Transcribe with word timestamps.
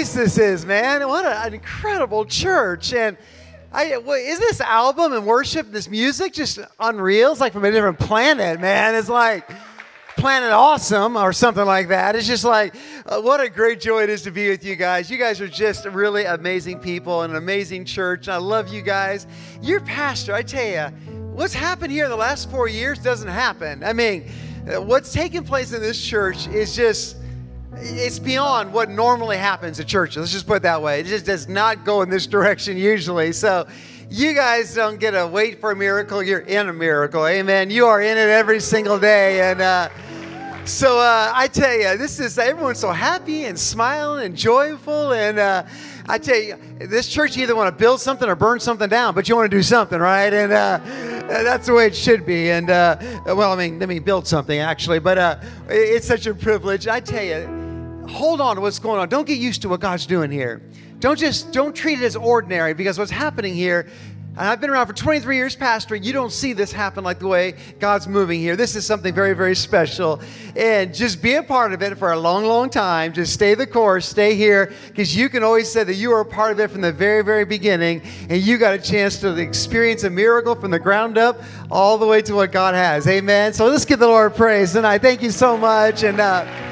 place 0.00 0.14
this 0.14 0.38
is, 0.38 0.64
man. 0.64 1.06
What 1.06 1.26
an 1.26 1.52
incredible 1.52 2.24
church. 2.24 2.94
And 2.94 3.18
I, 3.70 3.96
is 3.96 4.38
this 4.38 4.62
album 4.62 5.12
and 5.12 5.26
worship, 5.26 5.70
this 5.70 5.90
music 5.90 6.32
just 6.32 6.58
unreal? 6.78 7.32
It's 7.32 7.40
like 7.40 7.52
from 7.52 7.66
a 7.66 7.70
different 7.70 7.98
planet, 7.98 8.62
man. 8.62 8.94
It's 8.94 9.10
like 9.10 9.46
Planet 10.16 10.52
Awesome 10.52 11.18
or 11.18 11.34
something 11.34 11.66
like 11.66 11.88
that. 11.88 12.16
It's 12.16 12.26
just 12.26 12.44
like, 12.44 12.74
uh, 13.04 13.20
what 13.20 13.42
a 13.42 13.50
great 13.50 13.78
joy 13.78 14.04
it 14.04 14.08
is 14.08 14.22
to 14.22 14.30
be 14.30 14.48
with 14.48 14.64
you 14.64 14.74
guys. 14.74 15.10
You 15.10 15.18
guys 15.18 15.38
are 15.38 15.48
just 15.48 15.84
really 15.84 16.24
amazing 16.24 16.78
people 16.78 17.20
and 17.20 17.32
an 17.32 17.36
amazing 17.36 17.84
church. 17.84 18.26
I 18.26 18.38
love 18.38 18.72
you 18.72 18.80
guys. 18.80 19.26
Your 19.60 19.80
pastor, 19.80 20.32
I 20.32 20.40
tell 20.40 20.64
you, 20.64 20.96
what's 21.34 21.52
happened 21.52 21.92
here 21.92 22.08
the 22.08 22.16
last 22.16 22.50
four 22.50 22.68
years 22.68 22.98
doesn't 23.00 23.28
happen. 23.28 23.84
I 23.84 23.92
mean, 23.92 24.30
uh, 24.66 24.80
what's 24.80 25.12
taking 25.12 25.44
place 25.44 25.74
in 25.74 25.82
this 25.82 26.02
church 26.02 26.48
is 26.48 26.74
just 26.74 27.16
it's 27.74 28.18
beyond 28.18 28.72
what 28.72 28.90
normally 28.90 29.36
happens 29.36 29.78
at 29.78 29.86
churches. 29.86 30.16
Let's 30.16 30.32
just 30.32 30.46
put 30.46 30.58
it 30.58 30.62
that 30.62 30.82
way. 30.82 31.00
It 31.00 31.06
just 31.06 31.24
does 31.24 31.48
not 31.48 31.84
go 31.84 32.02
in 32.02 32.10
this 32.10 32.26
direction 32.36 32.76
usually. 32.76 33.32
So 33.32 33.66
you 34.10 34.34
guys 34.34 34.74
don't 34.74 34.98
get 34.98 35.12
to 35.12 35.26
wait 35.26 35.60
for 35.60 35.70
a 35.70 35.76
miracle. 35.76 36.22
You're 36.22 36.40
in 36.40 36.68
a 36.68 36.72
miracle. 36.72 37.26
Amen. 37.26 37.70
You 37.70 37.86
are 37.86 38.02
in 38.02 38.18
it 38.18 38.28
every 38.28 38.60
single 38.60 38.98
day. 38.98 39.40
And 39.50 39.60
uh, 39.60 39.88
so 40.64 40.98
uh, 40.98 41.32
I 41.32 41.46
tell 41.46 41.72
you, 41.72 41.96
this 41.96 42.18
is 42.18 42.36
everyone's 42.36 42.80
so 42.80 42.90
happy 42.90 43.44
and 43.44 43.58
smiling 43.58 44.26
and 44.26 44.36
joyful. 44.36 45.12
And 45.12 45.38
uh, 45.38 45.64
I 46.08 46.18
tell 46.18 46.36
you, 46.36 46.56
this 46.80 47.08
church 47.08 47.36
you 47.36 47.44
either 47.44 47.54
want 47.54 47.72
to 47.72 47.80
build 47.80 48.00
something 48.00 48.28
or 48.28 48.34
burn 48.34 48.58
something 48.58 48.88
down, 48.88 49.14
but 49.14 49.28
you 49.28 49.36
want 49.36 49.48
to 49.48 49.56
do 49.56 49.62
something, 49.62 50.00
right? 50.00 50.32
And 50.32 50.50
uh, 50.50 50.80
that's 51.28 51.66
the 51.66 51.74
way 51.74 51.86
it 51.86 51.94
should 51.94 52.26
be. 52.26 52.50
And 52.50 52.68
uh, 52.68 52.96
well, 53.26 53.52
I 53.52 53.56
mean, 53.56 53.78
let 53.78 53.88
me 53.88 54.00
build 54.00 54.26
something 54.26 54.58
actually, 54.58 54.98
but 54.98 55.18
uh, 55.18 55.40
it's 55.68 56.06
such 56.06 56.26
a 56.26 56.34
privilege. 56.34 56.88
I 56.88 56.98
tell 56.98 57.22
you 57.22 57.59
hold 58.08 58.40
on 58.40 58.56
to 58.56 58.62
what's 58.62 58.78
going 58.78 59.00
on. 59.00 59.08
Don't 59.08 59.26
get 59.26 59.38
used 59.38 59.62
to 59.62 59.68
what 59.68 59.80
God's 59.80 60.06
doing 60.06 60.30
here. 60.30 60.62
Don't 60.98 61.18
just 61.18 61.52
don't 61.52 61.74
treat 61.74 62.00
it 62.00 62.04
as 62.04 62.16
ordinary 62.16 62.74
because 62.74 62.98
what's 62.98 63.10
happening 63.10 63.54
here 63.54 63.86
and 64.36 64.48
I've 64.48 64.60
been 64.60 64.70
around 64.70 64.86
for 64.86 64.92
23 64.92 65.36
years 65.36 65.56
pastoring. 65.56 66.04
You 66.04 66.12
don't 66.12 66.30
see 66.30 66.52
this 66.52 66.70
happen 66.70 67.02
like 67.02 67.18
the 67.18 67.26
way 67.26 67.56
God's 67.80 68.06
moving 68.06 68.38
here. 68.40 68.54
This 68.54 68.76
is 68.76 68.86
something 68.86 69.12
very, 69.12 69.34
very 69.34 69.56
special. 69.56 70.20
And 70.54 70.94
just 70.94 71.20
be 71.20 71.34
a 71.34 71.42
part 71.42 71.72
of 71.72 71.82
it 71.82 71.98
for 71.98 72.12
a 72.12 72.18
long, 72.18 72.44
long 72.44 72.70
time. 72.70 73.12
Just 73.12 73.34
stay 73.34 73.54
the 73.54 73.66
course, 73.66 74.08
stay 74.08 74.36
here, 74.36 74.72
because 74.86 75.16
you 75.16 75.28
can 75.28 75.42
always 75.42 75.70
say 75.70 75.82
that 75.82 75.94
you 75.94 76.12
are 76.12 76.20
a 76.20 76.24
part 76.24 76.52
of 76.52 76.60
it 76.60 76.70
from 76.70 76.80
the 76.80 76.92
very, 76.92 77.22
very 77.22 77.44
beginning. 77.44 78.02
And 78.28 78.40
you 78.40 78.56
got 78.56 78.72
a 78.72 78.78
chance 78.78 79.18
to 79.20 79.36
experience 79.36 80.04
a 80.04 80.10
miracle 80.10 80.54
from 80.54 80.70
the 80.70 80.78
ground 80.78 81.18
up 81.18 81.42
all 81.70 81.98
the 81.98 82.06
way 82.06 82.22
to 82.22 82.34
what 82.34 82.52
God 82.52 82.74
has. 82.74 83.08
Amen. 83.08 83.52
So 83.52 83.66
let's 83.66 83.84
give 83.84 83.98
the 83.98 84.06
Lord 84.06 84.36
praise 84.36 84.72
tonight. 84.72 85.02
Thank 85.02 85.22
you 85.22 85.32
so 85.32 85.58
much. 85.58 86.04
And, 86.04 86.20
uh, 86.20 86.69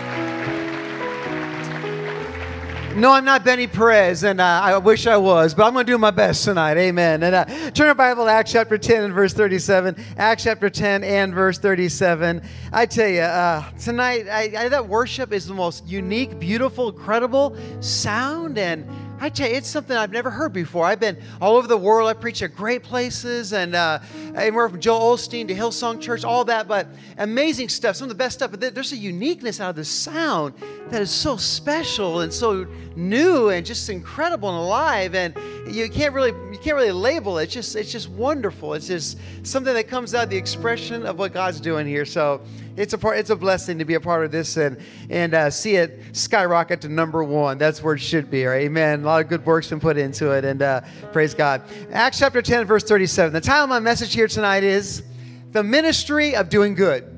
no, 2.99 3.13
I'm 3.13 3.25
not 3.25 3.45
Benny 3.45 3.69
Perez, 3.69 4.25
and 4.25 4.41
uh, 4.41 4.45
I 4.45 4.77
wish 4.79 5.07
I 5.07 5.17
was, 5.17 5.55
but 5.55 5.67
I'm 5.67 5.73
going 5.73 5.87
to 5.87 5.93
do 5.93 5.99
my 5.99 6.11
best 6.11 6.45
tonight. 6.45 6.77
Amen. 6.77 7.23
And 7.23 7.35
uh, 7.35 7.45
turn 7.71 7.87
your 7.87 7.95
Bible 7.95 8.25
to 8.25 8.31
Acts 8.31 8.51
chapter 8.51 8.77
10 8.77 9.05
and 9.05 9.15
verse 9.15 9.33
37. 9.33 9.97
Acts 10.17 10.43
chapter 10.43 10.69
10 10.69 11.05
and 11.05 11.33
verse 11.33 11.59
37. 11.59 12.43
I 12.73 12.87
tell 12.87 13.09
you, 13.09 13.21
uh, 13.21 13.71
tonight, 13.79 14.27
I, 14.29 14.53
I, 14.57 14.69
that 14.69 14.89
worship 14.89 15.33
is 15.33 15.47
the 15.47 15.55
most 15.55 15.87
unique, 15.87 16.41
beautiful, 16.41 16.93
credible 16.93 17.57
sound 17.81 18.59
and 18.59 18.85
I 19.21 19.31
tell 19.31 19.49
you, 19.49 19.57
it's 19.57 19.69
something 19.69 19.97
I've 19.97 20.13
never 20.13 20.31
heard 20.31 20.53
before. 20.53 20.85
I've 20.85 21.01
been 21.01 21.17
all 21.41 21.57
over 21.57 21.67
the 21.67 21.77
world. 21.77 22.09
I 22.09 22.15
preach 22.15 22.41
at 22.43 22.55
great 22.55 22.85
places, 22.85 23.53
and 23.53 23.75
uh, 23.75 23.99
anywhere 24.37 24.69
from 24.69 24.81
Joel 24.81 25.17
Osteen 25.17 25.49
to 25.49 25.55
Hillsong 25.55 26.01
Church, 26.01 26.25
all 26.25 26.45
that. 26.45 26.69
But 26.69 26.87
amazing 27.17 27.69
stuff, 27.69 27.97
some 27.97 28.05
of 28.05 28.11
the 28.11 28.15
best 28.15 28.37
stuff. 28.39 28.53
But 28.53 28.61
there's 28.75 28.93
a 28.93 28.97
uniqueness 28.97 29.61
out 29.61 29.71
of 29.71 29.77
the 29.77 29.85
sound 29.85 30.55
that 30.91 31.03
is 31.03 31.11
so 31.11 31.37
special 31.37 32.21
and 32.21 32.33
so 32.33 32.65
new 32.95 33.49
and 33.49 33.67
just 33.67 33.89
incredible 33.91 34.49
and 34.51 34.59
alive. 34.59 35.17
And 35.17 35.35
you 35.69 35.91
can't 35.91 36.15
really 36.15 36.31
you 36.53 36.59
can't 36.63 36.77
really 36.77 36.93
label 36.93 37.39
it. 37.39 37.45
It's 37.45 37.55
just 37.55 37.77
it's 37.77 37.91
just 37.91 38.09
wonderful. 38.11 38.75
It's 38.75 38.87
just 38.87 39.19
something 39.43 39.75
that 39.75 39.89
comes 39.89 40.15
out 40.15 40.25
of 40.25 40.31
the 40.31 40.37
expression 40.37 41.05
of 41.05 41.19
what 41.19 41.33
God's 41.33 41.61
doing 41.61 41.89
here. 41.89 42.05
So 42.05 42.41
it's 42.79 42.93
a 42.93 42.99
part. 42.99 43.19
It's 43.19 43.31
a 43.31 43.37
blessing 43.37 43.79
to 43.79 43.85
be 43.85 43.95
a 43.95 44.01
part 44.01 44.25
of 44.25 44.31
this 44.31 44.57
and 44.57 44.79
and 45.11 45.35
uh, 45.35 45.51
see 45.51 45.77
it 45.77 46.01
skyrocket 46.13 46.81
to 46.83 46.89
number 46.89 47.25
one. 47.25 47.59
That's 47.59 47.83
where 47.83 47.95
it 47.95 48.01
should 48.01 48.31
be. 48.31 48.45
Right? 48.45 48.63
Amen. 48.63 49.03
A 49.03 49.07
lot 49.07 49.21
of 49.21 49.29
good 49.29 49.45
work's 49.45 49.69
been 49.69 49.81
put 49.81 49.97
into 49.99 50.31
it, 50.31 50.45
and 50.45 50.63
uh, 50.63 50.83
praise 51.13 51.35
God. 51.35 51.63
Acts 51.93 52.21
chapter 52.21 52.41
ten, 52.41 52.65
verse 52.67 52.85
thirty-seven. 52.85 53.33
The 53.33 53.41
title 53.41 53.65
of 53.65 53.71
my 53.71 53.81
message 53.81 54.15
here 54.15 54.29
tonight 54.29 54.63
is 54.63 55.03
the 55.51 55.65
ministry 55.65 56.37
of 56.37 56.49
doing 56.49 56.75
good. 56.75 57.15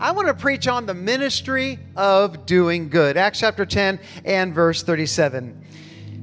I 0.00 0.12
want 0.12 0.28
to 0.28 0.34
preach 0.34 0.68
on 0.68 0.86
the 0.86 0.94
ministry 0.94 1.78
of 1.96 2.46
doing 2.46 2.88
good. 2.88 3.16
Acts 3.16 3.40
chapter 3.40 3.66
10 3.66 3.98
and 4.24 4.54
verse 4.54 4.84
37. 4.84 5.60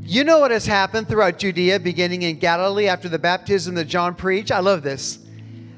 You 0.02 0.24
know 0.24 0.40
what 0.40 0.52
has 0.52 0.66
happened 0.66 1.10
throughout 1.10 1.40
Judea, 1.40 1.82
beginning 1.82 2.22
in 2.22 2.40
Galilee 2.40 2.88
after 2.88 3.10
the 3.10 3.20
baptism 3.20 3.76
that 3.76 3.86
John 3.86 4.16
preached. 4.16 4.50
I 4.50 4.60
love 4.60 4.82
this 4.82 5.25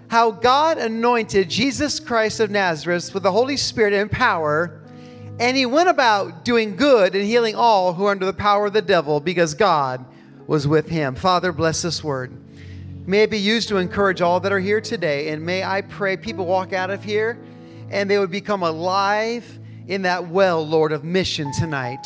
how 0.09 0.31
God 0.31 0.77
anointed 0.77 1.49
Jesus 1.49 1.99
Christ 1.99 2.39
of 2.39 2.49
Nazareth 2.49 3.13
with 3.13 3.23
the 3.23 3.31
Holy 3.31 3.57
Spirit 3.57 3.93
and 3.93 4.11
power, 4.11 4.81
and 5.39 5.57
he 5.57 5.65
went 5.65 5.89
about 5.89 6.45
doing 6.45 6.75
good 6.75 7.15
and 7.15 7.25
healing 7.25 7.55
all 7.55 7.93
who 7.93 8.05
are 8.05 8.11
under 8.11 8.25
the 8.25 8.33
power 8.33 8.67
of 8.67 8.73
the 8.73 8.81
devil 8.81 9.19
because 9.19 9.53
God 9.53 10.05
was 10.47 10.67
with 10.67 10.87
him. 10.87 11.15
Father, 11.15 11.51
bless 11.51 11.81
this 11.81 12.03
word. 12.03 12.31
May 13.05 13.23
it 13.23 13.31
be 13.31 13.39
used 13.39 13.69
to 13.69 13.77
encourage 13.77 14.21
all 14.21 14.39
that 14.39 14.51
are 14.51 14.59
here 14.59 14.81
today, 14.81 15.29
and 15.29 15.45
may 15.45 15.63
I 15.63 15.81
pray 15.81 16.17
people 16.17 16.45
walk 16.45 16.73
out 16.73 16.89
of 16.89 17.03
here 17.03 17.37
and 17.89 18.09
they 18.09 18.19
would 18.19 18.31
become 18.31 18.63
alive 18.63 19.59
in 19.87 20.01
that 20.01 20.27
well, 20.27 20.65
Lord, 20.65 20.91
of 20.91 21.03
mission 21.03 21.51
tonight 21.53 22.05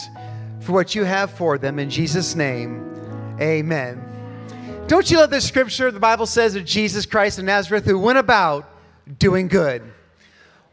for 0.59 0.73
what 0.73 0.93
you 0.93 1.03
have 1.03 1.31
for 1.31 1.57
them. 1.57 1.79
In 1.79 1.89
Jesus' 1.89 2.35
name, 2.35 3.37
amen. 3.39 4.10
Don't 4.91 5.09
you 5.09 5.19
love 5.19 5.29
this 5.29 5.47
scripture? 5.47 5.89
The 5.89 6.01
Bible 6.01 6.25
says 6.25 6.53
of 6.55 6.65
Jesus 6.65 7.05
Christ 7.05 7.39
of 7.39 7.45
Nazareth 7.45 7.85
who 7.85 7.97
went 7.97 8.17
about 8.17 8.69
doing 9.19 9.47
good. 9.47 9.81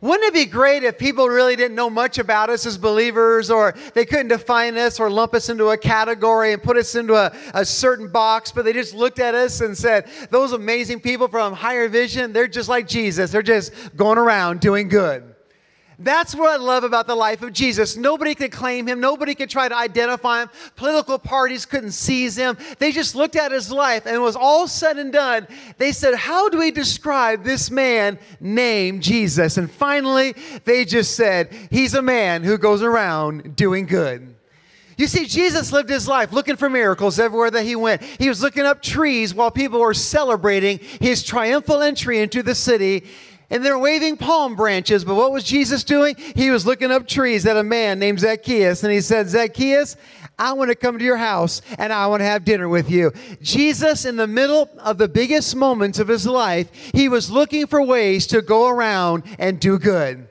Wouldn't 0.01 0.27
it 0.27 0.35
be 0.35 0.45
great 0.45 0.83
if 0.83 0.99
people 0.99 1.29
really 1.29 1.55
didn't 1.55 1.77
know 1.77 1.89
much 1.89 2.19
about 2.19 2.51
us 2.51 2.67
as 2.67 2.77
believers 2.77 3.49
or 3.49 3.77
they 3.95 4.05
couldn't 4.05 4.27
define 4.27 4.77
us 4.77 4.99
or 4.99 5.09
lump 5.09 5.35
us 5.35 5.51
into 5.51 5.69
a 5.69 5.79
category 5.79 6.53
and 6.53 6.61
put 6.61 6.77
us 6.77 6.97
into 6.97 7.15
a, 7.15 7.33
a 7.55 7.65
certain 7.65 8.11
box, 8.11 8.51
but 8.51 8.65
they 8.65 8.73
just 8.73 8.93
looked 8.93 9.21
at 9.21 9.37
us 9.37 9.61
and 9.61 9.79
said, 9.79 10.09
Those 10.31 10.51
amazing 10.51 10.99
people 10.99 11.29
from 11.29 11.53
Higher 11.53 11.87
Vision, 11.89 12.33
they're 12.33 12.49
just 12.49 12.69
like 12.69 12.89
Jesus. 12.89 13.31
They're 13.31 13.41
just 13.41 13.73
going 13.95 14.19
around 14.19 14.59
doing 14.59 14.89
good. 14.89 15.33
That's 16.01 16.33
what 16.33 16.49
I 16.49 16.63
love 16.63 16.85
about 16.85 17.09
the 17.09 17.17
life 17.17 17.43
of 17.43 17.53
Jesus. 17.53 17.97
Nobody 17.97 18.37
could 18.37 18.53
claim 18.53 18.87
him. 18.87 19.01
Nobody 19.01 19.35
could 19.35 19.51
try 19.51 19.69
to 19.69 19.77
identify 19.77 20.43
him. 20.43 20.51
Political 20.77 21.19
parties 21.19 21.67
couldn't 21.67 21.91
seize 21.91 22.37
him. 22.37 22.57
They 22.79 22.93
just 22.93 23.17
looked 23.17 23.35
at 23.35 23.51
his 23.51 23.73
life 23.73 24.07
and 24.07 24.15
it 24.15 24.21
was 24.21 24.37
all 24.37 24.69
said 24.69 24.97
and 24.99 25.13
done. 25.13 25.49
They 25.77 25.91
said, 25.91 26.15
How 26.15 26.49
do 26.49 26.59
we 26.59 26.71
describe 26.71 27.43
this 27.43 27.69
man 27.69 28.21
named 28.39 29.03
Jesus? 29.03 29.57
And 29.57 29.69
finally, 29.69 30.37
they 30.65 30.85
just 30.85 31.17
said, 31.17 31.53
He's 31.69 31.95
a 31.95 32.03
man 32.03 32.45
who 32.45 32.59
goes 32.59 32.83
around 32.83 33.57
doing 33.57 33.87
good. 33.87 34.37
You 34.99 35.07
see, 35.07 35.27
Jesus 35.27 35.73
lived 35.73 35.89
his 35.89 36.09
life 36.09 36.33
looking 36.33 36.57
for 36.57 36.69
miracles 36.69 37.21
everywhere 37.21 37.53
that 37.53 37.65
he 37.65 37.77
went. 37.77 38.03
He 38.03 38.29
was 38.29 38.43
looking 38.43 38.65
up 38.65 38.83
trees 38.83 39.33
while 39.33 39.51
people 39.51 39.79
were 39.79 39.95
celebrating 39.95 40.81
his 41.01 41.23
triumphal 41.23 41.83
entry 41.83 42.19
into 42.19 42.43
the 42.43 42.55
city 42.57 43.05
and 43.51 43.65
they're 43.65 43.79
waving 43.79 44.17
palm 44.17 44.57
branches. 44.57 45.05
But 45.05 45.15
what 45.15 45.33
was 45.33 45.45
Jesus 45.45 45.85
doing? 45.85 46.17
He 46.35 46.51
was 46.51 46.67
looking 46.67 46.91
up 46.91 47.07
trees 47.07 47.47
at 47.47 47.57
a 47.57 47.63
man 47.63 47.99
named 47.99 48.21
Zacchaeus, 48.21 48.83
and 48.83 48.93
he 48.93 49.01
said, 49.01 49.29
Zacchaeus, 49.29 49.97
I 50.39 50.53
want 50.53 50.71
to 50.71 50.77
come 50.77 50.99
to 50.99 51.05
your 51.05 51.17
house 51.17 51.63
and 51.79 51.93
I 51.93 52.07
want 52.07 52.21
to 52.21 52.25
have 52.25 52.45
dinner 52.45 52.69
with 52.69 52.89
you. 52.89 53.13
Jesus, 53.43 54.05
in 54.05 54.15
the 54.15 54.29
middle 54.29 54.71
of 54.79 54.97
the 54.97 55.09
biggest 55.09 55.57
moments 55.57 55.99
of 55.99 56.07
his 56.07 56.27
life, 56.27 56.71
he 56.95 57.09
was 57.09 57.29
looking 57.29 57.67
for 57.67 57.83
ways 57.83 58.29
to 58.29 58.41
go 58.41 58.69
around 58.69 59.25
and 59.41 59.59
do 59.59 59.81
good. 59.81 60.29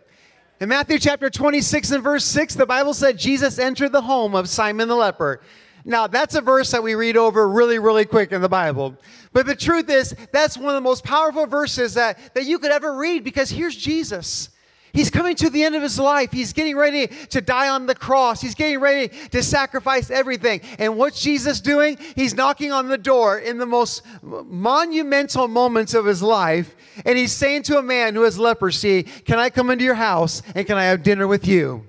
In 0.61 0.69
Matthew 0.69 0.97
chapter 0.97 1.29
26 1.29 1.91
and 1.91 2.03
verse 2.03 2.23
6, 2.23 2.55
the 2.55 2.65
Bible 2.65 2.93
said 2.93 3.19
Jesus 3.19 3.59
entered 3.59 3.91
the 3.91 4.01
home 4.01 4.33
of 4.33 4.47
Simon 4.47 4.87
the 4.87 4.95
leper. 4.95 5.41
Now, 5.87 6.05
that's 6.05 6.35
a 6.35 6.41
verse 6.41 6.71
that 6.71 6.83
we 6.83 6.95
read 6.95 7.15
over 7.15 7.47
really, 7.47 7.79
really 7.79 8.03
quick 8.03 8.33
in 8.33 8.41
the 8.41 8.49
Bible. 8.49 8.97
But 9.31 9.45
the 9.45 9.55
truth 9.55 9.89
is, 9.89 10.13
that's 10.33 10.57
one 10.57 10.67
of 10.67 10.73
the 10.73 10.81
most 10.81 11.05
powerful 11.05 11.45
verses 11.45 11.93
that, 11.93 12.33
that 12.35 12.43
you 12.43 12.59
could 12.59 12.71
ever 12.71 12.97
read 12.97 13.23
because 13.23 13.49
here's 13.49 13.75
Jesus. 13.75 14.49
He's 14.91 15.09
coming 15.09 15.37
to 15.37 15.49
the 15.49 15.63
end 15.63 15.75
of 15.75 15.81
his 15.81 15.97
life. 15.97 16.33
He's 16.33 16.51
getting 16.51 16.75
ready 16.75 17.07
to 17.07 17.39
die 17.39 17.69
on 17.69 17.85
the 17.85 17.95
cross. 17.95 18.41
He's 18.41 18.53
getting 18.53 18.81
ready 18.81 19.15
to 19.29 19.41
sacrifice 19.41 20.11
everything. 20.11 20.59
And 20.77 20.97
what's 20.97 21.21
Jesus 21.21 21.61
doing? 21.61 21.97
He's 22.17 22.35
knocking 22.35 22.73
on 22.73 22.89
the 22.89 22.97
door 22.97 23.39
in 23.39 23.57
the 23.57 23.65
most 23.65 24.01
monumental 24.21 25.47
moments 25.47 25.93
of 25.93 26.05
his 26.05 26.21
life. 26.21 26.75
And 27.05 27.17
he's 27.17 27.31
saying 27.31 27.63
to 27.63 27.77
a 27.77 27.83
man 27.83 28.13
who 28.13 28.23
has 28.23 28.37
leprosy, 28.37 29.03
Can 29.03 29.39
I 29.39 29.49
come 29.51 29.69
into 29.69 29.85
your 29.85 29.95
house 29.95 30.41
and 30.53 30.67
can 30.67 30.77
I 30.77 30.83
have 30.83 31.01
dinner 31.01 31.27
with 31.27 31.47
you? 31.47 31.85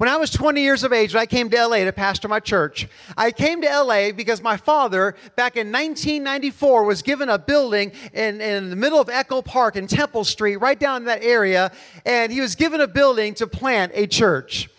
When 0.00 0.08
I 0.08 0.16
was 0.16 0.30
20 0.30 0.62
years 0.62 0.82
of 0.82 0.94
age, 0.94 1.14
I 1.14 1.26
came 1.26 1.50
to 1.50 1.66
LA 1.66 1.84
to 1.84 1.92
pastor 1.92 2.26
my 2.26 2.40
church. 2.40 2.88
I 3.18 3.30
came 3.30 3.60
to 3.60 3.68
LA 3.68 4.12
because 4.12 4.40
my 4.40 4.56
father, 4.56 5.14
back 5.36 5.58
in 5.58 5.66
1994, 5.70 6.84
was 6.84 7.02
given 7.02 7.28
a 7.28 7.38
building 7.38 7.92
in, 8.14 8.40
in 8.40 8.70
the 8.70 8.76
middle 8.76 8.98
of 8.98 9.10
Echo 9.10 9.42
Park 9.42 9.76
and 9.76 9.86
Temple 9.86 10.24
Street, 10.24 10.56
right 10.56 10.80
down 10.80 11.02
in 11.02 11.04
that 11.04 11.22
area, 11.22 11.70
and 12.06 12.32
he 12.32 12.40
was 12.40 12.54
given 12.54 12.80
a 12.80 12.86
building 12.86 13.34
to 13.34 13.46
plant 13.46 13.92
a 13.94 14.06
church. 14.06 14.70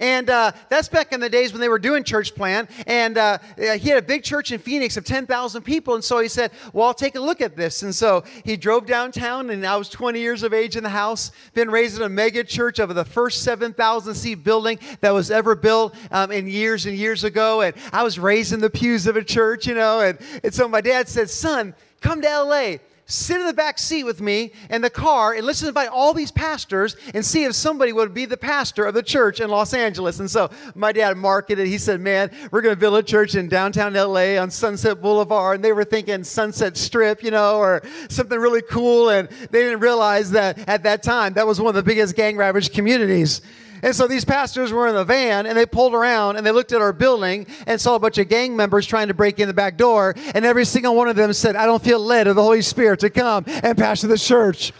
And 0.00 0.30
uh, 0.30 0.52
that's 0.70 0.88
back 0.88 1.12
in 1.12 1.20
the 1.20 1.28
days 1.28 1.52
when 1.52 1.60
they 1.60 1.68
were 1.68 1.78
doing 1.78 2.02
church 2.02 2.34
plan. 2.34 2.66
And 2.86 3.18
uh, 3.18 3.38
he 3.56 3.88
had 3.90 3.98
a 3.98 4.02
big 4.02 4.24
church 4.24 4.50
in 4.50 4.58
Phoenix 4.58 4.96
of 4.96 5.04
10,000 5.04 5.62
people. 5.62 5.94
And 5.94 6.02
so 6.02 6.18
he 6.18 6.28
said, 6.28 6.50
Well, 6.72 6.88
I'll 6.88 6.94
take 6.94 7.14
a 7.14 7.20
look 7.20 7.40
at 7.40 7.54
this. 7.54 7.82
And 7.82 7.94
so 7.94 8.24
he 8.44 8.56
drove 8.56 8.86
downtown, 8.86 9.50
and 9.50 9.64
I 9.66 9.76
was 9.76 9.90
20 9.90 10.18
years 10.18 10.42
of 10.42 10.54
age 10.54 10.76
in 10.76 10.82
the 10.82 10.88
house, 10.88 11.30
been 11.52 11.70
raised 11.70 11.96
in 11.96 12.02
a 12.02 12.08
mega 12.08 12.42
church 12.42 12.78
of 12.78 12.94
the 12.94 13.04
first 13.04 13.42
7,000 13.42 14.14
seat 14.14 14.36
building 14.36 14.78
that 15.00 15.12
was 15.12 15.30
ever 15.30 15.54
built 15.54 15.94
um, 16.10 16.32
in 16.32 16.46
years 16.48 16.86
and 16.86 16.96
years 16.96 17.22
ago. 17.24 17.60
And 17.60 17.76
I 17.92 18.02
was 18.02 18.18
raised 18.18 18.52
in 18.52 18.60
the 18.60 18.70
pews 18.70 19.06
of 19.06 19.16
a 19.16 19.24
church, 19.24 19.66
you 19.66 19.74
know. 19.74 20.00
And, 20.00 20.18
and 20.42 20.54
so 20.54 20.66
my 20.66 20.80
dad 20.80 21.08
said, 21.08 21.28
Son, 21.28 21.74
come 22.00 22.22
to 22.22 22.28
LA 22.28 22.76
sit 23.10 23.40
in 23.40 23.46
the 23.46 23.52
back 23.52 23.78
seat 23.78 24.04
with 24.04 24.20
me 24.20 24.52
in 24.70 24.82
the 24.82 24.90
car 24.90 25.34
and 25.34 25.44
let's 25.44 25.62
invite 25.62 25.88
all 25.88 26.14
these 26.14 26.30
pastors 26.30 26.96
and 27.14 27.24
see 27.24 27.44
if 27.44 27.54
somebody 27.54 27.92
would 27.92 28.14
be 28.14 28.24
the 28.24 28.36
pastor 28.36 28.84
of 28.84 28.94
the 28.94 29.02
church 29.02 29.40
in 29.40 29.50
Los 29.50 29.74
Angeles. 29.74 30.20
And 30.20 30.30
so 30.30 30.50
my 30.74 30.92
dad 30.92 31.16
marketed, 31.16 31.66
he 31.66 31.78
said, 31.78 32.00
Man, 32.00 32.30
we're 32.50 32.62
going 32.62 32.74
to 32.74 32.80
build 32.80 32.96
a 32.96 33.02
church 33.02 33.34
in 33.34 33.48
downtown 33.48 33.94
LA 33.94 34.40
on 34.40 34.50
Sunset 34.50 35.02
Boulevard. 35.02 35.56
And 35.56 35.64
they 35.64 35.72
were 35.72 35.84
thinking 35.84 36.24
Sunset 36.24 36.76
Strip, 36.76 37.22
you 37.22 37.30
know, 37.30 37.58
or 37.58 37.82
something 38.08 38.38
really 38.38 38.62
cool. 38.62 39.10
And 39.10 39.28
they 39.50 39.62
didn't 39.62 39.80
realize 39.80 40.30
that 40.30 40.68
at 40.68 40.82
that 40.84 41.02
time, 41.02 41.34
that 41.34 41.46
was 41.46 41.60
one 41.60 41.68
of 41.68 41.74
the 41.74 41.82
biggest 41.82 42.14
gang 42.14 42.36
ravaged 42.36 42.72
communities. 42.72 43.42
And 43.82 43.94
so 43.94 44.06
these 44.06 44.24
pastors 44.24 44.72
were 44.72 44.88
in 44.88 44.94
the 44.94 45.04
van 45.04 45.46
and 45.46 45.56
they 45.56 45.66
pulled 45.66 45.94
around 45.94 46.36
and 46.36 46.46
they 46.46 46.50
looked 46.50 46.72
at 46.72 46.80
our 46.80 46.92
building 46.92 47.46
and 47.66 47.80
saw 47.80 47.94
a 47.94 47.98
bunch 47.98 48.18
of 48.18 48.28
gang 48.28 48.56
members 48.56 48.86
trying 48.86 49.08
to 49.08 49.14
break 49.14 49.38
in 49.38 49.48
the 49.48 49.54
back 49.54 49.76
door. 49.76 50.14
And 50.34 50.44
every 50.44 50.64
single 50.64 50.94
one 50.94 51.08
of 51.08 51.16
them 51.16 51.32
said, 51.32 51.56
I 51.56 51.66
don't 51.66 51.82
feel 51.82 51.98
led 51.98 52.26
of 52.26 52.36
the 52.36 52.42
Holy 52.42 52.62
Spirit 52.62 53.00
to 53.00 53.10
come 53.10 53.44
and 53.46 53.76
pastor 53.76 54.06
the 54.06 54.18
church. 54.18 54.72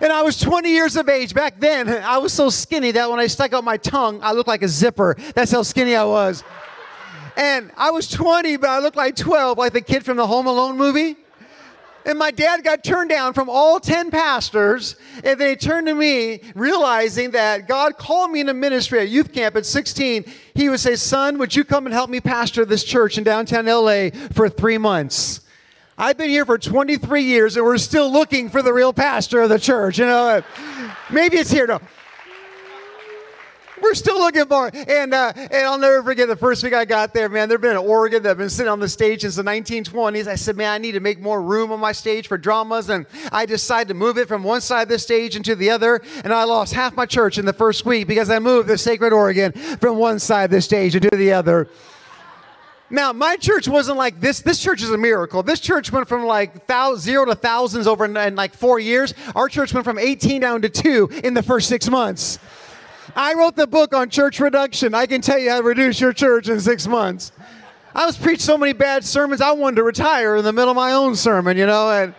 And 0.00 0.12
I 0.12 0.22
was 0.22 0.38
20 0.38 0.70
years 0.70 0.96
of 0.96 1.08
age. 1.08 1.32
Back 1.32 1.58
then, 1.58 1.88
I 1.88 2.18
was 2.18 2.32
so 2.32 2.50
skinny 2.50 2.90
that 2.90 3.10
when 3.10 3.18
I 3.18 3.26
stuck 3.28 3.52
out 3.52 3.64
my 3.64 3.78
tongue, 3.78 4.20
I 4.22 4.32
looked 4.32 4.48
like 4.48 4.62
a 4.62 4.68
zipper. 4.68 5.16
That's 5.34 5.50
how 5.50 5.62
skinny 5.62 5.96
I 5.96 6.04
was. 6.04 6.44
And 7.36 7.70
I 7.76 7.90
was 7.90 8.08
20, 8.08 8.56
but 8.56 8.70
I 8.70 8.78
looked 8.78 8.96
like 8.96 9.16
12, 9.16 9.58
like 9.58 9.72
the 9.72 9.80
kid 9.80 10.04
from 10.04 10.16
the 10.16 10.26
Home 10.26 10.46
Alone 10.46 10.76
movie. 10.76 11.16
And 12.06 12.20
my 12.20 12.30
dad 12.30 12.62
got 12.62 12.84
turned 12.84 13.10
down 13.10 13.32
from 13.34 13.50
all 13.50 13.80
10 13.80 14.12
pastors. 14.12 14.94
And 15.24 15.40
they 15.40 15.56
turned 15.56 15.88
to 15.88 15.94
me, 15.94 16.40
realizing 16.54 17.32
that 17.32 17.66
God 17.66 17.98
called 17.98 18.30
me 18.30 18.40
into 18.40 18.54
ministry 18.54 19.00
at 19.00 19.08
youth 19.08 19.32
camp 19.32 19.56
at 19.56 19.66
16. 19.66 20.24
He 20.54 20.68
would 20.68 20.78
say, 20.78 20.94
Son, 20.94 21.36
would 21.38 21.56
you 21.56 21.64
come 21.64 21.84
and 21.84 21.92
help 21.92 22.08
me 22.08 22.20
pastor 22.20 22.64
this 22.64 22.84
church 22.84 23.18
in 23.18 23.24
downtown 23.24 23.66
LA 23.66 24.10
for 24.32 24.48
three 24.48 24.78
months? 24.78 25.40
I've 25.98 26.16
been 26.16 26.30
here 26.30 26.44
for 26.44 26.58
23 26.58 27.22
years 27.22 27.56
and 27.56 27.64
we're 27.64 27.78
still 27.78 28.12
looking 28.12 28.50
for 28.50 28.62
the 28.62 28.72
real 28.72 28.92
pastor 28.92 29.40
of 29.40 29.48
the 29.48 29.58
church. 29.58 29.98
You 29.98 30.06
know, 30.06 30.42
maybe 31.10 31.38
it's 31.38 31.50
here. 31.50 31.66
No, 31.66 31.80
we're 33.86 33.94
still 33.94 34.18
looking 34.18 34.46
for. 34.46 34.70
And, 34.74 35.14
uh, 35.14 35.32
and 35.36 35.54
I'll 35.54 35.78
never 35.78 36.02
forget 36.02 36.28
the 36.28 36.36
first 36.36 36.62
week 36.64 36.74
I 36.74 36.84
got 36.84 37.14
there, 37.14 37.28
man. 37.28 37.48
There've 37.48 37.60
been 37.60 37.72
an 37.72 37.76
organ 37.76 38.22
that 38.24 38.30
have 38.30 38.38
been 38.38 38.50
sitting 38.50 38.70
on 38.70 38.80
the 38.80 38.88
stage 38.88 39.20
since 39.20 39.36
the 39.36 39.42
1920s. 39.42 40.26
I 40.26 40.34
said, 40.34 40.56
man, 40.56 40.72
I 40.72 40.78
need 40.78 40.92
to 40.92 41.00
make 41.00 41.20
more 41.20 41.40
room 41.40 41.70
on 41.70 41.78
my 41.78 41.92
stage 41.92 42.26
for 42.26 42.36
dramas. 42.36 42.88
And 42.88 43.06
I 43.30 43.46
decided 43.46 43.88
to 43.88 43.94
move 43.94 44.18
it 44.18 44.26
from 44.26 44.42
one 44.42 44.60
side 44.60 44.82
of 44.82 44.88
the 44.88 44.98
stage 44.98 45.36
into 45.36 45.54
the 45.54 45.70
other. 45.70 46.02
And 46.24 46.32
I 46.32 46.44
lost 46.44 46.74
half 46.74 46.96
my 46.96 47.06
church 47.06 47.38
in 47.38 47.46
the 47.46 47.52
first 47.52 47.86
week 47.86 48.08
because 48.08 48.28
I 48.28 48.40
moved 48.40 48.68
the 48.68 48.78
sacred 48.78 49.12
organ 49.12 49.52
from 49.52 49.98
one 49.98 50.18
side 50.18 50.44
of 50.44 50.50
the 50.50 50.60
stage 50.60 50.96
into 50.96 51.10
the 51.10 51.32
other. 51.32 51.68
Now, 52.88 53.12
my 53.12 53.36
church 53.36 53.66
wasn't 53.66 53.98
like 53.98 54.20
this. 54.20 54.40
This 54.40 54.62
church 54.62 54.80
is 54.80 54.90
a 54.90 54.98
miracle. 54.98 55.42
This 55.42 55.58
church 55.58 55.90
went 55.90 56.08
from 56.08 56.24
like 56.24 56.66
thou- 56.68 56.94
zero 56.94 57.24
to 57.24 57.34
thousands 57.34 57.88
over 57.88 58.04
in, 58.04 58.16
in 58.16 58.36
like 58.36 58.54
four 58.54 58.78
years. 58.78 59.12
Our 59.34 59.48
church 59.48 59.74
went 59.74 59.84
from 59.84 59.98
18 59.98 60.40
down 60.40 60.62
to 60.62 60.68
two 60.68 61.08
in 61.24 61.34
the 61.34 61.42
first 61.42 61.68
six 61.68 61.88
months. 61.88 62.38
I 63.18 63.32
wrote 63.32 63.56
the 63.56 63.66
book 63.66 63.94
on 63.94 64.10
church 64.10 64.40
reduction. 64.40 64.92
I 64.92 65.06
can 65.06 65.22
tell 65.22 65.38
you 65.38 65.48
how 65.48 65.62
to 65.62 65.62
reduce 65.62 65.98
your 65.98 66.12
church 66.12 66.50
in 66.50 66.60
six 66.60 66.86
months. 66.86 67.32
I 67.94 68.04
was 68.04 68.18
preached 68.18 68.42
so 68.42 68.58
many 68.58 68.74
bad 68.74 69.06
sermons, 69.06 69.40
I 69.40 69.52
wanted 69.52 69.76
to 69.76 69.84
retire 69.84 70.36
in 70.36 70.44
the 70.44 70.52
middle 70.52 70.68
of 70.68 70.76
my 70.76 70.92
own 70.92 71.16
sermon, 71.16 71.56
you 71.56 71.64
know. 71.64 71.90
And 71.90 72.14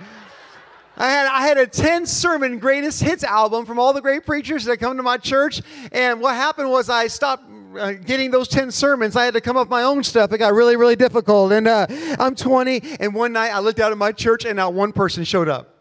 I 0.97 1.07
had, 1.07 1.27
I 1.27 1.41
had 1.41 1.59
a 1.59 1.67
10 1.67 2.07
sermon 2.07 2.57
greatest 2.57 3.03
hits 3.03 3.23
album 3.23 3.67
from 3.67 3.77
all 3.77 3.93
the 3.93 4.01
great 4.01 4.25
preachers 4.25 4.65
that 4.65 4.77
come 4.77 4.97
to 4.97 5.03
my 5.03 5.17
church. 5.17 5.61
And 5.91 6.19
what 6.19 6.33
happened 6.33 6.71
was 6.71 6.89
I 6.89 7.05
stopped 7.05 7.43
uh, 7.77 7.91
getting 7.91 8.31
those 8.31 8.47
10 8.47 8.71
sermons. 8.71 9.15
I 9.15 9.25
had 9.25 9.35
to 9.35 9.41
come 9.41 9.55
up 9.55 9.67
with 9.67 9.71
my 9.71 9.83
own 9.83 10.03
stuff. 10.03 10.31
It 10.31 10.39
got 10.39 10.55
really, 10.55 10.77
really 10.77 10.95
difficult. 10.95 11.51
And 11.51 11.67
uh, 11.67 11.85
I'm 12.17 12.33
20, 12.33 12.81
and 12.99 13.13
one 13.13 13.33
night 13.33 13.51
I 13.51 13.59
looked 13.59 13.79
out 13.79 13.91
at 13.91 13.99
my 13.99 14.11
church, 14.11 14.45
and 14.45 14.55
not 14.55 14.73
one 14.73 14.91
person 14.93 15.23
showed 15.25 15.47
up. 15.47 15.75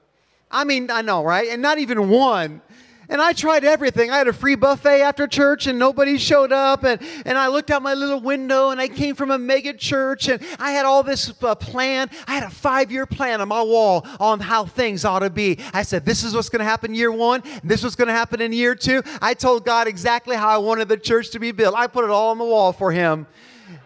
I 0.51 0.65
mean, 0.65 0.91
I 0.91 1.01
know, 1.01 1.25
right? 1.25 1.49
And 1.49 1.63
not 1.63 1.79
even 1.79 2.11
one. 2.11 2.61
And 3.09 3.21
I 3.21 3.33
tried 3.33 3.65
everything. 3.65 4.11
I 4.11 4.19
had 4.19 4.29
a 4.29 4.33
free 4.33 4.57
buffet 4.57 5.03
after 5.03 5.27
church 5.27 5.67
and 5.67 5.79
nobody 5.79 6.19
showed 6.19 6.53
up. 6.53 6.85
And, 6.85 7.01
and 7.25 7.39
I 7.39 7.49
looked 7.49 7.71
out 7.71 7.83
my 7.83 7.95
little 7.95 8.21
window 8.21 8.71
and 8.71 8.81
I 8.81 8.89
came 8.89 9.15
from 9.15 9.31
a 9.31 9.39
mega 9.39 9.73
church 9.73 10.29
and 10.29 10.43
I 10.59 10.73
had 10.73 10.87
all 10.87 11.03
this 11.03 11.33
uh, 11.43 11.55
plan. 11.55 12.11
I 12.27 12.35
had 12.35 12.43
a 12.43 12.51
five 12.51 12.91
year 12.91 13.07
plan 13.07 13.41
on 13.41 13.49
my 13.49 13.63
wall 13.63 14.07
on 14.19 14.41
how 14.41 14.65
things 14.65 15.05
ought 15.05 15.21
to 15.21 15.31
be. 15.31 15.59
I 15.73 15.83
said, 15.83 16.05
This 16.05 16.25
is 16.25 16.35
what's 16.35 16.49
going 16.49 16.61
to 16.61 16.65
happen 16.65 16.95
year 16.95 17.13
one. 17.13 17.43
This 17.63 17.81
is 17.81 17.85
what's 17.85 17.97
going 17.97 18.09
to 18.09 18.15
happen 18.15 18.41
in 18.41 18.53
year 18.53 18.75
two. 18.75 19.03
I 19.23 19.35
told 19.35 19.65
God 19.65 19.87
exactly 19.87 20.37
how 20.37 20.49
I 20.49 20.59
wanted 20.59 20.89
the 20.89 20.97
church 20.97 21.31
to 21.31 21.39
be 21.39 21.53
built. 21.53 21.75
I 21.77 21.87
put 21.87 22.05
it 22.05 22.11
all 22.11 22.31
on 22.31 22.39
the 22.39 22.45
wall 22.45 22.73
for 22.73 22.91
Him. 22.91 23.27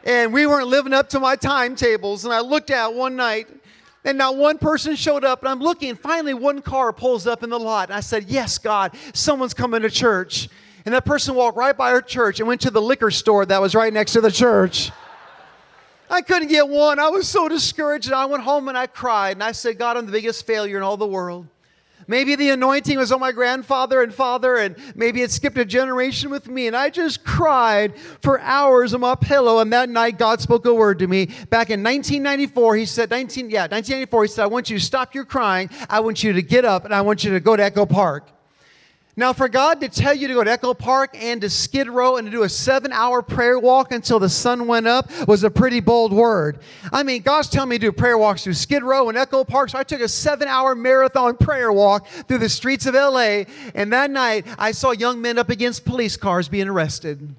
And 0.04 0.32
we 0.32 0.46
weren't 0.46 0.68
living 0.68 0.94
up 0.94 1.10
to 1.10 1.20
my 1.20 1.36
timetables. 1.36 2.24
And 2.24 2.32
I 2.32 2.40
looked 2.40 2.70
out 2.70 2.94
one 2.94 3.16
night 3.16 3.48
and 4.04 4.16
not 4.16 4.36
one 4.36 4.58
person 4.58 4.96
showed 4.96 5.24
up, 5.24 5.40
and 5.40 5.48
I'm 5.48 5.60
looking, 5.60 5.94
finally 5.94 6.34
one 6.34 6.62
car 6.62 6.92
pulls 6.92 7.26
up 7.26 7.42
in 7.42 7.50
the 7.50 7.58
lot. 7.58 7.90
And 7.90 7.96
I 7.96 8.00
said, 8.00 8.24
Yes, 8.28 8.58
God, 8.58 8.96
someone's 9.12 9.54
coming 9.54 9.82
to 9.82 9.90
church. 9.90 10.48
And 10.86 10.94
that 10.94 11.04
person 11.04 11.34
walked 11.34 11.58
right 11.58 11.76
by 11.76 11.92
our 11.92 12.00
church 12.00 12.40
and 12.40 12.48
went 12.48 12.62
to 12.62 12.70
the 12.70 12.80
liquor 12.80 13.10
store 13.10 13.44
that 13.44 13.60
was 13.60 13.74
right 13.74 13.92
next 13.92 14.12
to 14.12 14.22
the 14.22 14.30
church. 14.30 14.90
I 16.08 16.22
couldn't 16.22 16.48
get 16.48 16.68
one. 16.68 16.98
I 16.98 17.08
was 17.08 17.28
so 17.28 17.48
discouraged. 17.48 18.06
And 18.06 18.14
I 18.14 18.24
went 18.24 18.42
home 18.42 18.68
and 18.68 18.78
I 18.78 18.86
cried. 18.86 19.32
And 19.32 19.44
I 19.44 19.52
said, 19.52 19.78
God, 19.78 19.96
I'm 19.96 20.06
the 20.06 20.12
biggest 20.12 20.46
failure 20.46 20.78
in 20.78 20.82
all 20.82 20.96
the 20.96 21.06
world. 21.06 21.46
Maybe 22.10 22.34
the 22.34 22.50
anointing 22.50 22.98
was 22.98 23.12
on 23.12 23.20
my 23.20 23.30
grandfather 23.30 24.02
and 24.02 24.12
father, 24.12 24.56
and 24.56 24.74
maybe 24.96 25.22
it 25.22 25.30
skipped 25.30 25.56
a 25.58 25.64
generation 25.64 26.28
with 26.28 26.48
me. 26.48 26.66
And 26.66 26.74
I 26.74 26.90
just 26.90 27.22
cried 27.22 27.96
for 28.20 28.40
hours 28.40 28.92
on 28.94 29.00
my 29.02 29.14
pillow. 29.14 29.60
And 29.60 29.72
that 29.72 29.88
night, 29.88 30.18
God 30.18 30.40
spoke 30.40 30.66
a 30.66 30.74
word 30.74 30.98
to 30.98 31.06
me. 31.06 31.26
Back 31.26 31.70
in 31.70 31.84
1994, 31.84 32.74
He 32.74 32.86
said, 32.86 33.10
19, 33.10 33.48
yeah, 33.48 33.68
1994, 33.68 34.24
He 34.24 34.28
said, 34.28 34.42
I 34.42 34.48
want 34.48 34.68
you 34.68 34.76
to 34.76 34.84
stop 34.84 35.14
your 35.14 35.24
crying. 35.24 35.70
I 35.88 36.00
want 36.00 36.24
you 36.24 36.32
to 36.32 36.42
get 36.42 36.64
up, 36.64 36.84
and 36.84 36.92
I 36.92 37.00
want 37.02 37.22
you 37.22 37.30
to 37.30 37.38
go 37.38 37.54
to 37.54 37.62
Echo 37.62 37.86
Park. 37.86 38.26
Now, 39.20 39.34
for 39.34 39.50
God 39.50 39.82
to 39.82 39.88
tell 39.90 40.14
you 40.14 40.28
to 40.28 40.32
go 40.32 40.44
to 40.44 40.50
Echo 40.50 40.72
Park 40.72 41.10
and 41.14 41.42
to 41.42 41.50
Skid 41.50 41.90
Row 41.90 42.16
and 42.16 42.24
to 42.26 42.30
do 42.30 42.44
a 42.44 42.48
seven 42.48 42.90
hour 42.90 43.20
prayer 43.20 43.58
walk 43.58 43.92
until 43.92 44.18
the 44.18 44.30
sun 44.30 44.66
went 44.66 44.86
up 44.86 45.10
was 45.28 45.44
a 45.44 45.50
pretty 45.50 45.80
bold 45.80 46.10
word. 46.10 46.60
I 46.90 47.02
mean, 47.02 47.20
God's 47.20 47.50
telling 47.50 47.68
me 47.68 47.76
to 47.76 47.88
do 47.88 47.92
prayer 47.92 48.16
walks 48.16 48.44
through 48.44 48.54
Skid 48.54 48.82
Row 48.82 49.10
and 49.10 49.18
Echo 49.18 49.44
Park. 49.44 49.68
So 49.68 49.78
I 49.78 49.82
took 49.82 50.00
a 50.00 50.08
seven 50.08 50.48
hour 50.48 50.74
marathon 50.74 51.36
prayer 51.36 51.70
walk 51.70 52.06
through 52.06 52.38
the 52.38 52.48
streets 52.48 52.86
of 52.86 52.94
LA. 52.94 53.44
And 53.74 53.92
that 53.92 54.10
night, 54.10 54.46
I 54.58 54.72
saw 54.72 54.92
young 54.92 55.20
men 55.20 55.36
up 55.36 55.50
against 55.50 55.84
police 55.84 56.16
cars 56.16 56.48
being 56.48 56.68
arrested. 56.68 57.34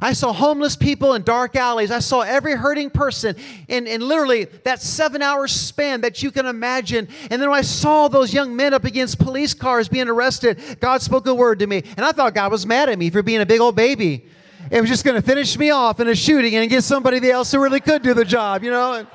I 0.00 0.12
saw 0.12 0.32
homeless 0.32 0.76
people 0.76 1.14
in 1.14 1.22
dark 1.22 1.56
alleys. 1.56 1.90
I 1.90 2.00
saw 2.00 2.20
every 2.20 2.52
hurting 2.52 2.90
person 2.90 3.36
in, 3.68 3.86
in 3.86 4.00
literally 4.00 4.44
that 4.64 4.82
seven 4.82 5.22
hour 5.22 5.48
span 5.48 6.02
that 6.02 6.22
you 6.22 6.30
can 6.30 6.46
imagine. 6.46 7.08
And 7.30 7.40
then 7.40 7.50
when 7.50 7.58
I 7.58 7.62
saw 7.62 8.08
those 8.08 8.34
young 8.34 8.54
men 8.54 8.74
up 8.74 8.84
against 8.84 9.18
police 9.18 9.54
cars 9.54 9.88
being 9.88 10.08
arrested, 10.08 10.60
God 10.80 11.02
spoke 11.02 11.26
a 11.26 11.34
word 11.34 11.60
to 11.60 11.66
me. 11.66 11.82
And 11.96 12.04
I 12.04 12.12
thought 12.12 12.34
God 12.34 12.52
was 12.52 12.66
mad 12.66 12.88
at 12.88 12.98
me 12.98 13.10
for 13.10 13.22
being 13.22 13.40
a 13.40 13.46
big 13.46 13.60
old 13.60 13.76
baby. 13.76 14.26
It 14.70 14.80
was 14.80 14.90
just 14.90 15.04
going 15.04 15.14
to 15.14 15.22
finish 15.22 15.56
me 15.56 15.70
off 15.70 16.00
in 16.00 16.08
a 16.08 16.14
shooting 16.14 16.54
and 16.54 16.68
get 16.68 16.82
somebody 16.82 17.30
else 17.30 17.52
who 17.52 17.62
really 17.62 17.80
could 17.80 18.02
do 18.02 18.14
the 18.14 18.24
job, 18.24 18.64
you 18.64 18.70
know? 18.70 18.94
And 18.94 19.06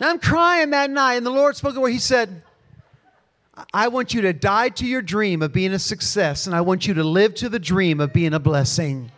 I'm 0.00 0.18
crying 0.18 0.70
that 0.70 0.90
night, 0.90 1.14
and 1.14 1.24
the 1.24 1.30
Lord 1.30 1.56
spoke 1.56 1.76
a 1.76 1.80
word. 1.80 1.90
He 1.90 1.98
said, 1.98 2.42
I 3.72 3.88
want 3.88 4.14
you 4.14 4.20
to 4.22 4.32
die 4.32 4.68
to 4.70 4.86
your 4.86 5.02
dream 5.02 5.42
of 5.42 5.52
being 5.52 5.72
a 5.72 5.78
success, 5.78 6.46
and 6.46 6.56
I 6.56 6.60
want 6.60 6.86
you 6.86 6.94
to 6.94 7.04
live 7.04 7.34
to 7.36 7.48
the 7.48 7.58
dream 7.58 8.00
of 8.00 8.12
being 8.12 8.34
a 8.34 8.40
blessing. 8.40 9.12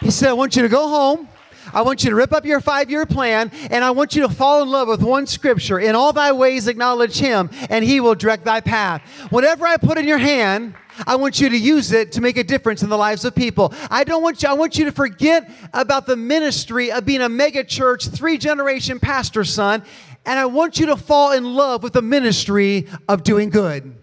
He 0.00 0.10
said, 0.10 0.30
I 0.30 0.32
want 0.34 0.56
you 0.56 0.62
to 0.62 0.68
go 0.68 0.88
home. 0.88 1.28
I 1.72 1.82
want 1.82 2.02
you 2.02 2.10
to 2.10 2.16
rip 2.16 2.32
up 2.32 2.44
your 2.44 2.60
five 2.60 2.90
year 2.90 3.06
plan, 3.06 3.50
and 3.70 3.84
I 3.84 3.90
want 3.90 4.16
you 4.16 4.22
to 4.22 4.28
fall 4.28 4.62
in 4.62 4.68
love 4.68 4.88
with 4.88 5.02
one 5.02 5.26
scripture. 5.26 5.78
In 5.78 5.94
all 5.94 6.12
thy 6.12 6.32
ways, 6.32 6.68
acknowledge 6.68 7.18
him, 7.18 7.50
and 7.68 7.84
he 7.84 8.00
will 8.00 8.14
direct 8.14 8.44
thy 8.44 8.60
path. 8.60 9.02
Whatever 9.30 9.66
I 9.66 9.76
put 9.76 9.98
in 9.98 10.06
your 10.06 10.18
hand, 10.18 10.74
I 11.06 11.16
want 11.16 11.40
you 11.40 11.48
to 11.48 11.56
use 11.56 11.92
it 11.92 12.12
to 12.12 12.20
make 12.20 12.36
a 12.36 12.44
difference 12.44 12.82
in 12.82 12.88
the 12.88 12.96
lives 12.96 13.24
of 13.24 13.34
people. 13.34 13.72
I 13.90 14.04
don't 14.04 14.22
want 14.22 14.42
you, 14.42 14.48
I 14.48 14.52
want 14.54 14.78
you 14.78 14.84
to 14.86 14.92
forget 14.92 15.50
about 15.72 16.06
the 16.06 16.16
ministry 16.16 16.90
of 16.92 17.04
being 17.04 17.20
a 17.20 17.28
mega 17.28 17.64
church, 17.64 18.08
three 18.08 18.38
generation 18.38 18.98
pastor 18.98 19.44
son, 19.44 19.82
and 20.26 20.38
I 20.38 20.46
want 20.46 20.78
you 20.78 20.86
to 20.86 20.96
fall 20.96 21.32
in 21.32 21.44
love 21.44 21.82
with 21.82 21.94
the 21.94 22.02
ministry 22.02 22.86
of 23.08 23.22
doing 23.22 23.50
good. 23.50 23.94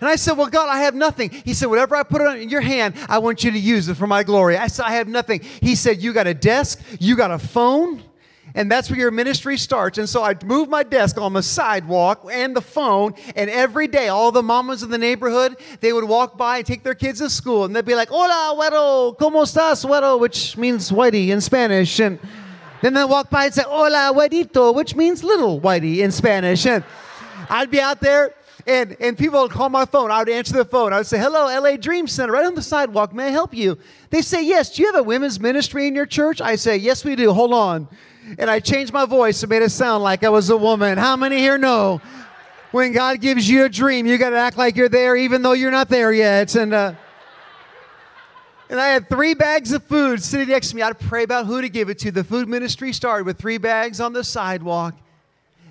And 0.00 0.08
I 0.08 0.16
said, 0.16 0.32
Well, 0.38 0.48
God, 0.48 0.68
I 0.68 0.78
have 0.82 0.94
nothing. 0.94 1.30
He 1.30 1.52
said, 1.54 1.68
Whatever 1.68 1.94
I 1.96 2.02
put 2.02 2.22
in 2.22 2.48
your 2.48 2.62
hand, 2.62 2.94
I 3.08 3.18
want 3.18 3.44
you 3.44 3.50
to 3.50 3.58
use 3.58 3.88
it 3.88 3.96
for 3.96 4.06
my 4.06 4.22
glory. 4.22 4.56
I 4.56 4.66
said, 4.66 4.86
I 4.86 4.92
have 4.92 5.08
nothing. 5.08 5.40
He 5.60 5.74
said, 5.74 6.02
You 6.02 6.12
got 6.12 6.26
a 6.26 6.34
desk, 6.34 6.80
you 6.98 7.16
got 7.16 7.30
a 7.30 7.38
phone, 7.38 8.02
And 8.54 8.70
that's 8.70 8.88
where 8.88 8.98
your 8.98 9.10
ministry 9.10 9.58
starts. 9.58 9.98
And 9.98 10.08
so 10.08 10.22
I 10.22 10.34
moved 10.44 10.70
my 10.70 10.82
desk 10.82 11.18
on 11.18 11.34
the 11.34 11.42
sidewalk 11.42 12.26
and 12.32 12.56
the 12.56 12.62
phone. 12.62 13.14
And 13.36 13.50
every 13.50 13.88
day, 13.88 14.08
all 14.08 14.32
the 14.32 14.42
mamas 14.42 14.82
in 14.82 14.90
the 14.90 14.98
neighborhood, 14.98 15.56
they 15.80 15.92
would 15.92 16.04
walk 16.04 16.38
by 16.38 16.58
and 16.58 16.66
take 16.66 16.82
their 16.82 16.94
kids 16.94 17.18
to 17.18 17.28
school. 17.28 17.64
And 17.66 17.76
they'd 17.76 17.84
be 17.84 17.94
like, 17.94 18.08
Hola, 18.08 18.54
güero, 18.56 19.18
¿cómo 19.18 19.42
estás, 19.42 19.84
güero? 19.84 20.18
Which 20.18 20.56
means 20.56 20.90
whitey 20.90 21.28
in 21.28 21.42
Spanish. 21.42 22.00
And 22.00 22.18
then 22.82 22.94
they'd 22.94 23.04
walk 23.04 23.30
by 23.30 23.46
and 23.46 23.54
say, 23.54 23.62
Hola, 23.66 24.12
güerito, 24.14 24.74
which 24.74 24.94
means 24.94 25.22
little 25.22 25.60
whitey 25.60 25.98
in 25.98 26.10
Spanish. 26.10 26.66
And 26.66 26.84
I'd 27.48 27.70
be 27.70 27.80
out 27.80 28.00
there 28.00 28.34
and, 28.66 28.96
and 29.00 29.16
people 29.16 29.40
would 29.42 29.50
call 29.50 29.68
my 29.68 29.84
phone. 29.86 30.10
I 30.10 30.18
would 30.18 30.28
answer 30.28 30.54
the 30.54 30.64
phone. 30.64 30.92
I 30.92 30.98
would 30.98 31.06
say, 31.06 31.18
Hello, 31.18 31.46
LA 31.46 31.76
Dream 31.76 32.06
Center, 32.06 32.32
right 32.32 32.44
on 32.44 32.54
the 32.54 32.62
sidewalk. 32.62 33.14
May 33.14 33.26
I 33.26 33.30
help 33.30 33.54
you? 33.54 33.78
They 34.10 34.22
say, 34.22 34.44
Yes. 34.44 34.74
Do 34.74 34.82
you 34.82 34.92
have 34.92 35.00
a 35.00 35.02
women's 35.02 35.40
ministry 35.40 35.86
in 35.86 35.94
your 35.94 36.06
church? 36.06 36.40
I 36.40 36.56
say, 36.56 36.76
Yes, 36.76 37.04
we 37.04 37.16
do. 37.16 37.32
Hold 37.32 37.52
on 37.52 37.88
and 38.38 38.50
I 38.50 38.60
changed 38.60 38.92
my 38.92 39.06
voice 39.06 39.42
and 39.42 39.50
made 39.50 39.62
it 39.62 39.70
sound 39.70 40.02
like 40.02 40.24
I 40.24 40.28
was 40.28 40.50
a 40.50 40.56
woman. 40.56 40.98
How 40.98 41.16
many 41.16 41.38
here 41.38 41.58
know 41.58 42.00
when 42.70 42.92
God 42.92 43.20
gives 43.20 43.48
you 43.48 43.64
a 43.64 43.68
dream, 43.68 44.06
you 44.06 44.18
got 44.18 44.30
to 44.30 44.36
act 44.38 44.56
like 44.56 44.76
you're 44.76 44.88
there 44.88 45.16
even 45.16 45.42
though 45.42 45.52
you're 45.52 45.70
not 45.70 45.88
there 45.88 46.12
yet? 46.12 46.54
And, 46.54 46.72
uh, 46.72 46.94
and 48.70 48.80
I 48.80 48.88
had 48.90 49.08
three 49.08 49.34
bags 49.34 49.72
of 49.72 49.82
food 49.82 50.22
sitting 50.22 50.48
next 50.48 50.70
to 50.70 50.76
me. 50.76 50.82
I'd 50.82 50.98
pray 51.00 51.24
about 51.24 51.46
who 51.46 51.60
to 51.60 51.68
give 51.68 51.90
it 51.90 51.98
to. 51.98 52.12
The 52.12 52.22
food 52.22 52.48
ministry 52.48 52.92
started 52.92 53.26
with 53.26 53.36
three 53.36 53.58
bags 53.58 54.00
on 54.00 54.12
the 54.12 54.22
sidewalk. 54.22 54.94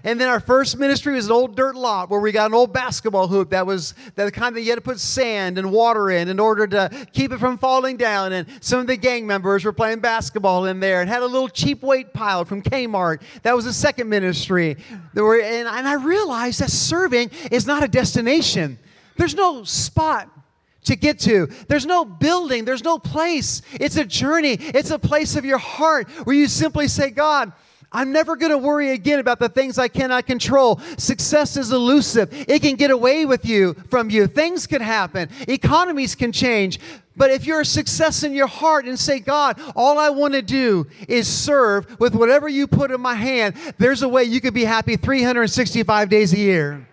And 0.03 0.19
then 0.19 0.27
our 0.27 0.41
first 0.41 0.77
ministry 0.77 1.15
was 1.15 1.27
an 1.27 1.31
old 1.31 1.55
dirt 1.55 1.75
lot 1.75 2.09
where 2.09 2.19
we 2.19 2.33
got 2.33 2.47
an 2.47 2.53
old 2.53 2.73
basketball 2.73 3.29
hoop 3.29 3.51
that 3.51 3.65
was 3.65 3.93
the 4.15 4.29
kind 4.31 4.53
that 4.55 4.61
you 4.61 4.69
had 4.69 4.75
to 4.75 4.81
put 4.81 4.99
sand 4.99 5.57
and 5.57 5.71
water 5.71 6.09
in 6.09 6.27
in 6.27 6.41
order 6.41 6.67
to 6.67 7.07
keep 7.13 7.31
it 7.31 7.37
from 7.39 7.57
falling 7.57 7.95
down. 7.95 8.33
And 8.33 8.47
some 8.59 8.81
of 8.81 8.87
the 8.87 8.97
gang 8.97 9.25
members 9.25 9.63
were 9.63 9.73
playing 9.73 9.99
basketball 9.99 10.65
in 10.65 10.81
there 10.81 10.99
and 10.99 11.09
had 11.09 11.21
a 11.21 11.25
little 11.25 11.49
cheap 11.49 11.81
weight 11.81 12.13
pile 12.13 12.43
from 12.43 12.61
Kmart. 12.61 13.21
That 13.43 13.55
was 13.55 13.63
the 13.63 13.73
second 13.73 14.09
ministry. 14.09 14.75
There 15.13 15.23
were, 15.23 15.39
and, 15.39 15.69
and 15.69 15.87
I 15.87 15.93
realized 15.93 16.59
that 16.59 16.69
serving 16.69 17.31
is 17.49 17.65
not 17.65 17.81
a 17.81 17.87
destination. 17.87 18.77
There's 19.15 19.35
no 19.35 19.63
spot 19.63 20.29
to 20.85 20.95
get 20.95 21.19
to. 21.19 21.47
There's 21.67 21.85
no 21.85 22.05
building, 22.05 22.65
there's 22.65 22.83
no 22.83 22.99
place. 22.99 23.61
It's 23.73 23.97
a 23.97 24.05
journey, 24.05 24.53
it's 24.53 24.91
a 24.91 24.99
place 24.99 25.35
of 25.35 25.45
your 25.45 25.57
heart 25.57 26.09
where 26.25 26.35
you 26.35 26.47
simply 26.47 26.87
say, 26.87 27.09
God, 27.09 27.51
I'm 27.91 28.11
never 28.11 28.35
going 28.35 28.51
to 28.51 28.57
worry 28.57 28.91
again 28.91 29.17
about 29.19 29.39
the 29.39 29.49
things 29.49 29.79
I 29.79 29.87
cannot 29.87 30.27
control. 30.27 30.79
Success 30.97 31.57
is 31.57 31.71
elusive. 31.71 32.29
It 32.47 32.61
can 32.61 32.75
get 32.75 32.91
away 32.91 33.25
with 33.25 33.45
you 33.45 33.75
from 33.89 34.11
you. 34.11 34.27
Things 34.27 34.67
can 34.67 34.81
happen. 34.81 35.29
Economies 35.47 36.13
can 36.13 36.31
change. 36.31 36.79
But 37.15 37.31
if 37.31 37.45
you're 37.47 37.61
a 37.61 37.65
success 37.65 38.23
in 38.23 38.33
your 38.33 38.47
heart 38.47 38.85
and 38.85 38.97
say, 38.97 39.19
God, 39.19 39.59
all 39.75 39.97
I 39.97 40.09
want 40.09 40.35
to 40.35 40.41
do 40.41 40.87
is 41.07 41.27
serve 41.27 41.99
with 41.99 42.13
whatever 42.13 42.47
you 42.47 42.67
put 42.67 42.91
in 42.91 43.01
my 43.01 43.15
hand, 43.15 43.55
there's 43.77 44.03
a 44.03 44.09
way 44.09 44.23
you 44.23 44.39
could 44.39 44.53
be 44.53 44.65
happy 44.65 44.95
365 44.95 46.09
days 46.09 46.31
a 46.31 46.37
year. 46.37 46.87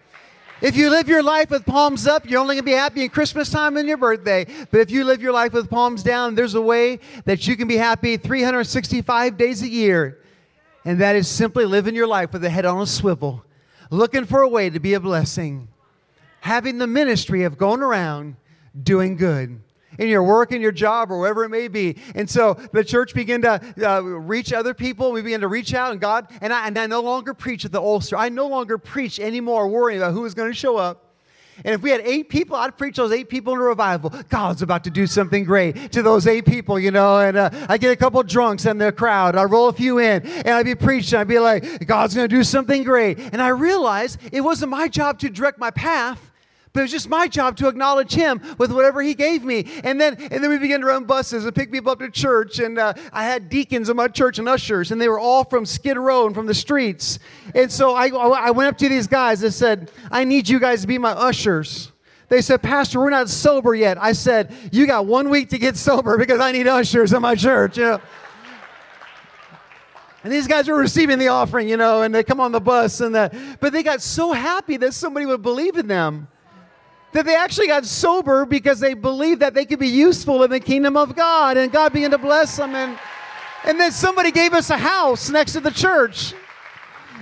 If 0.63 0.75
you 0.75 0.89
live 0.89 1.09
your 1.09 1.23
life 1.23 1.51
with 1.51 1.67
palms 1.67 2.07
up, 2.07 2.29
you're 2.29 2.41
only 2.41 2.55
going 2.55 2.65
to 2.65 2.71
be 2.71 2.77
happy 2.77 3.03
in 3.03 3.11
Christmas 3.11 3.51
time 3.51 3.77
and 3.77 3.87
your 3.87 3.99
birthday. 3.99 4.47
But 4.71 4.81
if 4.81 4.91
you 4.91 5.05
live 5.05 5.21
your 5.21 5.33
life 5.33 5.53
with 5.53 5.69
palms 5.69 6.03
down, 6.03 6.35
there's 6.35 6.55
a 6.55 6.63
way 6.63 7.01
that 7.27 7.47
you 7.47 7.57
can 7.57 7.69
be 7.69 7.77
happy 7.77 8.17
365 8.17 9.37
days 9.37 9.63
a 9.63 9.69
year 9.69 10.19
and 10.87 11.01
that 11.01 11.17
is 11.17 11.27
simply 11.27 11.65
living 11.65 11.97
your 11.97 12.07
life 12.07 12.33
with 12.33 12.45
a 12.45 12.49
head 12.49 12.65
on 12.65 12.81
a 12.81 12.87
swivel, 12.87 13.45
looking 13.91 14.25
for 14.25 14.41
a 14.41 14.49
way 14.49 14.71
to 14.71 14.79
be 14.79 14.95
a 14.95 15.01
blessing, 15.01 15.67
having 16.41 16.79
the 16.79 16.87
ministry 16.87 17.43
of 17.43 17.59
going 17.59 17.83
around 17.83 18.37
doing 18.81 19.17
good 19.17 19.61
in 19.99 20.09
your 20.09 20.23
work, 20.23 20.53
in 20.53 20.61
your 20.61 20.73
job, 20.73 21.11
or 21.11 21.19
wherever 21.19 21.45
it 21.45 21.49
may 21.49 21.69
be. 21.69 21.97
And 22.15 22.29
so 22.29 22.55
the 22.73 22.85
church 22.85 23.15
began 23.15 23.43
to 23.43 23.61
uh, 23.83 24.01
reach 24.01 24.53
other 24.53 24.75
people. 24.75 25.13
We 25.13 25.23
began 25.23 25.41
to 25.41 25.49
reach 25.49 25.75
out, 25.75 25.93
and 25.93 26.01
God, 26.01 26.29
and 26.41 26.53
I, 26.53 26.67
and 26.67 26.79
I 26.79 26.87
no 26.87 27.01
longer 27.01 27.35
preach 27.35 27.65
at 27.65 27.73
the 27.73 27.81
Ulster. 27.81 28.17
I 28.17 28.29
no 28.29 28.47
longer 28.47 28.79
preach 28.79 29.19
anymore, 29.21 29.69
worrying 29.69 30.01
about 30.01 30.13
who 30.13 30.25
is 30.25 30.35
going 30.35 30.51
to 30.51 30.57
show 30.57 30.77
up. 30.77 31.03
And 31.65 31.75
if 31.75 31.83
we 31.83 31.91
had 31.91 32.03
eight 32.03 32.29
people, 32.29 32.57
I'd 32.57 32.77
preach 32.77 32.97
those 32.97 33.13
eight 33.13 33.29
people 33.29 33.55
in 33.55 33.59
a 33.59 33.63
revival. 33.63 34.11
God's 34.29 34.63
about 34.63 34.85
to 34.85 34.91
do 34.91 35.07
something 35.07 35.45
great 35.45 35.93
to 35.93 36.03
those 36.03 36.27
eight 36.27 36.45
people, 36.45 36.79
you 36.79 36.91
know. 36.91 37.19
And 37.19 37.37
uh, 37.37 37.51
I 37.69 37.79
get 37.79 37.91
a 37.91 37.97
couple 37.97 38.23
drunks 38.23 38.67
in 38.67 38.79
the 38.79 38.93
crowd. 38.93 39.37
I 39.37 39.45
roll 39.45 39.69
a 39.69 39.73
few 39.73 39.99
in, 39.99 40.27
and 40.27 40.49
I'd 40.49 40.67
be 40.67 40.75
preaching. 40.75 41.19
I'd 41.19 41.29
be 41.29 41.39
like, 41.39 41.87
God's 41.87 42.15
going 42.15 42.29
to 42.29 42.35
do 42.37 42.45
something 42.45 42.85
great. 42.85 43.19
And 43.19 43.41
I 43.41 43.49
realized 43.49 44.19
it 44.33 44.43
wasn't 44.43 44.71
my 44.71 44.89
job 44.89 45.19
to 45.21 45.31
direct 45.31 45.59
my 45.59 45.71
path. 45.71 46.31
But 46.77 46.81
it 46.81 46.85
was 46.85 46.93
just 46.93 47.09
my 47.09 47.27
job 47.27 47.57
to 47.57 47.69
acknowledge 47.69 48.13
him 48.13 48.39
with 48.59 48.71
whatever 48.71 49.01
he 49.01 49.15
gave 49.15 49.43
me. 49.43 49.67
And 49.83 49.99
then, 49.99 50.15
and 50.21 50.45
then 50.45 50.51
we 50.51 50.59
began 50.59 50.81
to 50.81 50.87
run 50.87 51.05
buses 51.05 51.47
and 51.47 51.55
pick 51.55 51.73
people 51.73 51.91
up 51.91 52.01
to 52.01 52.11
church. 52.11 52.59
And 52.59 52.79
uh, 52.79 52.93
I 53.15 53.25
had 53.25 53.49
deacons 53.49 53.89
in 53.89 53.97
my 53.97 54.09
church 54.09 54.39
and 54.39 54.47
ushers, 54.47 54.93
and 54.93 55.01
they 55.01 55.09
were 55.09 55.19
all 55.19 55.43
from 55.45 55.65
Skid 55.65 55.97
Row 55.97 56.27
and 56.27 56.35
from 56.35 56.45
the 56.45 56.53
streets. 56.53 57.19
And 57.55 57.73
so 57.73 57.95
I, 57.95 58.09
I 58.09 58.51
went 58.51 58.69
up 58.69 58.77
to 58.77 58.91
these 58.91 59.07
guys 59.07 59.43
and 59.43 59.55
said, 59.55 59.91
I 60.11 60.25
need 60.25 60.51
you 60.51 60.61
guys 60.61 60.83
to 60.83 60.87
be 60.87 60.99
my 60.99 61.13
ushers. 61.13 61.93
They 62.29 62.43
said, 62.43 62.61
Pastor, 62.63 63.01
we're 63.01 63.09
not 63.09 63.31
sober 63.31 63.75
yet. 63.75 63.97
I 63.97 64.13
said, 64.13 64.53
You 64.71 64.87
got 64.87 65.07
one 65.07 65.31
week 65.31 65.49
to 65.51 65.59
get 65.59 65.79
sober 65.79 66.19
because 66.19 66.41
I 66.41 66.53
need 66.53 66.69
ushers 66.69 67.15
in 67.15 67.23
my 67.23 67.37
church. 67.37 67.79
You 67.79 67.85
know? 67.85 68.01
And 70.25 70.31
these 70.31 70.47
guys 70.47 70.69
were 70.69 70.77
receiving 70.77 71.19
the 71.19 71.29
offering, 71.29 71.71
you 71.71 71.79
know, 71.79 72.03
and 72.03 72.15
they 72.15 72.23
come 72.23 72.39
on 72.39 72.53
the 72.53 72.61
bus, 72.61 73.01
and 73.01 73.15
that. 73.15 73.35
but 73.61 73.73
they 73.73 73.83
got 73.83 74.03
so 74.03 74.33
happy 74.33 74.77
that 74.77 74.93
somebody 74.93 75.25
would 75.25 75.41
believe 75.41 75.79
in 75.79 75.87
them 75.87 76.29
that 77.17 77.25
they 77.25 77.35
actually 77.35 77.67
got 77.67 77.87
sober 77.87 78.45
because 78.45 78.79
they 78.79 78.93
believed 78.93 79.41
that 79.41 79.55
they 79.55 79.65
could 79.65 79.79
be 79.79 79.89
useful 79.89 80.43
in 80.43 80.51
the 80.51 80.61
kingdom 80.61 80.99
of 80.99 81.17
God, 81.17 81.57
and 81.57 81.73
God 81.73 81.95
began 81.95 82.11
to 82.11 82.19
bless 82.19 82.59
them. 82.59 82.75
And, 82.75 82.99
and 83.65 83.81
then 83.81 83.91
somebody 83.91 84.31
gave 84.31 84.53
us 84.53 84.69
a 84.69 84.77
house 84.77 85.31
next 85.31 85.55
to 85.55 85.61
the 85.61 85.71
church. 85.71 86.35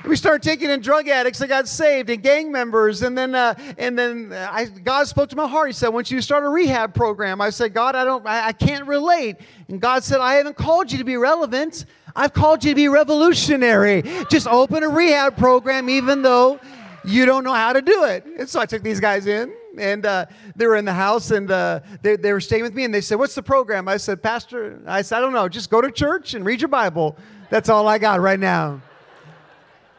We 0.05 0.17
started 0.17 0.43
taking 0.43 0.69
in 0.69 0.81
drug 0.81 1.09
addicts 1.09 1.39
that 1.39 1.47
got 1.47 1.69
saved 1.69 2.11
and 2.11 2.21
gang 2.23 2.51
members, 2.51 3.03
and 3.03 3.17
then 3.17 3.35
uh, 3.35 3.55
and 3.79 3.99
then 3.99 4.33
I, 4.35 4.67
God 4.67 5.07
spoke 5.07 5.31
to 5.31 5.37
my 5.37 5.49
heart. 5.49 5.69
He 5.69 5.73
said, 5.73 5.89
"Once 5.89 6.11
you 6.11 6.21
start 6.21 6.45
a 6.45 6.49
rehab 6.49 6.93
program," 6.93 7.41
I 7.41 7.49
said, 7.49 7.73
"God, 7.73 7.95
I 7.95 8.05
don't, 8.05 8.27
I, 8.27 8.49
I 8.49 8.53
can't 8.53 8.87
relate." 8.87 9.37
And 9.69 9.81
God 9.81 10.05
said, 10.05 10.21
"I 10.21 10.35
haven't 10.35 10.57
called 10.57 10.93
you 10.93 10.99
to 10.99 11.05
be 11.05 11.17
relevant. 11.17 11.87
I've 12.15 12.35
called 12.35 12.65
you 12.65 12.73
to 12.73 12.77
be 12.77 12.89
revolutionary. 12.89 14.03
Just 14.29 14.47
open 14.47 14.83
a 14.83 14.89
rehab 14.91 15.39
program, 15.39 15.89
even 15.89 16.21
though 16.21 16.61
you 17.03 17.25
don't 17.25 17.45
know 17.45 17.55
how 17.55 17.73
to 17.73 17.81
do 17.81 18.05
it." 18.05 18.27
And 18.39 18.47
so 18.47 18.61
I 18.61 18.67
took 18.67 18.83
these 18.83 19.01
guys 19.01 19.27
in 19.27 19.55
and 19.79 20.07
uh, 20.07 20.27
they 20.57 20.67
were 20.67 20.77
in 20.77 20.85
the 20.85 20.93
house 20.93 21.31
and 21.31 21.51
uh, 21.51 21.81
they, 22.03 22.17
they 22.17 22.33
were 22.33 22.41
staying 22.41 22.63
with 22.63 22.75
me 22.75 22.85
and 22.85 22.95
they 22.95 23.01
said 23.01 23.19
what's 23.19 23.35
the 23.35 23.43
program 23.43 23.89
i 23.89 23.97
said 23.97 24.23
pastor 24.23 24.81
i 24.87 25.03
said 25.03 25.19
i 25.19 25.21
don't 25.21 25.33
know 25.33 25.49
just 25.49 25.71
go 25.71 25.81
to 25.81 25.91
church 25.91 26.35
and 26.35 26.45
read 26.45 26.61
your 26.61 26.69
bible 26.69 27.17
that's 27.51 27.69
all 27.69 27.87
i 27.89 27.99
got 27.99 28.21
right 28.21 28.41
now 28.41 28.81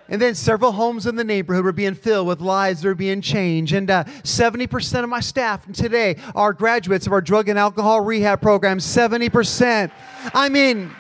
and 0.08 0.22
then 0.22 0.36
several 0.36 0.72
homes 0.72 1.08
in 1.08 1.15
the 1.15 1.24
neighborhood 1.24 1.65
were 1.65 1.72
being 1.72 1.96
filled 1.96 2.27
with 2.27 2.39
lives 2.39 2.82
that 2.82 2.88
were 2.88 2.96
being 2.96 3.22
changed. 3.22 3.74
And 3.74 3.89
uh, 3.89 4.03
70% 4.24 5.03
of 5.03 5.10
my 5.10 5.20
staff 5.20 5.65
today 5.72 6.17
are 6.36 6.53
graduates 6.53 7.08
of 7.08 7.13
our 7.13 7.22
drug 7.22 7.50
and 7.50 7.58
alcohol 7.58 8.01
rehab 8.01 8.41
program. 8.41 8.77
70%. 8.77 9.91
I 10.34 10.50
mean, 10.50 10.91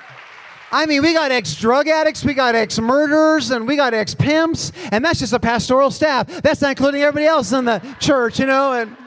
I 0.71 0.85
mean, 0.85 1.01
we 1.01 1.13
got 1.13 1.31
ex 1.31 1.55
drug 1.55 1.87
addicts, 1.87 2.25
we 2.25 2.33
got 2.33 2.55
ex 2.55 2.79
murderers, 2.79 3.51
and 3.51 3.67
we 3.67 3.75
got 3.75 3.93
ex 3.93 4.15
pimps, 4.15 4.71
and 4.91 5.05
that's 5.05 5.19
just 5.19 5.33
a 5.33 5.39
pastoral 5.39 5.91
staff. 5.91 6.27
That's 6.41 6.61
not 6.61 6.71
including 6.71 7.01
everybody 7.01 7.27
else 7.27 7.51
in 7.51 7.65
the 7.65 7.81
church, 7.99 8.39
you 8.39 8.45
know. 8.45 8.73
And 8.73 8.97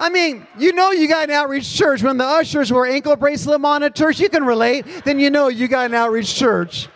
I 0.00 0.08
mean, 0.10 0.46
you 0.58 0.72
know, 0.72 0.92
you 0.92 1.08
got 1.08 1.28
an 1.28 1.34
outreach 1.34 1.72
church 1.74 2.02
when 2.02 2.16
the 2.16 2.24
ushers 2.24 2.72
were 2.72 2.86
ankle 2.86 3.16
bracelet 3.16 3.60
monitors. 3.60 4.18
You 4.18 4.28
can 4.28 4.44
relate. 4.44 4.86
Then 5.04 5.18
you 5.18 5.30
know 5.30 5.48
you 5.48 5.68
got 5.68 5.86
an 5.86 5.94
outreach 5.94 6.34
church. 6.34 6.88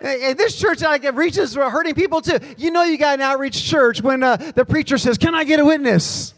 And 0.00 0.38
this 0.38 0.58
church 0.58 0.80
like 0.82 1.04
it 1.04 1.14
reaches 1.14 1.54
hurting 1.54 1.94
people 1.94 2.20
too. 2.20 2.38
You 2.56 2.70
know 2.70 2.84
you 2.84 2.96
got 2.98 3.14
an 3.14 3.20
outreach 3.20 3.64
church 3.64 4.00
when 4.00 4.22
uh, 4.22 4.36
the 4.36 4.64
preacher 4.64 4.96
says, 4.96 5.18
"Can 5.18 5.34
I 5.34 5.44
get 5.44 5.58
a 5.60 5.64
witness?" 5.64 6.34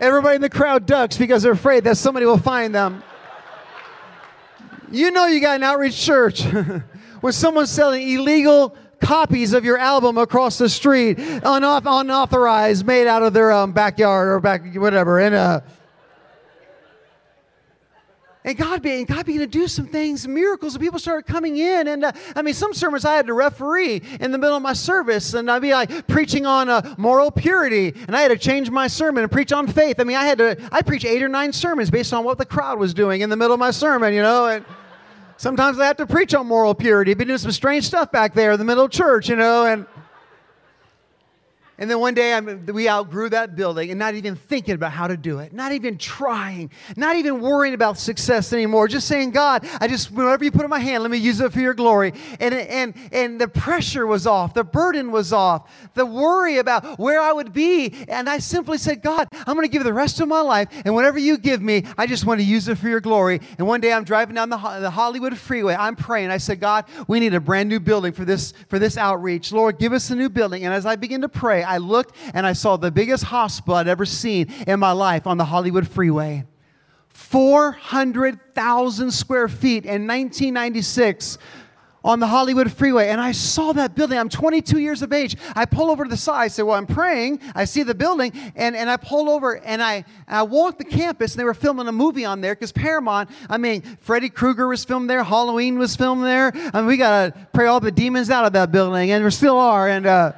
Everybody 0.00 0.36
in 0.36 0.42
the 0.42 0.50
crowd 0.50 0.84
ducks 0.84 1.16
because 1.16 1.42
they're 1.42 1.52
afraid 1.52 1.84
that 1.84 1.96
somebody 1.96 2.26
will 2.26 2.38
find 2.38 2.74
them. 2.74 3.02
You 4.92 5.10
know 5.10 5.24
you 5.24 5.40
got 5.40 5.56
an 5.56 5.62
outreach 5.62 5.98
church 5.98 6.42
when 7.22 7.32
someone's 7.32 7.70
selling 7.70 8.06
illegal 8.06 8.76
copies 9.00 9.54
of 9.54 9.64
your 9.64 9.78
album 9.78 10.18
across 10.18 10.58
the 10.58 10.68
street, 10.68 11.16
unauth- 11.16 11.86
unauthorized, 11.86 12.84
made 12.84 13.06
out 13.06 13.22
of 13.22 13.32
their 13.32 13.52
um, 13.52 13.72
backyard 13.72 14.28
or 14.28 14.38
back 14.38 14.74
whatever, 14.74 15.18
and 15.18 15.34
uh, 15.34 15.60
and 18.44 18.58
God 18.58 18.82
began, 18.82 19.04
God 19.04 19.24
began 19.24 19.40
to 19.40 19.46
do 19.46 19.66
some 19.66 19.86
things, 19.86 20.28
miracles, 20.28 20.74
and 20.74 20.82
people 20.82 20.98
started 20.98 21.26
coming 21.26 21.56
in. 21.56 21.86
And 21.86 22.04
uh, 22.04 22.12
I 22.36 22.42
mean, 22.42 22.54
some 22.54 22.74
sermons 22.74 23.06
I 23.06 23.14
had 23.14 23.28
to 23.28 23.34
referee 23.34 24.02
in 24.20 24.30
the 24.30 24.36
middle 24.36 24.56
of 24.56 24.62
my 24.62 24.72
service, 24.74 25.32
and 25.32 25.50
I'd 25.50 25.62
be 25.62 25.72
like 25.72 26.06
preaching 26.06 26.44
on 26.44 26.68
uh, 26.68 26.96
moral 26.98 27.30
purity, 27.30 27.94
and 28.06 28.14
I 28.14 28.20
had 28.20 28.28
to 28.28 28.36
change 28.36 28.68
my 28.68 28.88
sermon 28.88 29.22
and 29.22 29.32
preach 29.32 29.52
on 29.52 29.68
faith. 29.68 30.00
I 30.00 30.04
mean, 30.04 30.16
I 30.16 30.26
had 30.26 30.38
to, 30.38 30.68
I 30.70 30.82
preach 30.82 31.06
eight 31.06 31.22
or 31.22 31.28
nine 31.28 31.52
sermons 31.52 31.88
based 31.90 32.12
on 32.12 32.24
what 32.24 32.36
the 32.36 32.44
crowd 32.44 32.78
was 32.78 32.92
doing 32.92 33.22
in 33.22 33.30
the 33.30 33.36
middle 33.36 33.54
of 33.54 33.60
my 33.60 33.70
sermon, 33.70 34.12
you 34.12 34.22
know. 34.22 34.48
And, 34.48 34.66
Sometimes 35.42 35.80
I 35.80 35.86
have 35.86 35.96
to 35.96 36.06
preach 36.06 36.36
on 36.36 36.46
moral 36.46 36.72
purity. 36.72 37.14
Been 37.14 37.26
doing 37.26 37.36
some 37.36 37.50
strange 37.50 37.84
stuff 37.84 38.12
back 38.12 38.32
there 38.32 38.52
in 38.52 38.60
the 38.60 38.64
middle 38.64 38.84
of 38.84 38.92
church, 38.92 39.28
you 39.28 39.34
know, 39.34 39.66
and 39.66 39.86
And 41.78 41.90
then 41.90 42.00
one 42.00 42.14
day 42.14 42.34
I'm, 42.34 42.66
we 42.66 42.88
outgrew 42.88 43.30
that 43.30 43.56
building 43.56 43.90
and 43.90 43.98
not 43.98 44.14
even 44.14 44.36
thinking 44.36 44.74
about 44.74 44.92
how 44.92 45.08
to 45.08 45.16
do 45.16 45.38
it, 45.38 45.52
not 45.52 45.72
even 45.72 45.96
trying, 45.96 46.70
not 46.96 47.16
even 47.16 47.40
worrying 47.40 47.74
about 47.74 47.98
success 47.98 48.52
anymore. 48.52 48.88
Just 48.88 49.08
saying, 49.08 49.30
God, 49.30 49.66
I 49.80 49.88
just, 49.88 50.10
whatever 50.12 50.44
you 50.44 50.52
put 50.52 50.64
in 50.64 50.70
my 50.70 50.78
hand, 50.78 51.02
let 51.02 51.10
me 51.10 51.18
use 51.18 51.40
it 51.40 51.52
for 51.52 51.60
your 51.60 51.74
glory. 51.74 52.12
And, 52.40 52.54
and, 52.54 52.94
and 53.10 53.40
the 53.40 53.48
pressure 53.48 54.06
was 54.06 54.26
off, 54.26 54.52
the 54.52 54.64
burden 54.64 55.10
was 55.12 55.32
off, 55.32 55.70
the 55.94 56.04
worry 56.04 56.58
about 56.58 56.98
where 56.98 57.20
I 57.20 57.32
would 57.32 57.52
be. 57.52 58.04
And 58.06 58.28
I 58.28 58.38
simply 58.38 58.76
said, 58.76 59.02
God, 59.02 59.28
I'm 59.32 59.54
going 59.54 59.66
to 59.66 59.72
give 59.72 59.80
you 59.80 59.84
the 59.84 59.94
rest 59.94 60.20
of 60.20 60.28
my 60.28 60.42
life. 60.42 60.68
And 60.84 60.94
whatever 60.94 61.18
you 61.18 61.38
give 61.38 61.62
me, 61.62 61.84
I 61.96 62.06
just 62.06 62.26
want 62.26 62.40
to 62.40 62.46
use 62.46 62.68
it 62.68 62.76
for 62.76 62.88
your 62.88 63.00
glory. 63.00 63.40
And 63.56 63.66
one 63.66 63.80
day 63.80 63.92
I'm 63.92 64.04
driving 64.04 64.34
down 64.34 64.50
the, 64.50 64.58
the 64.58 64.90
Hollywood 64.90 65.36
freeway. 65.38 65.74
I'm 65.74 65.96
praying. 65.96 66.30
I 66.30 66.38
said, 66.38 66.60
God, 66.60 66.84
we 67.08 67.18
need 67.18 67.32
a 67.32 67.40
brand 67.40 67.70
new 67.70 67.80
building 67.80 68.12
for 68.12 68.26
this, 68.26 68.52
for 68.68 68.78
this 68.78 68.98
outreach. 68.98 69.52
Lord, 69.52 69.78
give 69.78 69.92
us 69.94 70.10
a 70.10 70.14
new 70.14 70.28
building. 70.28 70.64
And 70.64 70.74
as 70.74 70.84
I 70.84 70.96
begin 70.96 71.22
to 71.22 71.28
pray, 71.28 71.61
I 71.62 71.78
looked 71.78 72.16
and 72.34 72.46
I 72.46 72.52
saw 72.52 72.76
the 72.76 72.90
biggest 72.90 73.24
hospital 73.24 73.76
I'd 73.76 73.88
ever 73.88 74.06
seen 74.06 74.52
in 74.66 74.80
my 74.80 74.92
life 74.92 75.26
on 75.26 75.38
the 75.38 75.44
Hollywood 75.44 75.88
freeway. 75.88 76.44
400,000 77.08 79.10
square 79.10 79.48
feet 79.48 79.84
in 79.84 80.06
1996 80.06 81.38
on 82.04 82.20
the 82.20 82.26
Hollywood 82.26 82.72
freeway. 82.72 83.08
And 83.08 83.20
I 83.20 83.32
saw 83.32 83.72
that 83.72 83.94
building. 83.94 84.18
I'm 84.18 84.28
22 84.28 84.78
years 84.78 85.02
of 85.02 85.12
age. 85.12 85.36
I 85.54 85.64
pull 85.64 85.90
over 85.90 86.04
to 86.04 86.10
the 86.10 86.16
side. 86.16 86.42
I 86.42 86.48
say, 86.48 86.62
Well, 86.62 86.76
I'm 86.76 86.86
praying. 86.86 87.40
I 87.54 87.64
see 87.64 87.82
the 87.82 87.94
building. 87.94 88.32
And, 88.56 88.76
and 88.76 88.90
I 88.90 88.96
pull 88.96 89.30
over 89.30 89.58
and 89.58 89.82
I, 89.82 90.04
I 90.26 90.42
walk 90.42 90.78
the 90.78 90.84
campus. 90.84 91.34
And 91.34 91.40
they 91.40 91.44
were 91.44 91.54
filming 91.54 91.88
a 91.88 91.92
movie 91.92 92.24
on 92.24 92.40
there 92.40 92.54
because 92.54 92.72
Paramount, 92.72 93.30
I 93.48 93.58
mean, 93.58 93.82
Freddy 94.00 94.28
Krueger 94.28 94.68
was 94.68 94.84
filmed 94.84 95.08
there. 95.08 95.22
Halloween 95.22 95.78
was 95.78 95.96
filmed 95.96 96.24
there. 96.24 96.52
I 96.54 96.80
mean, 96.80 96.86
we 96.86 96.96
got 96.96 97.34
to 97.34 97.48
pray 97.52 97.66
all 97.66 97.80
the 97.80 97.92
demons 97.92 98.30
out 98.30 98.44
of 98.44 98.52
that 98.54 98.72
building. 98.72 99.10
And 99.10 99.24
we 99.24 99.30
still 99.30 99.58
are. 99.58 99.88
And, 99.88 100.06
uh, 100.06 100.32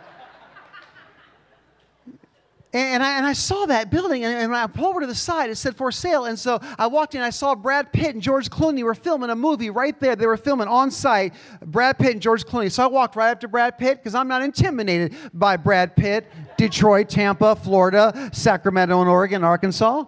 and 2.74 3.02
I, 3.02 3.16
and 3.16 3.24
I 3.24 3.32
saw 3.32 3.66
that 3.66 3.90
building, 3.90 4.24
and, 4.24 4.34
and 4.34 4.54
I 4.54 4.66
pulled 4.66 4.88
over 4.88 5.00
to 5.00 5.06
the 5.06 5.14
side, 5.14 5.48
it 5.48 5.56
said 5.56 5.76
for 5.76 5.92
sale. 5.92 6.24
And 6.24 6.38
so 6.38 6.58
I 6.78 6.88
walked 6.88 7.14
in, 7.14 7.20
I 7.20 7.30
saw 7.30 7.54
Brad 7.54 7.92
Pitt 7.92 8.14
and 8.14 8.22
George 8.22 8.50
Clooney 8.50 8.82
were 8.82 8.94
filming 8.94 9.30
a 9.30 9.36
movie 9.36 9.70
right 9.70 9.98
there. 10.00 10.16
They 10.16 10.26
were 10.26 10.36
filming 10.36 10.66
on 10.66 10.90
site, 10.90 11.34
Brad 11.64 11.98
Pitt 11.98 12.12
and 12.12 12.20
George 12.20 12.44
Clooney. 12.44 12.70
So 12.70 12.82
I 12.82 12.86
walked 12.86 13.14
right 13.14 13.30
up 13.30 13.40
to 13.40 13.48
Brad 13.48 13.78
Pitt 13.78 13.98
because 13.98 14.14
I'm 14.14 14.28
not 14.28 14.42
intimidated 14.42 15.14
by 15.32 15.56
Brad 15.56 15.94
Pitt, 15.94 16.30
Detroit, 16.56 17.08
Tampa, 17.08 17.54
Florida, 17.54 18.30
Sacramento, 18.32 19.00
and 19.00 19.08
Oregon, 19.08 19.44
Arkansas. 19.44 20.04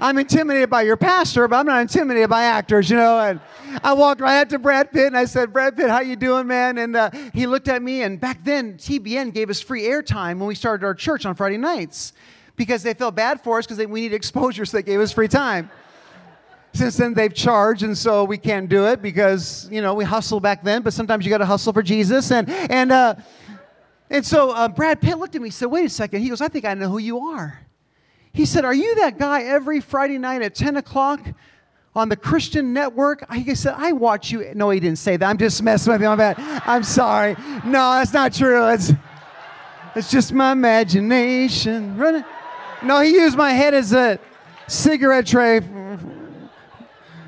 I'm 0.00 0.16
intimidated 0.16 0.70
by 0.70 0.82
your 0.82 0.96
pastor, 0.96 1.46
but 1.46 1.56
I'm 1.56 1.66
not 1.66 1.82
intimidated 1.82 2.30
by 2.30 2.44
actors, 2.44 2.88
you 2.88 2.96
know. 2.96 3.20
And 3.20 3.38
I 3.84 3.92
walked 3.92 4.22
right 4.22 4.40
up 4.40 4.48
to 4.48 4.58
Brad 4.58 4.90
Pitt 4.90 5.06
and 5.08 5.16
I 5.16 5.26
said, 5.26 5.52
Brad 5.52 5.76
Pitt, 5.76 5.90
how 5.90 6.00
you 6.00 6.16
doing, 6.16 6.46
man? 6.46 6.78
And 6.78 6.96
uh, 6.96 7.10
he 7.34 7.46
looked 7.46 7.68
at 7.68 7.82
me. 7.82 8.02
And 8.02 8.18
back 8.18 8.42
then, 8.42 8.78
TBN 8.78 9.34
gave 9.34 9.50
us 9.50 9.60
free 9.60 9.82
airtime 9.82 10.38
when 10.38 10.46
we 10.46 10.54
started 10.54 10.86
our 10.86 10.94
church 10.94 11.26
on 11.26 11.34
Friday 11.34 11.58
nights 11.58 12.14
because 12.56 12.82
they 12.82 12.94
felt 12.94 13.14
bad 13.14 13.42
for 13.42 13.58
us 13.58 13.66
because 13.66 13.78
we 13.86 14.00
needed 14.00 14.14
exposure, 14.14 14.64
so 14.64 14.78
they 14.78 14.82
gave 14.82 15.00
us 15.00 15.12
free 15.12 15.28
time. 15.28 15.70
Since 16.72 16.96
then, 16.96 17.14
they've 17.14 17.34
charged, 17.34 17.82
and 17.82 17.96
so 17.96 18.24
we 18.24 18.38
can't 18.38 18.68
do 18.68 18.86
it 18.86 19.02
because 19.02 19.68
you 19.70 19.82
know 19.82 19.94
we 19.94 20.04
hustle 20.04 20.40
back 20.40 20.62
then. 20.62 20.82
But 20.82 20.92
sometimes 20.92 21.26
you 21.26 21.30
got 21.30 21.38
to 21.38 21.46
hustle 21.46 21.72
for 21.72 21.82
Jesus, 21.82 22.30
and 22.30 22.48
and 22.48 22.92
uh, 22.92 23.16
and 24.08 24.24
so 24.24 24.50
uh, 24.52 24.68
Brad 24.68 25.00
Pitt 25.00 25.18
looked 25.18 25.34
at 25.34 25.42
me 25.42 25.48
and 25.48 25.54
said, 25.54 25.66
"Wait 25.66 25.84
a 25.84 25.88
second. 25.88 26.22
He 26.22 26.28
goes, 26.28 26.40
"I 26.40 26.48
think 26.48 26.64
I 26.64 26.74
know 26.74 26.88
who 26.88 26.98
you 26.98 27.18
are." 27.18 27.60
He 28.32 28.46
said, 28.46 28.64
Are 28.64 28.74
you 28.74 28.94
that 28.96 29.18
guy 29.18 29.42
every 29.42 29.80
Friday 29.80 30.18
night 30.18 30.42
at 30.42 30.54
10 30.54 30.76
o'clock 30.76 31.20
on 31.94 32.08
the 32.08 32.16
Christian 32.16 32.72
network? 32.72 33.30
He 33.32 33.54
said, 33.54 33.74
I 33.76 33.92
watch 33.92 34.30
you. 34.30 34.52
No, 34.54 34.70
he 34.70 34.80
didn't 34.80 34.98
say 34.98 35.16
that. 35.16 35.28
I'm 35.28 35.38
just 35.38 35.62
messing 35.62 35.92
with 35.92 36.02
you. 36.02 36.08
I'm, 36.08 36.20
I'm 36.66 36.82
sorry. 36.82 37.34
No, 37.64 37.92
that's 37.92 38.12
not 38.12 38.32
true. 38.32 38.68
It's, 38.68 38.92
it's 39.94 40.10
just 40.10 40.32
my 40.32 40.52
imagination. 40.52 41.96
Running. 41.96 42.24
No, 42.82 43.00
he 43.00 43.10
used 43.12 43.36
my 43.36 43.52
head 43.52 43.74
as 43.74 43.92
a 43.92 44.18
cigarette 44.68 45.26
tray 45.26 45.60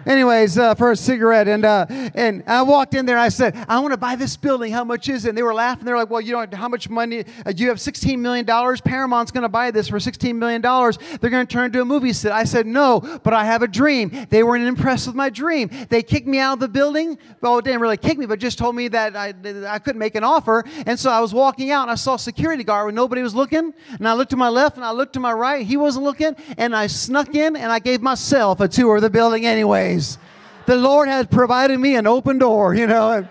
anyways, 0.07 0.59
uh, 0.59 0.75
for 0.75 0.91
a 0.91 0.97
cigarette. 0.97 1.49
And, 1.49 1.65
uh, 1.65 1.87
and 1.89 2.43
I 2.47 2.63
walked 2.63 2.95
in 2.95 3.07
there 3.07 3.19
I 3.19 3.29
said, 3.29 3.57
I 3.69 3.79
want 3.79 3.93
to 3.93 3.97
buy 3.97 4.17
this 4.17 4.37
building. 4.37 4.73
How 4.73 4.85
much 4.85 5.09
is 5.09 5.25
it? 5.25 5.31
And 5.31 5.39
they 5.39 5.43
were 5.43 5.55
laughing. 5.55 5.85
They're 5.85 5.97
like, 5.97 6.11
well, 6.11 6.21
you 6.21 6.33
know, 6.33 6.47
how 6.53 6.69
much 6.69 6.89
money? 6.89 7.25
Uh, 7.47 7.53
you 7.57 7.69
have 7.69 7.79
$16 7.79 8.19
million. 8.19 8.45
Paramount's 8.45 9.31
going 9.31 9.43
to 9.43 9.49
buy 9.49 9.71
this 9.71 9.89
for 9.89 9.99
$16 9.99 10.35
million. 10.35 10.61
They're 10.63 11.31
going 11.31 11.47
to 11.47 11.53
turn 11.53 11.65
it 11.65 11.67
into 11.67 11.83
a 11.83 11.85
movie 11.85 12.13
set. 12.13 12.33
I 12.33 12.45
said, 12.45 12.67
no, 12.67 13.01
but 13.23 13.33
I 13.33 13.45
have 13.45 13.63
a 13.63 13.69
dream. 13.69 14.27
They 14.29 14.43
weren't 14.43 14.65
impressed 14.65 15.07
with 15.07 15.17
my 15.17 15.31
dream. 15.31 15.71
They 15.89 16.03
kicked 16.03 16.27
me 16.27 16.39
out 16.39 16.55
of 16.55 16.61
the 16.61 16.69
building. 16.69 17.19
Well, 17.41 17.59
it 17.59 17.65
didn't 17.65 17.81
really 17.81 17.97
kick 17.97 18.19
me, 18.19 18.27
but 18.27 18.39
just 18.39 18.59
told 18.59 18.75
me 18.75 18.89
that 18.89 19.17
I, 19.17 19.35
I 19.69 19.79
couldn't 19.79 20.01
make 20.01 20.15
an 20.15 20.25
offer. 20.25 20.65
And 20.87 20.99
so 20.99 21.11
I 21.11 21.21
was 21.21 21.33
walking 21.33 21.71
out 21.71 21.83
and 21.83 21.91
I 21.91 21.97
saw 21.97 22.15
a 22.15 22.19
security 22.19 22.65
guard 22.65 22.87
when 22.87 22.95
nobody 22.95 23.23
was 23.23 23.35
looking. 23.35 23.73
And 23.91 24.09
I 24.09 24.15
looked 24.15 24.31
to 24.31 24.37
my 24.37 24.49
left 24.49 24.77
and 24.77 24.85
I 24.85 24.91
looked 24.91 25.13
to 25.15 25.21
my 25.21 25.33
right. 25.33 25.65
He 25.65 25.77
wasn't 25.77 26.05
looking. 26.05 26.35
And 26.59 26.75
I 26.75 26.87
snuck 26.89 27.35
in 27.35 27.57
and 27.57 27.71
I 27.71 27.79
gave 27.79 28.03
myself 28.03 28.61
a 28.61 28.69
tour 28.69 28.97
of 28.97 29.03
the 29.03 29.11
building 29.11 29.47
anyway 29.47 29.92
ways. 29.93 30.19
The 30.67 30.77
Lord 30.77 31.09
has 31.09 31.27
provided 31.27 31.79
me 31.79 31.97
an 31.97 32.07
open 32.07 32.39
door, 32.39 32.75
you 32.75 32.87
know. 32.87 33.27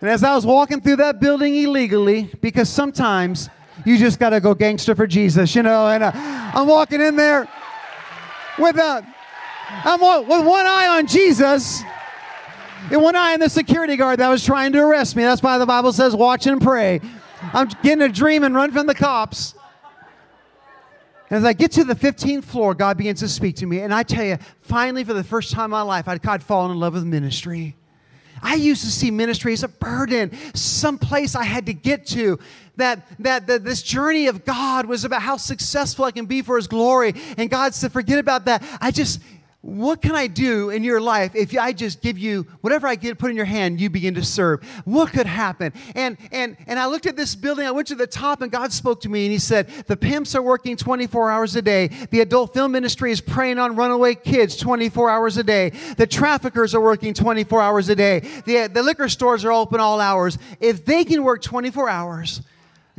And 0.00 0.10
as 0.10 0.22
I 0.24 0.34
was 0.34 0.46
walking 0.46 0.80
through 0.80 0.96
that 0.96 1.20
building 1.20 1.54
illegally, 1.56 2.30
because 2.40 2.68
sometimes 2.68 3.50
you 3.84 3.98
just 3.98 4.18
got 4.18 4.30
to 4.30 4.40
go 4.40 4.54
gangster 4.54 4.94
for 4.94 5.06
Jesus, 5.06 5.54
you 5.54 5.62
know, 5.62 5.88
and 5.88 6.04
uh, 6.04 6.12
I'm 6.14 6.66
walking 6.66 7.00
in 7.00 7.16
there 7.16 7.48
with 8.58 8.76
a, 8.76 9.06
I'm 9.68 10.00
with 10.00 10.46
one 10.46 10.66
eye 10.66 10.98
on 10.98 11.06
Jesus 11.06 11.82
and 12.90 13.02
one 13.02 13.16
eye 13.16 13.34
on 13.34 13.40
the 13.40 13.48
security 13.48 13.96
guard 13.96 14.20
that 14.20 14.28
was 14.28 14.44
trying 14.44 14.72
to 14.72 14.80
arrest 14.80 15.16
me. 15.16 15.22
That's 15.22 15.42
why 15.42 15.58
the 15.58 15.66
Bible 15.66 15.92
says, 15.92 16.14
watch 16.14 16.46
and 16.46 16.62
pray. 16.62 17.00
I'm 17.52 17.68
getting 17.82 18.02
a 18.02 18.08
dream 18.08 18.44
and 18.44 18.54
run 18.54 18.72
from 18.72 18.86
the 18.86 18.94
cops. 18.94 19.54
And 21.30 21.38
as 21.38 21.44
I 21.44 21.52
get 21.52 21.70
to 21.72 21.84
the 21.84 21.94
15th 21.94 22.44
floor, 22.44 22.74
God 22.74 22.98
begins 22.98 23.20
to 23.20 23.28
speak 23.28 23.56
to 23.56 23.66
me. 23.66 23.80
And 23.80 23.94
I 23.94 24.02
tell 24.02 24.24
you, 24.24 24.36
finally, 24.60 25.04
for 25.04 25.14
the 25.14 25.22
first 25.22 25.52
time 25.52 25.66
in 25.66 25.70
my 25.70 25.82
life, 25.82 26.08
I'd, 26.08 26.26
I'd 26.26 26.42
fallen 26.42 26.72
in 26.72 26.80
love 26.80 26.94
with 26.94 27.04
ministry. 27.04 27.76
I 28.42 28.54
used 28.54 28.82
to 28.84 28.90
see 28.90 29.10
ministry 29.10 29.52
as 29.52 29.62
a 29.62 29.68
burden, 29.68 30.32
some 30.54 30.98
place 30.98 31.34
I 31.34 31.44
had 31.44 31.66
to 31.66 31.74
get 31.74 32.06
to. 32.08 32.38
That, 32.76 33.06
that, 33.20 33.46
that 33.46 33.64
this 33.64 33.82
journey 33.82 34.26
of 34.26 34.44
God 34.44 34.86
was 34.86 35.04
about 35.04 35.22
how 35.22 35.36
successful 35.36 36.06
I 36.06 36.10
can 36.10 36.26
be 36.26 36.42
for 36.42 36.56
His 36.56 36.66
glory. 36.66 37.14
And 37.36 37.50
God 37.50 37.74
said, 37.74 37.92
forget 37.92 38.18
about 38.18 38.46
that. 38.46 38.64
I 38.80 38.90
just, 38.90 39.20
what 39.62 40.00
can 40.00 40.14
I 40.14 40.26
do 40.26 40.70
in 40.70 40.82
your 40.82 41.02
life 41.02 41.34
if 41.34 41.56
I 41.56 41.74
just 41.74 42.00
give 42.00 42.16
you 42.16 42.46
whatever 42.62 42.86
I 42.86 42.94
get 42.94 43.18
put 43.18 43.30
in 43.30 43.36
your 43.36 43.44
hand, 43.44 43.78
you 43.78 43.90
begin 43.90 44.14
to 44.14 44.24
serve? 44.24 44.64
What 44.86 45.12
could 45.12 45.26
happen? 45.26 45.74
And 45.94 46.16
and 46.32 46.56
and 46.66 46.78
I 46.78 46.86
looked 46.86 47.04
at 47.04 47.14
this 47.14 47.34
building, 47.34 47.66
I 47.66 47.70
went 47.70 47.86
to 47.88 47.94
the 47.94 48.06
top, 48.06 48.40
and 48.40 48.50
God 48.50 48.72
spoke 48.72 49.02
to 49.02 49.10
me 49.10 49.26
and 49.26 49.32
He 49.32 49.38
said, 49.38 49.68
The 49.86 49.98
pimps 49.98 50.34
are 50.34 50.40
working 50.40 50.78
24 50.78 51.30
hours 51.30 51.56
a 51.56 51.62
day. 51.62 51.88
The 51.88 52.20
adult 52.20 52.54
film 52.54 52.72
ministry 52.72 53.12
is 53.12 53.20
preying 53.20 53.58
on 53.58 53.76
runaway 53.76 54.14
kids 54.14 54.56
24 54.56 55.10
hours 55.10 55.36
a 55.36 55.44
day. 55.44 55.70
The 55.96 56.06
traffickers 56.06 56.74
are 56.74 56.80
working 56.80 57.12
24 57.12 57.60
hours 57.60 57.90
a 57.90 57.94
day. 57.96 58.20
The, 58.46 58.66
the 58.72 58.82
liquor 58.82 59.10
stores 59.10 59.44
are 59.44 59.52
open 59.52 59.78
all 59.78 60.00
hours. 60.00 60.38
If 60.60 60.86
they 60.86 61.04
can 61.04 61.22
work 61.22 61.42
24 61.42 61.90
hours, 61.90 62.40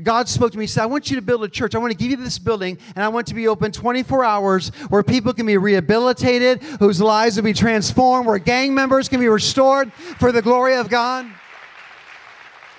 God 0.04 0.28
spoke 0.28 0.52
to 0.52 0.58
me. 0.58 0.64
He 0.64 0.68
said, 0.68 0.84
I 0.84 0.88
want 0.88 1.10
you 1.10 1.16
to 1.16 1.22
build 1.22 1.44
a 1.44 1.48
church. 1.48 1.76
I 1.76 1.78
want 1.80 1.92
to 1.92 1.98
give 1.98 2.12
you 2.12 2.18
this 2.18 2.40
building, 2.40 2.78
and 2.96 3.04
I 3.04 3.08
want 3.10 3.28
to 3.28 3.34
be 3.34 3.48
open 3.48 3.72
24 3.72 4.24
hours 4.24 4.70
where 4.90 5.04
people 5.04 5.34
can 5.34 5.46
be 5.46 5.58
rehabilitated, 5.58 6.62
whose 6.80 7.02
lives 7.02 7.36
will 7.36 7.44
be 7.44 7.54
transformed, 7.54 8.28
where 8.28 8.40
gang 8.40 8.74
members 8.74 9.10
can 9.10 9.20
be 9.20 9.28
restored 9.28 9.92
for 9.94 10.32
the 10.32 10.42
glory 10.42 10.76
of 10.76 10.90
God. 10.90 11.26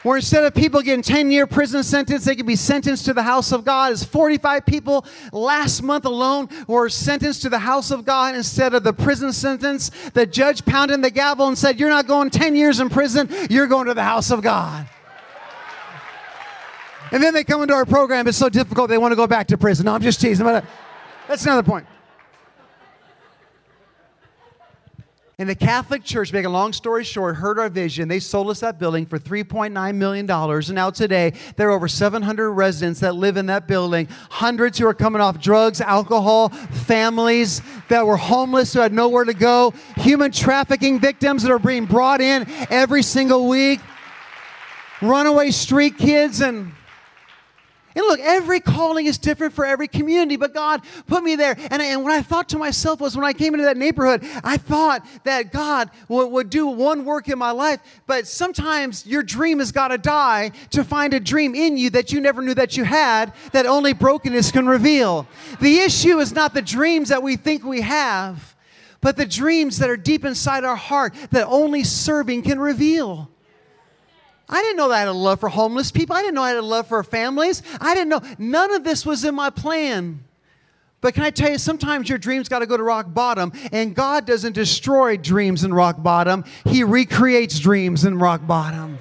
Where 0.03 0.17
instead 0.17 0.43
of 0.45 0.53
people 0.53 0.83
getting 0.83 1.03
10 1.03 1.31
year 1.31 1.47
prison 1.47 1.85
sentence, 1.85 2.25
they 2.25 2.35
can 2.35 2.47
be 2.47 2.57
sentenced 2.57 3.05
to 3.05 3.15
the 3.15 3.23
house 3.23 3.53
of 3.53 3.65
God. 3.65 3.93
As 3.93 4.03
45 4.03 4.67
people 4.67 5.07
last 5.33 5.81
month 5.83 6.05
alone 6.05 6.49
were 6.67 6.89
sentenced 6.89 7.43
to 7.43 7.49
the 7.49 7.61
house 7.61 7.93
of 7.93 8.05
God 8.05 8.35
instead 8.35 8.75
of 8.75 8.83
the 8.83 8.93
prison 8.93 9.33
sentence. 9.33 9.91
The 10.13 10.27
judge 10.27 10.65
pounded 10.65 11.03
the 11.03 11.11
gavel 11.11 11.47
and 11.47 11.57
said, 11.57 11.79
You're 11.79 11.89
not 11.89 12.09
going 12.09 12.31
10 12.31 12.57
years 12.57 12.81
in 12.81 12.91
prison, 12.91 13.29
you're 13.49 13.69
going 13.69 13.87
to 13.87 13.95
the 13.95 14.03
house 14.03 14.33
of 14.33 14.43
God. 14.43 14.89
And 17.13 17.23
then 17.23 17.35
they 17.35 17.45
come 17.45 17.61
into 17.61 17.75
our 17.75 17.85
program. 17.85 18.27
It's 18.27 18.39
so 18.39 18.49
difficult 18.49 18.89
they 18.89 18.99
want 18.99 19.13
to 19.13 19.17
go 19.17 19.27
back 19.27 19.47
to 19.49 19.59
prison. 19.59 19.85
No, 19.85 19.95
I'm 19.95 20.01
just 20.01 20.21
teasing. 20.21 20.45
But 20.45 20.65
uh, 20.65 20.67
that's 21.29 21.45
another 21.45 21.63
point. 21.63 21.87
And 25.39 25.49
the 25.49 25.55
Catholic 25.55 26.05
Church, 26.05 26.33
make 26.33 26.45
a 26.45 26.49
long 26.49 26.73
story 26.73 27.05
short, 27.05 27.37
heard 27.37 27.59
our 27.59 27.69
vision. 27.69 28.07
They 28.07 28.21
sold 28.21 28.49
us 28.49 28.61
that 28.61 28.79
building 28.79 29.07
for 29.07 29.19
$3.9 29.19 29.95
million. 29.97 30.31
And 30.31 30.75
now 30.75 30.91
today, 30.91 31.33
there 31.57 31.69
are 31.69 31.73
over 31.73 31.89
700 31.89 32.51
residents 32.51 33.01
that 33.01 33.17
live 33.17 33.37
in 33.37 33.47
that 33.47 33.67
building, 33.67 34.09
hundreds 34.31 34.79
who 34.79 34.87
are 34.87 34.95
coming 34.95 35.21
off 35.21 35.41
drugs, 35.41 35.81
alcohol, 35.81 36.51
families 36.51 37.61
that 37.89 38.07
were 38.07 38.17
homeless 38.17 38.73
who 38.73 38.81
had 38.81 38.93
nowhere 38.93 39.25
to 39.25 39.35
go, 39.35 39.75
human 39.97 40.31
trafficking 40.31 41.01
victims 41.01 41.43
that 41.43 41.51
are 41.51 41.59
being 41.59 41.87
brought 41.87 42.21
in 42.21 42.47
every 42.71 43.03
single 43.03 43.49
week, 43.49 43.81
runaway 45.01 45.51
street 45.51 45.99
kids, 45.99 46.41
and 46.41 46.73
And 47.95 48.05
look, 48.07 48.21
every 48.21 48.61
calling 48.61 49.07
is 49.07 49.19
different 49.19 49.53
for 49.53 49.65
every 49.65 49.89
community, 49.89 50.37
but 50.37 50.55
God 50.55 50.83
put 51.07 51.23
me 51.23 51.37
there. 51.37 51.57
And, 51.71 51.83
and 51.83 52.03
what 52.03 52.13
I 52.13 52.23
thought 52.23 52.49
to 52.51 52.59
myself 52.59 53.01
was 53.01 53.17
when 53.17 53.25
I 53.25 53.33
came 53.33 53.55
into 53.55 53.65
that 53.65 53.77
neighborhood, 53.77 54.25
I 54.43 54.57
thought 54.57 55.07
that 55.25 55.53
God 55.53 55.91
would, 56.09 56.29
would 56.29 56.51
do 56.51 56.67
one 56.67 57.05
work 57.05 57.29
in 57.29 57.39
my 57.39 57.51
life, 57.51 57.81
but 58.07 58.27
sometimes 58.27 59.07
your 59.07 59.23
dream 59.23 59.59
has 59.59 59.73
got 59.73 59.89
to 59.89 59.99
die 59.99 60.53
to 60.71 60.85
find 60.85 61.15
a 61.15 61.21
dream 61.21 61.55
in 61.55 61.77
you 61.77 61.91
that 61.91 62.13
you 62.13 62.21
never 62.21 62.43
knew 62.43 62.55
that 62.55 62.77
you 62.77 62.85
had, 62.85 63.33
that 63.53 63.67
only 63.67 63.93
brokenness 63.93 64.53
can 64.53 64.67
reveal. 64.67 65.27
The 65.61 65.81
issue 65.81 66.19
is 66.19 66.33
not 66.33 66.55
the 66.55 66.63
dreams 66.63 67.09
that 67.09 67.23
we 67.23 67.37
think 67.37 67.65
we 67.65 67.83
have, 67.83 68.55
but 69.01 69.17
the 69.17 69.27
dreams 69.27 69.79
that 69.79 69.91
are 69.91 69.97
deep 69.97 70.25
inside 70.25 70.65
our 70.65 70.77
heart 70.77 71.15
that 71.31 71.47
only 71.49 71.85
serving 71.85 72.43
can 72.43 72.61
reveal. 72.61 73.32
I 74.49 74.61
didn't 74.63 74.77
know 74.77 74.89
that 74.89 74.95
I 74.95 74.99
had 75.01 75.09
a 75.09 75.13
love 75.13 75.41
for 75.41 75.49
homeless 75.49 75.91
people. 75.91 76.15
I 76.15 76.23
didn't 76.23 76.35
know 76.35 76.43
I 76.43 76.49
had 76.51 76.59
a 76.59 76.63
love 76.63 76.87
for 76.87 77.03
families. 77.03 77.63
I 77.81 77.95
didn't 77.95 78.11
know. 78.11 78.21
None 78.39 78.73
of 78.73 78.85
this 78.85 79.07
was 79.07 79.25
in 79.25 79.35
my 79.35 79.51
plan. 79.51 80.25
But 81.01 81.15
can 81.15 81.25
I 81.25 81.31
tell 81.31 81.51
you, 81.51 81.59
sometimes 81.59 82.09
your 82.09 82.19
dreams 82.19 82.49
got 82.49 82.61
to 82.61 82.67
go 82.67 82.77
to 82.77 82.83
rock 82.83 83.13
bottom, 83.13 83.53
and 83.73 83.95
God 83.95 84.25
doesn't 84.25 84.53
destroy 84.53 85.17
dreams 85.17 85.65
in 85.65 85.75
rock 85.75 86.01
bottom, 86.01 86.45
He 86.65 86.85
recreates 86.85 87.59
dreams 87.59 88.05
in 88.05 88.19
rock 88.19 88.47
bottom. 88.47 88.99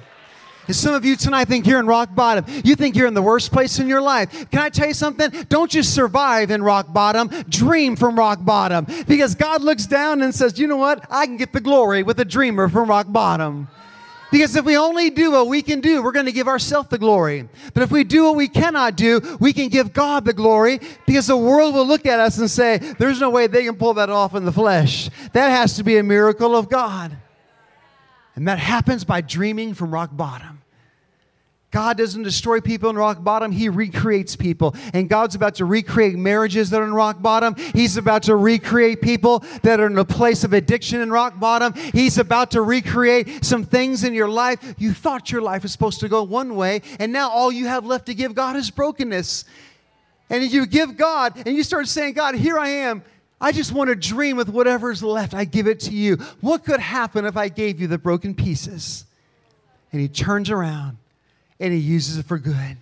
And 0.66 0.76
some 0.76 0.94
of 0.94 1.04
you 1.04 1.16
tonight 1.16 1.46
think 1.46 1.66
you're 1.66 1.80
in 1.80 1.86
rock 1.86 2.14
bottom. 2.14 2.44
You 2.64 2.76
think 2.76 2.96
you're 2.96 3.08
in 3.08 3.14
the 3.14 3.22
worst 3.22 3.52
place 3.52 3.78
in 3.78 3.88
your 3.88 4.00
life. 4.00 4.50
Can 4.50 4.60
I 4.60 4.68
tell 4.68 4.88
you 4.88 4.94
something? 4.94 5.30
Don't 5.48 5.70
just 5.70 5.94
survive 5.94 6.50
in 6.50 6.62
rock 6.62 6.92
bottom, 6.92 7.28
dream 7.48 7.96
from 7.96 8.16
rock 8.16 8.44
bottom. 8.44 8.86
Because 9.06 9.34
God 9.34 9.62
looks 9.62 9.86
down 9.86 10.22
and 10.22 10.34
says, 10.34 10.58
you 10.58 10.68
know 10.68 10.76
what? 10.76 11.04
I 11.10 11.26
can 11.26 11.36
get 11.36 11.52
the 11.52 11.60
glory 11.60 12.02
with 12.02 12.18
a 12.20 12.24
dreamer 12.24 12.68
from 12.68 12.88
rock 12.88 13.06
bottom. 13.10 13.68
Because 14.32 14.56
if 14.56 14.64
we 14.64 14.78
only 14.78 15.10
do 15.10 15.30
what 15.30 15.46
we 15.46 15.60
can 15.60 15.80
do, 15.80 16.02
we're 16.02 16.10
going 16.10 16.24
to 16.24 16.32
give 16.32 16.48
ourselves 16.48 16.88
the 16.88 16.96
glory. 16.96 17.48
But 17.74 17.82
if 17.82 17.92
we 17.92 18.02
do 18.02 18.24
what 18.24 18.34
we 18.34 18.48
cannot 18.48 18.96
do, 18.96 19.20
we 19.38 19.52
can 19.52 19.68
give 19.68 19.92
God 19.92 20.24
the 20.24 20.32
glory 20.32 20.80
because 21.06 21.26
the 21.26 21.36
world 21.36 21.74
will 21.74 21.86
look 21.86 22.06
at 22.06 22.18
us 22.18 22.38
and 22.38 22.50
say, 22.50 22.78
there's 22.78 23.20
no 23.20 23.28
way 23.28 23.46
they 23.46 23.64
can 23.64 23.76
pull 23.76 23.92
that 23.94 24.08
off 24.08 24.34
in 24.34 24.46
the 24.46 24.52
flesh. 24.52 25.10
That 25.34 25.50
has 25.50 25.76
to 25.76 25.84
be 25.84 25.98
a 25.98 26.02
miracle 26.02 26.56
of 26.56 26.70
God. 26.70 27.14
And 28.34 28.48
that 28.48 28.58
happens 28.58 29.04
by 29.04 29.20
dreaming 29.20 29.74
from 29.74 29.92
rock 29.92 30.16
bottom. 30.16 30.61
God 31.72 31.96
doesn't 31.96 32.22
destroy 32.22 32.60
people 32.60 32.90
in 32.90 32.96
rock 32.96 33.24
bottom, 33.24 33.50
He 33.50 33.70
recreates 33.70 34.36
people. 34.36 34.76
And 34.92 35.08
God's 35.08 35.34
about 35.34 35.56
to 35.56 35.64
recreate 35.64 36.16
marriages 36.16 36.70
that 36.70 36.82
are 36.82 36.84
in 36.84 36.92
rock 36.92 37.22
bottom. 37.22 37.56
He's 37.74 37.96
about 37.96 38.24
to 38.24 38.36
recreate 38.36 39.00
people 39.00 39.42
that 39.62 39.80
are 39.80 39.86
in 39.86 39.96
a 39.96 40.04
place 40.04 40.44
of 40.44 40.52
addiction 40.52 41.00
in 41.00 41.10
rock 41.10 41.40
bottom. 41.40 41.72
He's 41.72 42.18
about 42.18 42.50
to 42.52 42.60
recreate 42.60 43.42
some 43.44 43.64
things 43.64 44.04
in 44.04 44.12
your 44.12 44.28
life. 44.28 44.74
You 44.78 44.92
thought 44.92 45.32
your 45.32 45.40
life 45.40 45.62
was 45.62 45.72
supposed 45.72 46.00
to 46.00 46.08
go 46.08 46.22
one 46.22 46.56
way, 46.56 46.82
and 47.00 47.10
now 47.10 47.30
all 47.30 47.50
you 47.50 47.66
have 47.66 47.86
left 47.86 48.06
to 48.06 48.14
give 48.14 48.34
God 48.34 48.54
is 48.54 48.70
brokenness. 48.70 49.46
And 50.28 50.44
you 50.44 50.66
give 50.66 50.98
God, 50.98 51.42
and 51.46 51.56
you 51.56 51.62
start 51.62 51.88
saying, 51.88 52.12
God, 52.12 52.34
here 52.34 52.58
I 52.58 52.68
am. 52.68 53.02
I 53.40 53.50
just 53.50 53.72
want 53.72 53.88
to 53.88 53.96
dream 53.96 54.36
with 54.36 54.50
whatever's 54.50 55.02
left. 55.02 55.32
I 55.32 55.44
give 55.44 55.66
it 55.66 55.80
to 55.80 55.90
you. 55.90 56.16
What 56.42 56.64
could 56.64 56.80
happen 56.80 57.24
if 57.24 57.36
I 57.36 57.48
gave 57.48 57.80
you 57.80 57.86
the 57.86 57.98
broken 57.98 58.34
pieces? 58.34 59.06
And 59.90 60.00
He 60.00 60.08
turns 60.08 60.50
around 60.50 60.98
and 61.60 61.72
he 61.72 61.78
uses 61.78 62.18
it 62.18 62.26
for 62.26 62.38
good. 62.38 62.76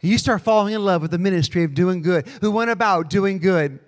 You 0.00 0.16
start 0.18 0.42
falling 0.42 0.74
in 0.74 0.84
love 0.84 1.02
with 1.02 1.10
the 1.10 1.18
ministry 1.18 1.64
of 1.64 1.74
doing 1.74 2.02
good, 2.02 2.26
who 2.40 2.50
went 2.50 2.70
about 2.70 3.10
doing 3.10 3.38
good. 3.38 3.80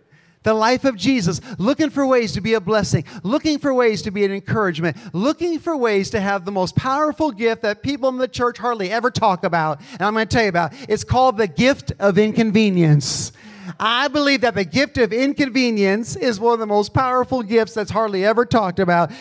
The 0.42 0.55
life 0.55 0.85
of 0.85 0.96
Jesus, 0.96 1.40
looking 1.59 1.90
for 1.90 2.07
ways 2.07 2.33
to 2.33 2.40
be 2.40 2.55
a 2.55 2.61
blessing, 2.61 3.05
looking 3.22 3.59
for 3.59 3.74
ways 3.74 4.00
to 4.03 4.11
be 4.11 4.24
an 4.24 4.33
encouragement, 4.33 4.96
looking 5.12 5.59
for 5.59 5.76
ways 5.76 6.09
to 6.11 6.20
have 6.20 6.46
the 6.46 6.50
most 6.50 6.74
powerful 6.74 7.31
gift 7.31 7.61
that 7.62 7.83
people 7.83 8.09
in 8.09 8.16
the 8.16 8.26
church 8.26 8.57
hardly 8.57 8.90
ever 8.90 9.11
talk 9.11 9.44
about. 9.44 9.81
And 9.92 10.03
I'm 10.03 10.14
going 10.14 10.26
to 10.26 10.35
tell 10.35 10.44
you 10.44 10.48
about. 10.48 10.72
it. 10.72 10.87
It's 10.88 11.05
called 11.05 11.37
the 11.37 11.46
gift 11.46 11.92
of 11.98 12.16
inconvenience. 12.16 13.33
I 13.79 14.09
believe 14.09 14.40
that 14.40 14.55
the 14.55 14.64
gift 14.64 14.96
of 14.96 15.12
inconvenience 15.12 16.16
is 16.16 16.40
one 16.40 16.55
of 16.55 16.59
the 16.59 16.66
most 16.66 16.94
powerful 16.94 17.42
gifts 17.42 17.74
that's 17.74 17.90
hardly 17.90 18.24
ever 18.24 18.46
talked 18.46 18.79
about. 18.79 19.12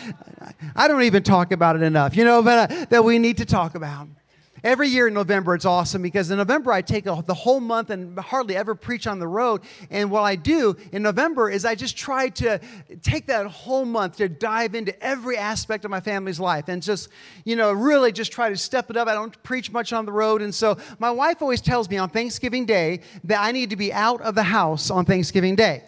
I 0.74 0.88
don't 0.88 1.02
even 1.02 1.22
talk 1.22 1.52
about 1.52 1.76
it 1.76 1.82
enough, 1.82 2.16
you 2.16 2.24
know, 2.24 2.42
but 2.42 2.70
uh, 2.70 2.84
that 2.86 3.04
we 3.04 3.18
need 3.18 3.36
to 3.36 3.44
talk 3.44 3.74
about. 3.74 4.08
Every 4.62 4.88
year 4.88 5.08
in 5.08 5.14
November, 5.14 5.54
it's 5.54 5.64
awesome 5.64 6.02
because 6.02 6.30
in 6.30 6.36
November, 6.36 6.72
I 6.72 6.82
take 6.82 7.06
a, 7.06 7.22
the 7.26 7.34
whole 7.34 7.60
month 7.60 7.90
and 7.90 8.18
hardly 8.18 8.56
ever 8.56 8.74
preach 8.74 9.06
on 9.06 9.18
the 9.18 9.26
road. 9.26 9.62
And 9.90 10.10
what 10.10 10.22
I 10.22 10.36
do 10.36 10.76
in 10.92 11.02
November 11.02 11.48
is 11.48 11.64
I 11.64 11.74
just 11.74 11.96
try 11.96 12.28
to 12.30 12.60
take 13.02 13.26
that 13.26 13.46
whole 13.46 13.84
month 13.84 14.18
to 14.18 14.28
dive 14.28 14.74
into 14.74 15.00
every 15.02 15.36
aspect 15.36 15.84
of 15.84 15.90
my 15.90 16.00
family's 16.00 16.38
life 16.38 16.68
and 16.68 16.82
just, 16.82 17.08
you 17.44 17.56
know, 17.56 17.72
really 17.72 18.12
just 18.12 18.32
try 18.32 18.50
to 18.50 18.56
step 18.56 18.90
it 18.90 18.96
up. 18.96 19.08
I 19.08 19.14
don't 19.14 19.42
preach 19.42 19.72
much 19.72 19.92
on 19.92 20.04
the 20.04 20.12
road. 20.12 20.42
And 20.42 20.54
so 20.54 20.76
my 20.98 21.10
wife 21.10 21.40
always 21.40 21.60
tells 21.60 21.88
me 21.88 21.96
on 21.96 22.10
Thanksgiving 22.10 22.66
Day 22.66 23.00
that 23.24 23.40
I 23.40 23.52
need 23.52 23.70
to 23.70 23.76
be 23.76 23.92
out 23.92 24.20
of 24.20 24.34
the 24.34 24.42
house 24.42 24.90
on 24.90 25.06
Thanksgiving 25.06 25.56
Day 25.56 25.84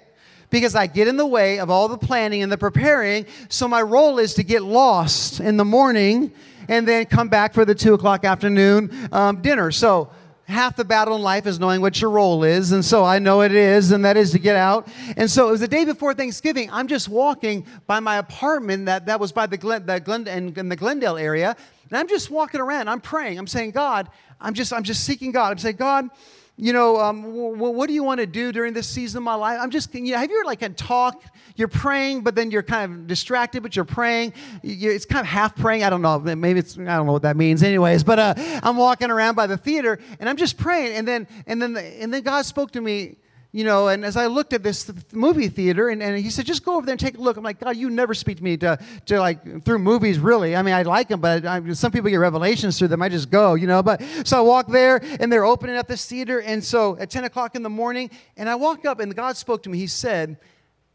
because 0.48 0.74
I 0.74 0.87
get 0.87 1.08
in 1.08 1.16
the 1.16 1.26
way 1.26 1.58
of 1.58 1.70
all 1.70 1.88
the 1.88 1.98
planning 1.98 2.42
and 2.42 2.52
the 2.52 2.58
preparing. 2.58 3.26
So 3.48 3.66
my 3.66 3.82
role 3.82 4.18
is 4.18 4.35
to 4.35 4.42
get 4.42 4.62
lost 4.62 5.40
in 5.40 5.56
the 5.56 5.64
morning 5.64 6.32
and 6.68 6.87
then 6.87 7.07
come 7.07 7.29
back 7.29 7.55
for 7.55 7.64
the 7.64 7.75
two 7.75 7.94
o'clock 7.94 8.25
afternoon 8.25 9.09
um, 9.12 9.42
dinner. 9.42 9.70
So 9.70 10.11
half 10.44 10.77
the 10.77 10.85
battle 10.85 11.16
in 11.16 11.22
life 11.22 11.46
is 11.46 11.59
knowing 11.59 11.81
what 11.81 12.01
your 12.01 12.11
role 12.11 12.44
is. 12.44 12.72
And 12.72 12.85
so 12.85 13.05
I 13.05 13.18
know 13.18 13.40
it 13.42 13.53
is, 13.53 13.90
and 13.92 14.05
that 14.05 14.16
is 14.16 14.33
to 14.33 14.38
get 14.38 14.57
out. 14.57 14.88
And 15.16 15.31
so 15.31 15.48
it 15.48 15.53
was 15.53 15.61
the 15.61 15.68
day 15.68 15.85
before 15.85 16.14
Thanksgiving. 16.14 16.70
I'm 16.70 16.88
just 16.88 17.09
walking 17.09 17.66
by 17.87 18.01
my 18.01 18.18
apartment 18.18 18.87
that, 18.87 19.07
that 19.07 19.18
was 19.18 19.33
by 19.33 19.46
the, 19.46 19.57
Glen, 19.57 19.87
the 19.87 20.01
Glen, 20.01 20.27
in, 20.27 20.55
in 20.59 20.68
the 20.68 20.77
Glendale 20.77 21.16
area. 21.16 21.57
And 21.88 21.98
I'm 21.98 22.09
just 22.09 22.31
walking 22.31 22.61
around. 22.61 22.88
I'm 22.88 23.01
praying. 23.01 23.38
I'm 23.38 23.46
saying, 23.46 23.70
God, 23.72 24.09
I'm 24.40 24.55
just, 24.55 24.72
I'm 24.72 24.83
just 24.83 25.05
seeking 25.05 25.33
God. 25.33 25.53
I'm 25.53 25.59
saying, 25.59 25.77
God, 25.77 26.09
you 26.56 26.72
know, 26.72 26.98
um, 26.98 27.22
w- 27.22 27.54
w- 27.54 27.72
what 27.76 27.88
do 27.88 27.94
you 27.94 28.02
want 28.04 28.20
to 28.20 28.26
do 28.26 28.52
during 28.52 28.74
this 28.74 28.86
season 28.86 29.18
of 29.18 29.24
my 29.24 29.34
life? 29.34 29.58
I'm 29.60 29.70
just, 29.70 29.94
you 29.94 30.12
know, 30.12 30.18
have 30.18 30.30
you 30.30 30.38
ever 30.38 30.46
like 30.46 30.62
a 30.62 30.68
talk? 30.68 31.22
You're 31.56 31.68
praying, 31.68 32.22
but 32.22 32.34
then 32.34 32.50
you're 32.50 32.62
kind 32.62 32.92
of 32.92 33.06
distracted, 33.06 33.62
but 33.62 33.74
you're 33.74 33.84
praying. 33.84 34.34
You, 34.62 34.90
it's 34.90 35.04
kind 35.04 35.20
of 35.20 35.26
half 35.26 35.56
praying. 35.56 35.82
I 35.82 35.90
don't 35.90 36.02
know. 36.02 36.18
Maybe 36.18 36.58
it's, 36.60 36.78
I 36.78 36.84
don't 36.96 37.06
know 37.06 37.12
what 37.12 37.22
that 37.22 37.36
means, 37.36 37.62
anyways. 37.62 38.04
But 38.04 38.18
uh, 38.18 38.34
I'm 38.62 38.76
walking 38.76 39.10
around 39.10 39.34
by 39.34 39.46
the 39.46 39.56
theater 39.56 39.98
and 40.20 40.28
I'm 40.28 40.36
just 40.36 40.56
praying, 40.58 40.94
and 40.96 41.08
then, 41.08 41.26
and 41.46 41.60
then, 41.60 41.72
the, 41.72 41.82
and 41.82 42.12
then 42.12 42.22
God 42.22 42.44
spoke 42.44 42.70
to 42.72 42.80
me 42.80 43.16
you 43.54 43.64
know, 43.64 43.88
and 43.88 44.02
as 44.02 44.16
I 44.16 44.26
looked 44.26 44.54
at 44.54 44.62
this 44.62 44.90
movie 45.12 45.48
theater, 45.48 45.90
and, 45.90 46.02
and 46.02 46.16
he 46.16 46.30
said, 46.30 46.46
just 46.46 46.64
go 46.64 46.76
over 46.76 46.86
there 46.86 46.94
and 46.94 47.00
take 47.00 47.18
a 47.18 47.20
look. 47.20 47.36
I'm 47.36 47.44
like, 47.44 47.60
God, 47.60 47.76
you 47.76 47.90
never 47.90 48.14
speak 48.14 48.38
to 48.38 48.42
me 48.42 48.56
to, 48.56 48.78
to 49.06 49.20
like 49.20 49.62
through 49.64 49.78
movies, 49.78 50.18
really. 50.18 50.56
I 50.56 50.62
mean, 50.62 50.72
I 50.72 50.82
like 50.82 51.08
them, 51.08 51.20
but 51.20 51.44
I, 51.44 51.72
some 51.74 51.92
people 51.92 52.08
get 52.08 52.16
revelations 52.16 52.78
through 52.78 52.88
them. 52.88 53.02
I 53.02 53.10
just 53.10 53.30
go, 53.30 53.52
you 53.54 53.66
know. 53.66 53.82
But 53.82 54.02
so 54.24 54.38
I 54.38 54.40
walk 54.40 54.68
there, 54.68 55.02
and 55.20 55.30
they're 55.30 55.44
opening 55.44 55.76
up 55.76 55.86
this 55.86 56.06
theater, 56.06 56.40
and 56.40 56.64
so 56.64 56.96
at 56.96 57.10
10 57.10 57.24
o'clock 57.24 57.54
in 57.54 57.62
the 57.62 57.70
morning, 57.70 58.10
and 58.38 58.48
I 58.48 58.54
walk 58.54 58.86
up, 58.86 59.00
and 59.00 59.14
God 59.14 59.36
spoke 59.36 59.62
to 59.64 59.68
me. 59.68 59.76
He 59.76 59.86
said, 59.86 60.38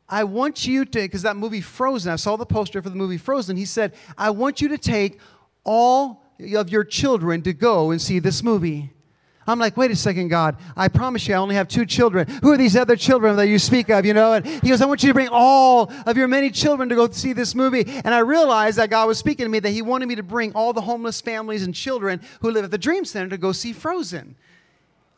I 0.09 0.23
want 0.23 0.65
you 0.65 0.83
to, 0.83 0.99
because 0.99 1.21
that 1.21 1.35
movie 1.35 1.61
Frozen, 1.61 2.11
I 2.11 2.15
saw 2.15 2.37
the 2.37 2.45
poster 2.45 2.81
for 2.81 2.89
the 2.89 2.95
movie 2.95 3.17
Frozen. 3.17 3.57
He 3.57 3.65
said, 3.65 3.93
I 4.17 4.31
want 4.31 4.61
you 4.61 4.69
to 4.69 4.79
take 4.79 5.19
all 5.63 6.23
of 6.55 6.69
your 6.69 6.83
children 6.83 7.43
to 7.43 7.53
go 7.53 7.91
and 7.91 8.01
see 8.01 8.17
this 8.17 8.41
movie. 8.41 8.93
I'm 9.47 9.59
like, 9.59 9.77
wait 9.77 9.91
a 9.91 9.95
second, 9.95 10.27
God. 10.27 10.57
I 10.75 10.89
promise 10.89 11.27
you, 11.27 11.33
I 11.33 11.37
only 11.37 11.55
have 11.55 11.67
two 11.67 11.85
children. 11.85 12.27
Who 12.41 12.51
are 12.51 12.57
these 12.57 12.75
other 12.75 12.95
children 12.95 13.35
that 13.37 13.47
you 13.47 13.57
speak 13.57 13.89
of, 13.89 14.05
you 14.05 14.13
know? 14.13 14.33
And 14.33 14.45
he 14.45 14.69
goes, 14.69 14.81
I 14.81 14.85
want 14.85 15.03
you 15.03 15.09
to 15.09 15.13
bring 15.13 15.29
all 15.31 15.91
of 16.05 16.17
your 16.17 16.27
many 16.27 16.51
children 16.51 16.89
to 16.89 16.95
go 16.95 17.09
see 17.09 17.33
this 17.33 17.55
movie. 17.55 17.85
And 17.87 18.13
I 18.13 18.19
realized 18.19 18.77
that 18.77 18.89
God 18.89 19.07
was 19.07 19.17
speaking 19.17 19.45
to 19.45 19.49
me 19.49 19.59
that 19.59 19.69
he 19.69 19.81
wanted 19.81 20.07
me 20.07 20.15
to 20.15 20.23
bring 20.23 20.51
all 20.53 20.73
the 20.73 20.81
homeless 20.81 21.21
families 21.21 21.63
and 21.63 21.73
children 21.73 22.21
who 22.41 22.51
live 22.51 22.65
at 22.65 22.71
the 22.71 22.77
Dream 22.77 23.05
Center 23.05 23.29
to 23.29 23.37
go 23.37 23.51
see 23.53 23.71
Frozen 23.73 24.35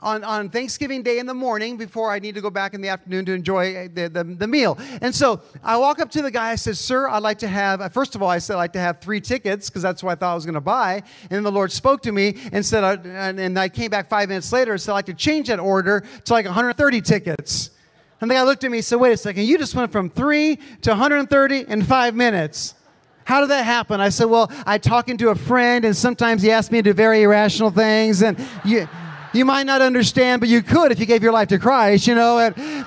on, 0.02 0.24
on 0.24 0.50
Thanksgiving 0.50 1.04
Day 1.04 1.20
in 1.20 1.26
the 1.26 1.34
morning 1.34 1.76
before 1.78 2.12
I 2.12 2.20
need 2.20 2.36
to 2.36 2.42
go 2.42 2.50
back 2.50 2.74
in 2.74 2.82
the 2.82 2.88
afternoon 2.88 3.26
to 3.26 3.34
enjoy 3.34 3.90
the, 3.90 4.08
the, 4.08 4.24
the, 4.24 4.48
meal. 4.48 4.78
And 5.02 5.14
so 5.14 5.42
I 5.64 5.78
walk 5.78 6.00
up 6.00 6.10
to 6.12 6.22
the 6.22 6.32
guy. 6.32 6.52
I 6.52 6.56
said, 6.56 6.78
Sir, 6.78 7.10
I'd 7.10 7.22
like 7.22 7.40
to 7.40 7.48
have, 7.48 7.92
first 7.92 8.16
of 8.16 8.24
all, 8.24 8.30
I 8.30 8.40
said, 8.40 8.54
I'd 8.56 8.60
like 8.60 8.74
to 8.74 8.80
have 8.80 9.02
three 9.02 9.20
tickets 9.20 9.70
because 9.70 9.82
that's 9.82 10.02
what 10.02 10.12
I 10.12 10.16
thought 10.16 10.32
I 10.32 10.36
was 10.36 10.46
going 10.46 10.56
to 10.56 10.62
buy. 10.62 11.04
And 11.24 11.32
then 11.32 11.44
the 11.44 11.52
Lord 11.52 11.72
spoke 11.72 12.02
to 12.04 12.12
me 12.12 12.38
and 12.52 12.66
said, 12.66 12.84
uh, 12.84 12.98
and, 13.04 13.40
and, 13.40 13.60
I 13.60 13.68
came 13.68 13.90
back 13.90 14.08
five 14.08 14.30
minutes 14.30 14.54
later 14.54 14.72
and 14.72 14.82
said, 14.82 14.92
I'd 14.94 14.96
like 14.96 15.06
to 15.08 15.14
change 15.14 15.50
that 15.50 15.60
order 15.60 16.06
to 16.24 16.34
like 16.34 16.46
130 16.46 17.02
tickets. 17.02 17.72
And 18.22 18.32
the 18.32 18.36
guy 18.36 18.44
looked 18.44 18.64
at 18.64 18.72
me 18.72 18.78
and 18.78 18.86
said, 18.86 19.00
Wait 19.00 19.12
a 19.12 19.18
second, 19.18 19.46
you 19.46 19.58
just 19.58 19.76
went 19.76 19.92
from 19.92 20.10
three 20.10 20.58
to 20.82 20.92
130 20.92 21.66
in 21.68 21.84
five 21.84 22.16
minutes. 22.16 22.74
How 23.26 23.42
did 23.42 23.50
that 23.50 23.64
happen? 23.66 24.00
I 24.00 24.10
said, 24.10 24.26
Well, 24.26 24.50
I 24.66 24.78
talking 24.78 25.18
to 25.18 25.30
a 25.30 25.36
friend, 25.36 25.84
and 25.84 25.96
sometimes 25.96 26.42
he 26.42 26.52
asked 26.52 26.72
me 26.72 26.80
to 26.80 26.90
do 26.90 26.94
very 26.94 27.24
irrational 27.24 27.70
things, 27.70 28.22
and 28.24 28.40
you. 28.64 28.88
You 29.34 29.46
might 29.46 29.66
not 29.66 29.82
understand, 29.82 30.40
but 30.40 30.50
you 30.50 30.62
could 30.62 30.92
if 30.92 31.00
you 31.00 31.06
gave 31.06 31.22
your 31.22 31.32
life 31.32 31.50
to 31.50 31.60
Christ, 31.60 32.08
you 32.08 32.16
know. 32.16 32.40
And, 32.40 32.86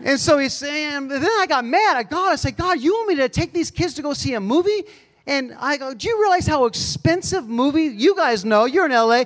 and 0.00 0.20
so 0.20 0.38
he's 0.38 0.52
saying, 0.52 1.08
then 1.08 1.24
I 1.24 1.46
got 1.48 1.64
mad 1.64 1.96
at 1.96 2.10
God. 2.10 2.32
I 2.32 2.36
said, 2.36 2.56
God, 2.56 2.80
you 2.80 2.92
want 2.92 3.08
me 3.08 3.14
to 3.16 3.28
take 3.28 3.52
these 3.52 3.70
kids 3.70 3.94
to 3.94 4.02
go 4.02 4.12
see 4.12 4.34
a 4.34 4.40
movie? 4.40 4.84
And 5.26 5.54
I 5.58 5.76
go, 5.76 5.94
do 5.94 6.08
you 6.08 6.20
realize 6.20 6.46
how 6.46 6.64
expensive 6.64 7.46
movie? 7.46 7.84
You 7.84 8.16
guys 8.16 8.44
know, 8.44 8.64
you're 8.64 8.86
in 8.86 8.92
LA. 8.92 9.24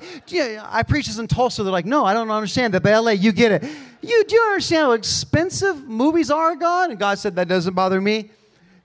I 0.63 0.83
preach 0.87 1.07
this 1.07 1.19
in 1.19 1.27
Tulsa. 1.27 1.63
They're 1.63 1.73
like, 1.73 1.87
no, 1.87 2.05
I 2.05 2.13
don't 2.13 2.31
understand 2.31 2.75
that, 2.75 2.83
but 2.83 2.93
LA, 2.93 3.13
you 3.13 3.33
get 3.33 3.53
it. 3.53 3.71
You 4.03 4.25
do 4.25 4.35
you 4.35 4.43
understand 4.43 4.83
how 4.83 4.93
expensive 4.93 5.89
movies 5.89 6.31
are, 6.31 6.57
God? 6.57 6.91
And 6.91 6.99
God 6.99 7.19
said, 7.19 7.37
that 7.37 7.49
doesn't 7.49 7.75
bother 7.75 8.01
me. 8.01 8.31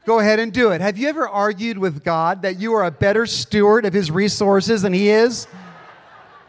Go 0.05 0.19
ahead 0.19 0.39
and 0.39 0.53
do 0.53 0.71
it. 0.71 0.81
Have 0.81 0.97
you 0.97 1.09
ever 1.09 1.27
argued 1.27 1.77
with 1.77 2.03
God 2.03 2.43
that 2.43 2.57
you 2.57 2.73
are 2.73 2.85
a 2.85 2.91
better 2.91 3.25
steward 3.25 3.85
of 3.85 3.93
his 3.93 4.09
resources 4.09 4.81
than 4.81 4.93
he 4.93 5.09
is? 5.09 5.45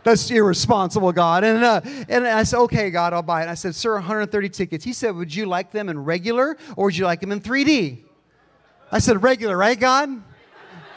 That's 0.02 0.30
irresponsible, 0.30 1.12
God. 1.12 1.44
And, 1.44 1.62
uh, 1.62 1.80
and 2.08 2.26
I 2.26 2.42
said, 2.44 2.58
okay, 2.60 2.90
God, 2.90 3.12
I'll 3.12 3.22
buy 3.22 3.42
it. 3.42 3.48
I 3.48 3.54
said, 3.54 3.74
sir, 3.74 3.94
130 3.94 4.48
tickets. 4.48 4.84
He 4.84 4.92
said, 4.92 5.14
would 5.14 5.34
you 5.34 5.46
like 5.46 5.72
them 5.72 5.88
in 5.88 6.02
regular 6.02 6.56
or 6.76 6.86
would 6.86 6.96
you 6.96 7.04
like 7.04 7.20
them 7.20 7.32
in 7.32 7.40
3D? 7.40 7.98
I 8.90 8.98
said, 8.98 9.22
regular, 9.22 9.56
right, 9.56 9.78
God? 9.78 10.22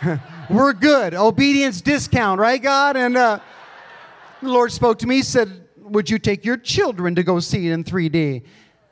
We're 0.50 0.74
good. 0.74 1.14
Obedience 1.14 1.82
discount, 1.82 2.40
right, 2.40 2.62
God? 2.62 2.96
And 2.96 3.18
uh, 3.18 3.40
the 4.42 4.50
Lord 4.50 4.72
spoke 4.72 5.00
to 5.00 5.08
me. 5.08 5.18
He 5.18 5.24
said, 5.24 5.68
would 5.78 6.10
you 6.10 6.18
take 6.18 6.46
your 6.46 6.58
children 6.58 7.16
to 7.16 7.24
go 7.24 7.40
see 7.40 7.68
it 7.68 7.74
in 7.74 7.84
3D? 7.84 8.44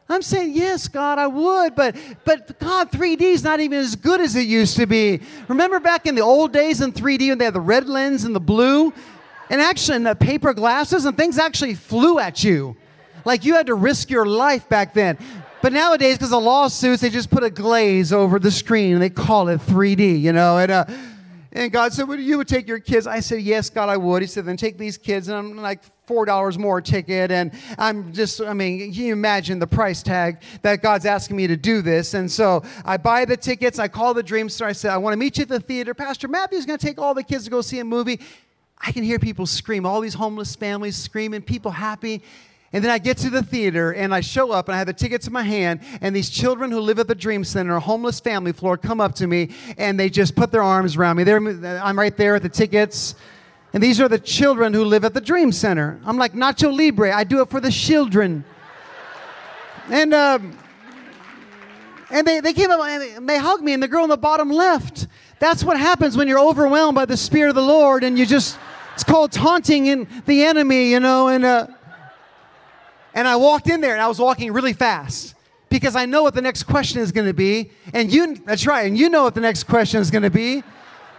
I'm 0.10 0.22
saying, 0.22 0.54
yes, 0.54 0.90
God, 0.90 1.20
I 1.20 1.28
would, 1.28 1.74
but 1.74 1.96
but 2.26 2.60
God, 2.60 2.92
3D 2.92 3.22
is 3.22 3.44
not 3.46 3.62
even 3.62 3.80
as 3.80 3.96
good 3.96 4.20
as 4.20 4.36
it 4.36 4.46
used 4.46 4.76
to 4.76 4.86
be. 4.86 5.22
Remember 5.48 5.80
back 5.80 6.06
in 6.06 6.16
the 6.16 6.22
old 6.22 6.52
days 6.52 6.82
in 6.82 6.92
3D 6.92 7.30
when 7.30 7.38
they 7.38 7.46
had 7.46 7.54
the 7.54 7.62
red 7.62 7.88
lens 7.88 8.26
and 8.26 8.36
the 8.36 8.42
blue? 8.42 8.94
And 9.52 9.60
actually, 9.60 9.98
in 9.98 10.04
the 10.04 10.16
paper 10.16 10.54
glasses 10.54 11.04
and 11.04 11.16
things 11.18 11.38
actually 11.38 11.76
flew 11.76 12.20
at 12.20 12.42
you. 12.42 12.78
Like 13.26 13.44
you 13.44 13.54
had 13.54 13.68
to 13.68 13.76
risk 13.76 14.10
your 14.10 14.26
life 14.26 14.70
back 14.70 14.94
then. 14.94 15.18
But 15.62 15.74
nowadays, 15.74 16.18
because 16.18 16.32
of 16.32 16.42
lawsuits, 16.42 17.02
they 17.02 17.10
just 17.10 17.30
put 17.30 17.44
a 17.44 17.50
glaze 17.50 18.14
over 18.14 18.40
the 18.40 18.50
screen 18.50 18.94
and 18.94 19.02
they 19.02 19.10
call 19.10 19.50
it 19.50 19.60
3D, 19.60 20.22
you 20.22 20.32
know. 20.32 20.58
And, 20.58 20.72
uh, 20.72 20.86
and 21.52 21.70
God 21.70 21.92
said, 21.92 22.08
Would 22.08 22.22
you 22.22 22.38
would 22.38 22.48
take 22.48 22.66
your 22.66 22.80
kids? 22.80 23.06
I 23.06 23.20
said, 23.20 23.42
Yes, 23.42 23.70
God, 23.70 23.90
I 23.90 23.98
would. 23.98 24.22
He 24.22 24.28
said, 24.30 24.46
Then 24.46 24.56
take 24.56 24.78
these 24.78 24.98
kids. 24.98 25.28
And 25.28 25.38
I'm 25.38 25.58
like, 25.58 25.82
$4 26.08 26.58
more 26.58 26.80
ticket. 26.80 27.30
And 27.30 27.52
I'm 27.78 28.14
just, 28.14 28.40
I 28.40 28.54
mean, 28.54 28.94
can 28.94 28.94
you 28.94 29.12
imagine 29.12 29.60
the 29.60 29.68
price 29.68 30.02
tag 30.02 30.42
that 30.62 30.82
God's 30.82 31.06
asking 31.06 31.36
me 31.36 31.48
to 31.48 31.58
do 31.58 31.82
this? 31.82 32.14
And 32.14 32.32
so 32.32 32.64
I 32.86 32.96
buy 32.96 33.26
the 33.26 33.36
tickets. 33.36 33.80
I 33.80 33.90
call 33.90 34.14
the 34.14 34.24
Dream 34.24 34.48
Store. 34.48 34.70
I 34.70 34.72
said, 34.72 34.92
I 34.92 34.98
want 34.98 35.12
to 35.12 35.18
meet 35.18 35.38
you 35.38 35.42
at 35.42 35.50
the 35.50 35.60
theater. 35.60 35.94
Pastor 35.94 36.30
Matthew's 36.30 36.66
going 36.66 36.80
to 36.80 36.86
take 36.86 37.00
all 37.00 37.14
the 37.14 37.24
kids 37.24 37.44
to 37.44 37.50
go 37.50 37.60
see 37.60 37.80
a 37.80 37.86
movie. 37.86 38.22
I 38.84 38.92
can 38.92 39.04
hear 39.04 39.20
people 39.20 39.46
scream, 39.46 39.86
all 39.86 40.02
these 40.02 40.16
homeless 40.16 40.56
families 40.56 40.96
screaming, 40.96 41.42
people 41.42 41.72
happy. 41.72 42.22
And 42.74 42.84
then 42.84 42.90
I 42.90 43.00
get 43.00 43.18
to 43.18 43.30
the 43.30 43.44
theater 43.44 43.92
and 43.92 44.14
I 44.14 44.22
show 44.22 44.52
up 44.52 44.70
and 44.70 44.76
I 44.76 44.78
have 44.78 44.88
the 44.88 44.94
tickets 44.94 45.28
in 45.28 45.34
my 45.34 45.44
hand. 45.44 45.82
And 46.00 46.16
these 46.16 46.30
children 46.30 46.72
who 46.72 46.80
live 46.80 47.00
at 47.00 47.08
the 47.08 47.16
Dream 47.16 47.44
Center, 47.44 47.76
a 47.76 47.80
homeless 47.82 48.20
family 48.20 48.54
floor, 48.54 48.78
come 48.78 49.02
up 49.02 49.14
to 49.16 49.28
me 49.28 49.50
and 49.78 50.00
they 50.00 50.10
just 50.10 50.36
put 50.36 50.52
their 50.52 50.64
arms 50.64 50.96
around 50.96 51.18
me. 51.18 51.24
They're, 51.24 51.38
I'm 51.38 52.00
right 52.00 52.16
there 52.16 52.36
at 52.36 52.44
the 52.44 52.50
tickets. 52.50 53.16
And 53.74 53.84
these 53.84 54.00
are 54.02 54.08
the 54.08 54.20
children 54.20 54.74
who 54.74 54.84
live 54.84 55.06
at 55.06 55.14
the 55.14 55.22
Dream 55.22 55.52
Center. 55.52 56.00
I'm 56.06 56.18
like 56.18 56.34
Nacho 56.34 56.76
Libre. 56.76 57.14
I 57.14 57.24
do 57.24 57.42
it 57.42 57.50
for 57.50 57.60
the 57.60 57.72
children. 57.72 58.46
And, 59.90 60.14
um, 60.14 60.58
and 62.10 62.28
they, 62.28 62.40
they 62.40 62.54
came 62.54 62.70
up 62.70 62.80
and 62.82 63.28
they 63.28 63.38
hugged 63.38 63.64
me, 63.64 63.74
and 63.74 63.82
the 63.82 63.88
girl 63.88 64.04
in 64.04 64.10
the 64.10 64.18
bottom 64.18 64.50
left. 64.50 65.08
That's 65.40 65.64
what 65.64 65.78
happens 65.78 66.18
when 66.18 66.28
you're 66.28 66.40
overwhelmed 66.40 66.96
by 66.96 67.06
the 67.06 67.18
Spirit 67.18 67.50
of 67.50 67.56
the 67.56 67.62
Lord 67.62 68.04
and 68.04 68.20
you 68.20 68.26
just 68.26 68.58
it's 68.94 69.04
called 69.04 69.32
taunting 69.32 69.88
in 69.88 70.08
the 70.26 70.44
enemy, 70.44 70.92
you 70.92 71.00
know. 71.00 71.28
And 71.28 71.46
uh, 71.46 71.68
and 73.14 73.28
I 73.28 73.36
walked 73.36 73.70
in 73.70 73.82
there 73.82 73.94
and 73.94 74.02
I 74.02 74.08
was 74.08 74.20
walking 74.20 74.52
really 74.54 74.74
fast 74.74 75.36
because 75.70 75.96
I 75.96 76.06
know 76.06 76.24
what 76.24 76.34
the 76.34 76.42
next 76.42 76.64
question 76.64 77.02
is 77.02 77.12
going 77.12 77.28
to 77.28 77.34
be. 77.34 77.72
And 77.94 78.12
you, 78.12 78.36
that's 78.36 78.68
right, 78.68 78.86
and 78.86 78.98
you 78.98 79.10
know 79.10 79.24
what 79.24 79.36
the 79.36 79.42
next 79.42 79.64
question 79.64 80.02
is 80.02 80.12
going 80.12 80.24
to 80.24 80.30
be 80.30 80.64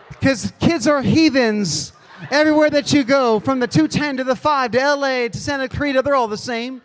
because 0.08 0.52
kids 0.60 0.86
are 0.86 1.02
heathens 1.02 1.92
everywhere 2.30 2.70
that 2.70 2.92
you 2.92 3.02
go, 3.02 3.40
from 3.40 3.58
the 3.60 3.66
210 3.66 4.18
to 4.18 4.24
the 4.24 4.36
5 4.36 4.70
to 4.72 4.78
LA 4.78 5.28
to 5.28 5.38
Santa 5.38 5.68
Clarita, 5.68 6.02
they're 6.02 6.14
all 6.14 6.28
the 6.28 6.36
same. 6.36 6.80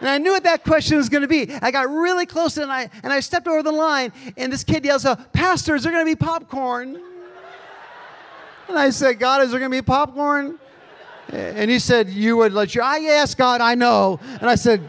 And 0.00 0.08
I 0.08 0.18
knew 0.18 0.32
what 0.32 0.42
that 0.42 0.64
question 0.64 0.96
was 0.96 1.08
going 1.08 1.22
to 1.22 1.28
be. 1.28 1.52
I 1.62 1.70
got 1.70 1.88
really 1.88 2.26
close 2.26 2.56
and 2.58 2.72
I, 2.72 2.90
and 3.02 3.12
I 3.12 3.20
stepped 3.20 3.46
over 3.46 3.62
the 3.62 3.72
line, 3.72 4.12
and 4.36 4.52
this 4.52 4.64
kid 4.64 4.84
yells 4.84 5.06
out, 5.06 5.32
Pastor, 5.32 5.74
is 5.76 5.84
there 5.84 5.92
going 5.92 6.04
to 6.04 6.10
be 6.10 6.16
popcorn? 6.16 7.00
And 8.68 8.78
I 8.78 8.90
said, 8.90 9.18
God, 9.18 9.42
is 9.42 9.50
there 9.50 9.60
going 9.60 9.70
to 9.70 9.76
be 9.76 9.82
popcorn? 9.82 10.58
And 11.28 11.70
he 11.70 11.78
said, 11.78 12.10
You 12.10 12.36
would 12.38 12.52
let 12.52 12.74
you. 12.74 12.82
I 12.82 12.98
yes, 12.98 13.34
God, 13.34 13.60
I 13.60 13.74
know. 13.74 14.20
And 14.40 14.48
I 14.48 14.54
said, 14.54 14.88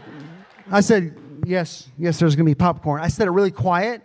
I 0.70 0.80
said, 0.80 1.16
Yes, 1.44 1.88
yes, 1.98 2.18
there's 2.18 2.36
gonna 2.36 2.44
be 2.44 2.54
popcorn. 2.54 3.00
I 3.00 3.08
said 3.08 3.28
it 3.28 3.30
really 3.30 3.50
quiet 3.50 4.02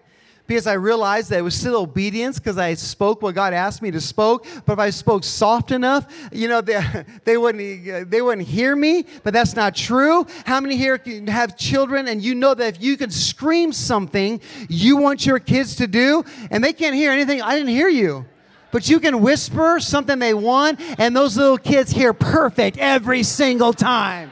because 0.47 0.67
I 0.67 0.73
realized 0.73 1.29
that 1.29 1.39
it 1.39 1.43
was 1.43 1.55
still 1.55 1.75
obedience 1.77 2.37
because 2.37 2.57
I 2.57 2.73
spoke 2.73 3.21
what 3.21 3.35
God 3.35 3.53
asked 3.53 3.81
me 3.81 3.89
to 3.91 4.01
spoke. 4.01 4.45
But 4.65 4.73
if 4.73 4.79
I 4.79 4.89
spoke 4.89 5.23
soft 5.23 5.71
enough, 5.71 6.29
you 6.31 6.47
know, 6.47 6.61
they, 6.61 6.83
they, 7.23 7.37
wouldn't, 7.37 8.11
they 8.11 8.21
wouldn't 8.21 8.47
hear 8.47 8.75
me, 8.75 9.05
but 9.23 9.33
that's 9.33 9.55
not 9.55 9.75
true. 9.75 10.25
How 10.45 10.59
many 10.59 10.75
here 10.75 11.01
have 11.27 11.57
children 11.57 12.07
and 12.07 12.21
you 12.21 12.35
know 12.35 12.53
that 12.53 12.75
if 12.75 12.83
you 12.83 12.97
could 12.97 13.13
scream 13.13 13.71
something 13.71 14.41
you 14.67 14.97
want 14.97 15.25
your 15.25 15.39
kids 15.39 15.77
to 15.77 15.87
do 15.87 16.23
and 16.49 16.63
they 16.63 16.73
can't 16.73 16.95
hear 16.95 17.11
anything, 17.11 17.41
I 17.41 17.55
didn't 17.55 17.69
hear 17.69 17.89
you 17.89 18.25
but 18.71 18.89
you 18.89 18.99
can 18.99 19.21
whisper 19.21 19.79
something 19.79 20.19
they 20.19 20.33
want, 20.33 20.79
and 20.99 21.15
those 21.15 21.37
little 21.37 21.57
kids 21.57 21.91
hear 21.91 22.13
perfect 22.13 22.77
every 22.77 23.23
single 23.23 23.73
time. 23.73 24.31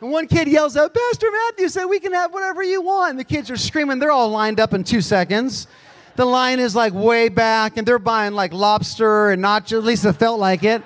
And 0.00 0.10
one 0.10 0.26
kid 0.26 0.48
yells 0.48 0.76
out, 0.76 0.94
Pastor 0.94 1.30
Matthew 1.30 1.68
said 1.68 1.86
we 1.86 2.00
can 2.00 2.12
have 2.12 2.32
whatever 2.32 2.62
you 2.62 2.82
want. 2.82 3.10
And 3.10 3.18
the 3.18 3.24
kids 3.24 3.50
are 3.50 3.56
screaming. 3.56 3.98
They're 3.98 4.10
all 4.10 4.28
lined 4.28 4.60
up 4.60 4.74
in 4.74 4.84
two 4.84 5.00
seconds. 5.00 5.66
The 6.16 6.24
line 6.24 6.60
is 6.60 6.74
like 6.74 6.92
way 6.92 7.28
back, 7.28 7.76
and 7.76 7.86
they're 7.86 7.98
buying 7.98 8.34
like 8.34 8.52
lobster 8.52 9.30
and 9.30 9.42
nachos. 9.42 9.78
at 9.78 9.84
least 9.84 10.04
it 10.04 10.14
felt 10.14 10.38
like 10.38 10.64
it. 10.64 10.82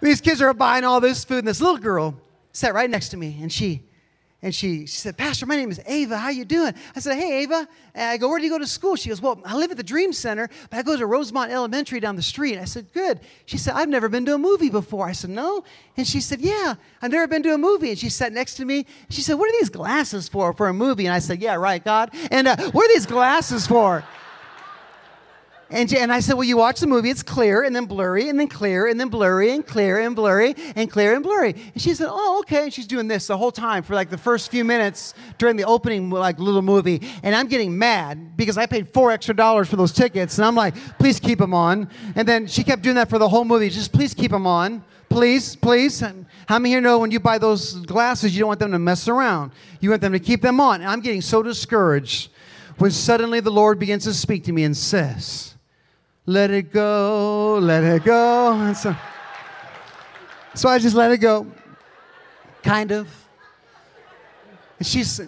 These 0.00 0.20
kids 0.20 0.42
are 0.42 0.52
buying 0.52 0.84
all 0.84 1.00
this 1.00 1.24
food, 1.24 1.38
and 1.38 1.48
this 1.48 1.60
little 1.60 1.78
girl 1.78 2.14
sat 2.52 2.74
right 2.74 2.88
next 2.88 3.08
to 3.10 3.16
me, 3.16 3.38
and 3.40 3.50
she 3.50 3.82
and 4.44 4.54
she, 4.54 4.80
she 4.80 4.98
said, 4.98 5.16
Pastor, 5.16 5.46
my 5.46 5.56
name 5.56 5.70
is 5.70 5.80
Ava. 5.86 6.18
How 6.18 6.28
you 6.28 6.44
doing? 6.44 6.74
I 6.94 7.00
said, 7.00 7.16
Hey, 7.16 7.44
Ava. 7.44 7.66
And 7.94 8.10
I 8.10 8.18
go, 8.18 8.28
Where 8.28 8.38
do 8.38 8.44
you 8.44 8.50
go 8.50 8.58
to 8.58 8.66
school? 8.66 8.94
She 8.94 9.08
goes, 9.08 9.22
Well, 9.22 9.40
I 9.42 9.56
live 9.56 9.70
at 9.70 9.78
the 9.78 9.82
Dream 9.82 10.12
Center, 10.12 10.50
but 10.68 10.76
I 10.76 10.82
go 10.82 10.98
to 10.98 11.06
Rosemont 11.06 11.50
Elementary 11.50 11.98
down 11.98 12.14
the 12.14 12.22
street. 12.22 12.58
I 12.58 12.66
said, 12.66 12.92
Good. 12.92 13.20
She 13.46 13.56
said, 13.56 13.72
I've 13.72 13.88
never 13.88 14.06
been 14.10 14.26
to 14.26 14.34
a 14.34 14.38
movie 14.38 14.68
before. 14.68 15.06
I 15.06 15.12
said, 15.12 15.30
No. 15.30 15.64
And 15.96 16.06
she 16.06 16.20
said, 16.20 16.42
Yeah, 16.42 16.74
I've 17.00 17.10
never 17.10 17.26
been 17.26 17.42
to 17.44 17.54
a 17.54 17.58
movie. 17.58 17.88
And 17.88 17.98
she 17.98 18.10
sat 18.10 18.34
next 18.34 18.56
to 18.56 18.66
me. 18.66 18.84
She 19.08 19.22
said, 19.22 19.38
What 19.38 19.48
are 19.48 19.58
these 19.58 19.70
glasses 19.70 20.28
for 20.28 20.52
for 20.52 20.68
a 20.68 20.74
movie? 20.74 21.06
And 21.06 21.14
I 21.14 21.20
said, 21.20 21.40
Yeah, 21.40 21.54
right, 21.54 21.82
God. 21.82 22.10
And 22.30 22.46
uh, 22.46 22.70
what 22.72 22.84
are 22.84 22.92
these 22.92 23.06
glasses 23.06 23.66
for? 23.66 24.04
And, 25.74 25.92
and 25.92 26.12
I 26.12 26.20
said, 26.20 26.34
Well, 26.34 26.44
you 26.44 26.56
watch 26.56 26.78
the 26.78 26.86
movie, 26.86 27.10
it's 27.10 27.24
clear 27.24 27.64
and 27.64 27.74
then 27.74 27.86
blurry 27.86 28.28
and 28.28 28.38
then 28.38 28.46
clear 28.46 28.86
and 28.86 28.98
then 28.98 29.08
blurry 29.08 29.50
and 29.50 29.66
clear 29.66 29.98
and 29.98 30.14
blurry 30.14 30.54
and 30.76 30.88
clear 30.88 31.14
and 31.14 31.22
blurry. 31.22 31.50
And 31.50 31.82
she 31.82 31.94
said, 31.94 32.06
Oh, 32.08 32.38
okay. 32.40 32.62
And 32.62 32.72
she's 32.72 32.86
doing 32.86 33.08
this 33.08 33.26
the 33.26 33.36
whole 33.36 33.50
time 33.50 33.82
for 33.82 33.94
like 33.94 34.08
the 34.08 34.16
first 34.16 34.52
few 34.52 34.64
minutes 34.64 35.14
during 35.36 35.56
the 35.56 35.64
opening 35.64 36.10
like 36.10 36.38
little 36.38 36.62
movie. 36.62 37.02
And 37.24 37.34
I'm 37.34 37.48
getting 37.48 37.76
mad 37.76 38.36
because 38.36 38.56
I 38.56 38.66
paid 38.66 38.88
four 38.88 39.10
extra 39.10 39.34
dollars 39.34 39.68
for 39.68 39.74
those 39.74 39.90
tickets. 39.90 40.38
And 40.38 40.46
I'm 40.46 40.54
like, 40.54 40.76
Please 41.00 41.18
keep 41.18 41.40
them 41.40 41.52
on. 41.52 41.90
And 42.14 42.28
then 42.28 42.46
she 42.46 42.62
kept 42.62 42.82
doing 42.82 42.94
that 42.94 43.10
for 43.10 43.18
the 43.18 43.28
whole 43.28 43.44
movie. 43.44 43.68
Just 43.68 43.92
please 43.92 44.14
keep 44.14 44.30
them 44.30 44.46
on. 44.46 44.84
Please, 45.08 45.56
please. 45.56 46.04
How 46.46 46.58
many 46.60 46.70
here 46.70 46.80
know 46.80 47.00
when 47.00 47.10
you 47.10 47.18
buy 47.18 47.38
those 47.38 47.74
glasses, 47.80 48.32
you 48.32 48.40
don't 48.40 48.48
want 48.48 48.60
them 48.60 48.70
to 48.70 48.78
mess 48.78 49.08
around? 49.08 49.50
You 49.80 49.90
want 49.90 50.02
them 50.02 50.12
to 50.12 50.20
keep 50.20 50.40
them 50.40 50.60
on. 50.60 50.82
And 50.82 50.88
I'm 50.88 51.00
getting 51.00 51.20
so 51.20 51.42
discouraged 51.42 52.30
when 52.78 52.92
suddenly 52.92 53.40
the 53.40 53.50
Lord 53.50 53.80
begins 53.80 54.04
to 54.04 54.14
speak 54.14 54.44
to 54.44 54.52
me 54.52 54.62
and 54.62 54.76
says, 54.76 55.53
let 56.26 56.50
it 56.50 56.72
go, 56.72 57.58
let 57.60 57.84
it 57.84 58.04
go. 58.04 58.52
And 58.52 58.76
so, 58.76 58.96
so 60.54 60.68
I 60.68 60.78
just 60.78 60.96
let 60.96 61.10
it 61.10 61.18
go, 61.18 61.46
kind 62.62 62.92
of. 62.92 63.08
And 64.78 64.86
she's, 64.86 65.20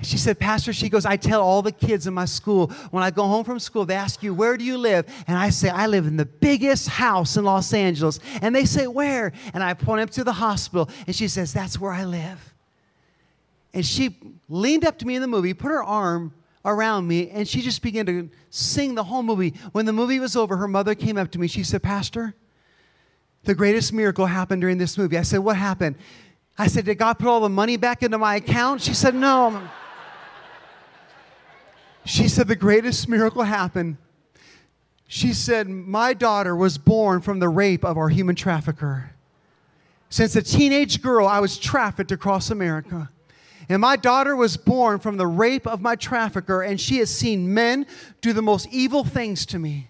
she 0.00 0.16
said, 0.18 0.38
Pastor, 0.38 0.72
she 0.72 0.88
goes, 0.88 1.04
I 1.04 1.16
tell 1.16 1.42
all 1.42 1.62
the 1.62 1.72
kids 1.72 2.06
in 2.06 2.14
my 2.14 2.24
school, 2.24 2.68
when 2.90 3.02
I 3.02 3.10
go 3.10 3.24
home 3.24 3.44
from 3.44 3.58
school, 3.58 3.84
they 3.84 3.94
ask 3.94 4.22
you, 4.22 4.32
Where 4.32 4.56
do 4.56 4.64
you 4.64 4.78
live? 4.78 5.06
And 5.26 5.36
I 5.36 5.50
say, 5.50 5.70
I 5.70 5.86
live 5.86 6.06
in 6.06 6.16
the 6.16 6.26
biggest 6.26 6.88
house 6.88 7.36
in 7.36 7.44
Los 7.44 7.72
Angeles. 7.72 8.20
And 8.40 8.54
they 8.54 8.64
say, 8.64 8.86
Where? 8.86 9.32
And 9.52 9.62
I 9.62 9.74
point 9.74 10.02
up 10.02 10.10
to 10.10 10.24
the 10.24 10.34
hospital. 10.34 10.88
And 11.06 11.16
she 11.16 11.28
says, 11.28 11.52
That's 11.52 11.80
where 11.80 11.92
I 11.92 12.04
live. 12.04 12.54
And 13.72 13.84
she 13.84 14.16
leaned 14.48 14.84
up 14.84 14.98
to 14.98 15.06
me 15.06 15.16
in 15.16 15.20
the 15.20 15.26
movie, 15.26 15.52
put 15.52 15.68
her 15.68 15.82
arm 15.82 16.32
around 16.64 17.06
me, 17.06 17.30
and 17.30 17.46
she 17.46 17.60
just 17.60 17.82
began 17.82 18.06
to 18.06 18.30
sing 18.50 18.94
the 18.94 19.04
whole 19.04 19.22
movie. 19.22 19.54
When 19.72 19.86
the 19.86 19.92
movie 19.92 20.18
was 20.18 20.34
over, 20.36 20.56
her 20.56 20.68
mother 20.68 20.94
came 20.94 21.18
up 21.18 21.30
to 21.32 21.38
me. 21.38 21.46
She 21.46 21.62
said, 21.62 21.82
Pastor, 21.82 22.34
the 23.44 23.54
greatest 23.54 23.92
miracle 23.92 24.26
happened 24.26 24.62
during 24.62 24.78
this 24.78 24.96
movie. 24.96 25.18
I 25.18 25.22
said, 25.22 25.40
What 25.40 25.56
happened? 25.56 25.96
I 26.56 26.66
said, 26.66 26.84
Did 26.86 26.98
God 26.98 27.18
put 27.18 27.28
all 27.28 27.40
the 27.40 27.48
money 27.48 27.76
back 27.76 28.02
into 28.02 28.18
my 28.18 28.36
account? 28.36 28.80
She 28.80 28.94
said, 28.94 29.14
No. 29.14 29.62
She 32.04 32.28
said, 32.28 32.48
The 32.48 32.56
greatest 32.56 33.08
miracle 33.08 33.42
happened. 33.42 33.98
She 35.06 35.32
said, 35.32 35.68
My 35.68 36.14
daughter 36.14 36.56
was 36.56 36.78
born 36.78 37.20
from 37.20 37.38
the 37.38 37.48
rape 37.48 37.84
of 37.84 37.98
our 37.98 38.08
human 38.08 38.34
trafficker. 38.34 39.10
Since 40.08 40.36
a 40.36 40.42
teenage 40.42 41.02
girl, 41.02 41.26
I 41.26 41.40
was 41.40 41.58
trafficked 41.58 42.12
across 42.12 42.50
America. 42.50 43.10
And 43.68 43.80
my 43.80 43.96
daughter 43.96 44.36
was 44.36 44.56
born 44.56 44.98
from 44.98 45.16
the 45.16 45.26
rape 45.26 45.66
of 45.66 45.80
my 45.80 45.96
trafficker, 45.96 46.62
and 46.62 46.80
she 46.80 46.98
has 46.98 47.14
seen 47.14 47.54
men 47.54 47.86
do 48.20 48.32
the 48.32 48.42
most 48.42 48.68
evil 48.70 49.04
things 49.04 49.46
to 49.46 49.58
me. 49.58 49.88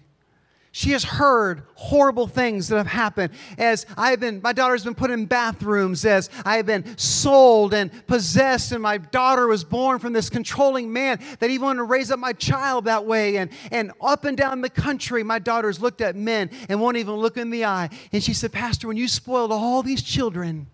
She 0.75 0.91
has 0.91 1.05
heard 1.05 1.63
horrible 1.75 2.27
things 2.27 2.67
that 2.67 2.75
have 2.75 2.87
happened 2.87 3.31
as 3.57 3.85
I've 3.95 4.19
been, 4.19 4.41
my 4.43 4.51
daughter's 4.51 4.83
been 4.83 4.93
put 4.93 5.09
in 5.09 5.25
bathrooms, 5.25 6.03
as 6.03 6.29
I 6.43 6.57
have 6.57 6.65
been 6.65 6.97
sold 6.97 7.73
and 7.73 8.05
possessed, 8.07 8.73
and 8.73 8.83
my 8.83 8.97
daughter 8.97 9.47
was 9.47 9.63
born 9.63 9.99
from 9.99 10.11
this 10.11 10.29
controlling 10.29 10.91
man 10.91 11.21
that 11.39 11.49
even 11.49 11.67
wanted 11.67 11.77
to 11.77 11.83
raise 11.85 12.11
up 12.11 12.19
my 12.19 12.33
child 12.33 12.83
that 12.85 13.05
way. 13.05 13.37
And, 13.37 13.51
and 13.71 13.93
up 14.01 14.25
and 14.25 14.35
down 14.35 14.59
the 14.59 14.69
country, 14.69 15.23
my 15.23 15.39
daughter's 15.39 15.79
looked 15.79 16.01
at 16.01 16.17
men 16.17 16.49
and 16.67 16.81
won't 16.81 16.97
even 16.97 17.13
look 17.13 17.37
in 17.37 17.51
the 17.51 17.63
eye. 17.63 17.89
And 18.11 18.21
she 18.21 18.33
said, 18.33 18.51
Pastor, 18.51 18.89
when 18.89 18.97
you 18.97 19.07
spoiled 19.07 19.53
all 19.53 19.81
these 19.81 20.01
children, 20.01 20.67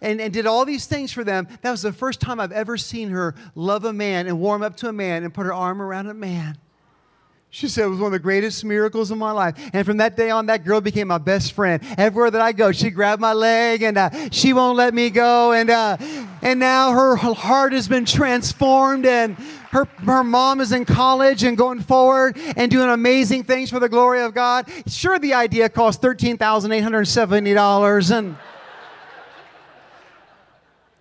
and, 0.00 0.20
and 0.20 0.32
did 0.32 0.46
all 0.46 0.64
these 0.64 0.86
things 0.86 1.12
for 1.12 1.24
them, 1.24 1.48
that 1.62 1.70
was 1.70 1.82
the 1.82 1.92
first 1.92 2.20
time 2.20 2.40
I've 2.40 2.52
ever 2.52 2.76
seen 2.76 3.10
her 3.10 3.34
love 3.54 3.84
a 3.84 3.92
man 3.92 4.26
and 4.26 4.38
warm 4.38 4.62
up 4.62 4.76
to 4.78 4.88
a 4.88 4.92
man 4.92 5.24
and 5.24 5.32
put 5.32 5.46
her 5.46 5.54
arm 5.54 5.80
around 5.80 6.08
a 6.08 6.14
man. 6.14 6.58
She 7.54 7.68
said 7.68 7.84
it 7.84 7.88
was 7.88 8.00
one 8.00 8.06
of 8.06 8.12
the 8.12 8.18
greatest 8.18 8.64
miracles 8.64 9.12
of 9.12 9.18
my 9.18 9.30
life. 9.30 9.54
And 9.72 9.86
from 9.86 9.98
that 9.98 10.16
day 10.16 10.28
on, 10.28 10.46
that 10.46 10.64
girl 10.64 10.80
became 10.80 11.06
my 11.06 11.18
best 11.18 11.52
friend. 11.52 11.80
Everywhere 11.96 12.32
that 12.32 12.40
I 12.40 12.50
go, 12.50 12.72
she 12.72 12.90
grabbed 12.90 13.22
my 13.22 13.32
leg 13.32 13.82
and 13.82 13.96
uh, 13.96 14.10
she 14.32 14.52
won't 14.52 14.76
let 14.76 14.92
me 14.92 15.08
go. 15.08 15.52
And, 15.52 15.70
uh, 15.70 15.96
and 16.42 16.58
now 16.58 16.90
her 16.90 17.14
heart 17.14 17.72
has 17.72 17.86
been 17.86 18.06
transformed 18.06 19.06
and 19.06 19.36
her, 19.70 19.84
her 20.04 20.24
mom 20.24 20.60
is 20.60 20.72
in 20.72 20.84
college 20.84 21.44
and 21.44 21.56
going 21.56 21.78
forward 21.78 22.36
and 22.56 22.72
doing 22.72 22.88
amazing 22.88 23.44
things 23.44 23.70
for 23.70 23.78
the 23.78 23.88
glory 23.88 24.22
of 24.22 24.34
God. 24.34 24.68
Sure, 24.88 25.20
the 25.20 25.34
idea 25.34 25.68
cost 25.68 26.02
$13,870 26.02 28.18
and 28.18 28.36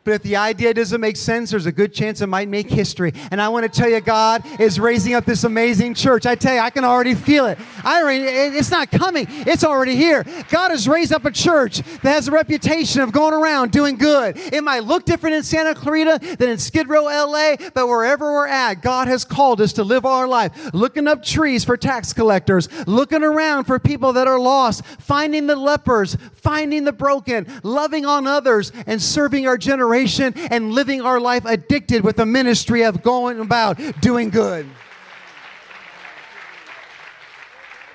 but 0.03 0.13
if 0.13 0.23
the 0.23 0.35
idea 0.35 0.73
doesn't 0.73 0.99
make 0.99 1.15
sense, 1.15 1.51
there's 1.51 1.65
a 1.65 1.71
good 1.71 1.93
chance 1.93 2.21
it 2.21 2.27
might 2.27 2.49
make 2.49 2.69
history. 2.69 3.13
And 3.31 3.41
I 3.41 3.49
want 3.49 3.71
to 3.71 3.81
tell 3.81 3.89
you, 3.89 4.01
God 4.01 4.43
is 4.59 4.79
raising 4.79 5.13
up 5.13 5.25
this 5.25 5.43
amazing 5.43 5.93
church. 5.93 6.25
I 6.25 6.35
tell 6.35 6.53
you, 6.53 6.59
I 6.59 6.69
can 6.69 6.83
already 6.83 7.15
feel 7.15 7.45
it. 7.45 7.57
I 7.83 8.01
already, 8.01 8.23
it's 8.23 8.71
not 8.71 8.91
coming, 8.91 9.27
it's 9.29 9.63
already 9.63 9.95
here. 9.95 10.25
God 10.49 10.71
has 10.71 10.87
raised 10.87 11.13
up 11.13 11.25
a 11.25 11.31
church 11.31 11.77
that 11.77 12.11
has 12.11 12.27
a 12.27 12.31
reputation 12.31 13.01
of 13.01 13.11
going 13.11 13.33
around 13.33 13.71
doing 13.71 13.95
good. 13.95 14.37
It 14.37 14.63
might 14.63 14.83
look 14.83 15.05
different 15.05 15.37
in 15.37 15.43
Santa 15.43 15.73
Clarita 15.73 16.35
than 16.37 16.49
in 16.49 16.57
Skid 16.57 16.89
Row, 16.89 17.03
LA, 17.05 17.55
but 17.73 17.87
wherever 17.87 18.33
we're 18.33 18.47
at, 18.47 18.81
God 18.81 19.07
has 19.07 19.23
called 19.23 19.61
us 19.61 19.73
to 19.73 19.83
live 19.83 20.05
our 20.05 20.27
life, 20.27 20.73
looking 20.73 21.07
up 21.07 21.23
trees 21.23 21.63
for 21.63 21.77
tax 21.77 22.11
collectors, 22.11 22.67
looking 22.87 23.23
around 23.23 23.65
for 23.65 23.79
people 23.79 24.13
that 24.13 24.27
are 24.27 24.39
lost, 24.39 24.85
finding 24.99 25.47
the 25.47 25.55
lepers, 25.55 26.17
finding 26.33 26.83
the 26.83 26.91
broken, 26.91 27.47
loving 27.63 28.05
on 28.05 28.27
others, 28.27 28.71
and 28.85 29.01
serving 29.01 29.47
our 29.47 29.57
generation 29.57 29.92
generation 29.93 30.33
and 30.51 30.71
living 30.71 31.01
our 31.01 31.19
life 31.19 31.45
addicted 31.45 32.03
with 32.03 32.17
the 32.17 32.25
ministry 32.25 32.83
of 32.83 33.03
going 33.03 33.39
about 33.39 33.79
doing 34.01 34.29
good. 34.29 34.67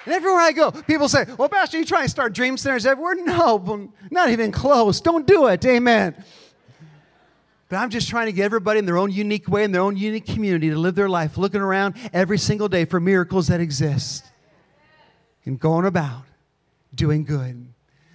And 0.04 0.14
everywhere 0.14 0.40
I 0.40 0.52
go, 0.52 0.70
people 0.70 1.08
say, 1.08 1.26
Well, 1.36 1.48
Pastor, 1.48 1.78
you 1.78 1.84
trying 1.84 2.04
to 2.04 2.08
start 2.08 2.32
dream 2.32 2.56
centers 2.56 2.86
everywhere? 2.86 3.14
No, 3.16 3.90
not 4.10 4.30
even 4.30 4.52
close. 4.52 5.00
Don't 5.00 5.26
do 5.26 5.46
it. 5.48 5.64
Amen. 5.66 6.14
But 7.68 7.76
I'm 7.76 7.90
just 7.90 8.08
trying 8.08 8.26
to 8.26 8.32
get 8.32 8.46
everybody 8.46 8.78
in 8.78 8.86
their 8.86 8.96
own 8.96 9.10
unique 9.10 9.46
way, 9.48 9.64
in 9.64 9.72
their 9.72 9.82
own 9.82 9.98
unique 9.98 10.24
community, 10.24 10.70
to 10.70 10.78
live 10.78 10.94
their 10.94 11.10
life 11.10 11.36
looking 11.36 11.60
around 11.60 11.96
every 12.14 12.38
single 12.38 12.68
day 12.68 12.86
for 12.86 12.98
miracles 12.98 13.48
that 13.48 13.60
exist 13.60 14.24
and 15.44 15.60
going 15.60 15.84
about 15.84 16.22
doing 16.94 17.24
good. 17.24 17.67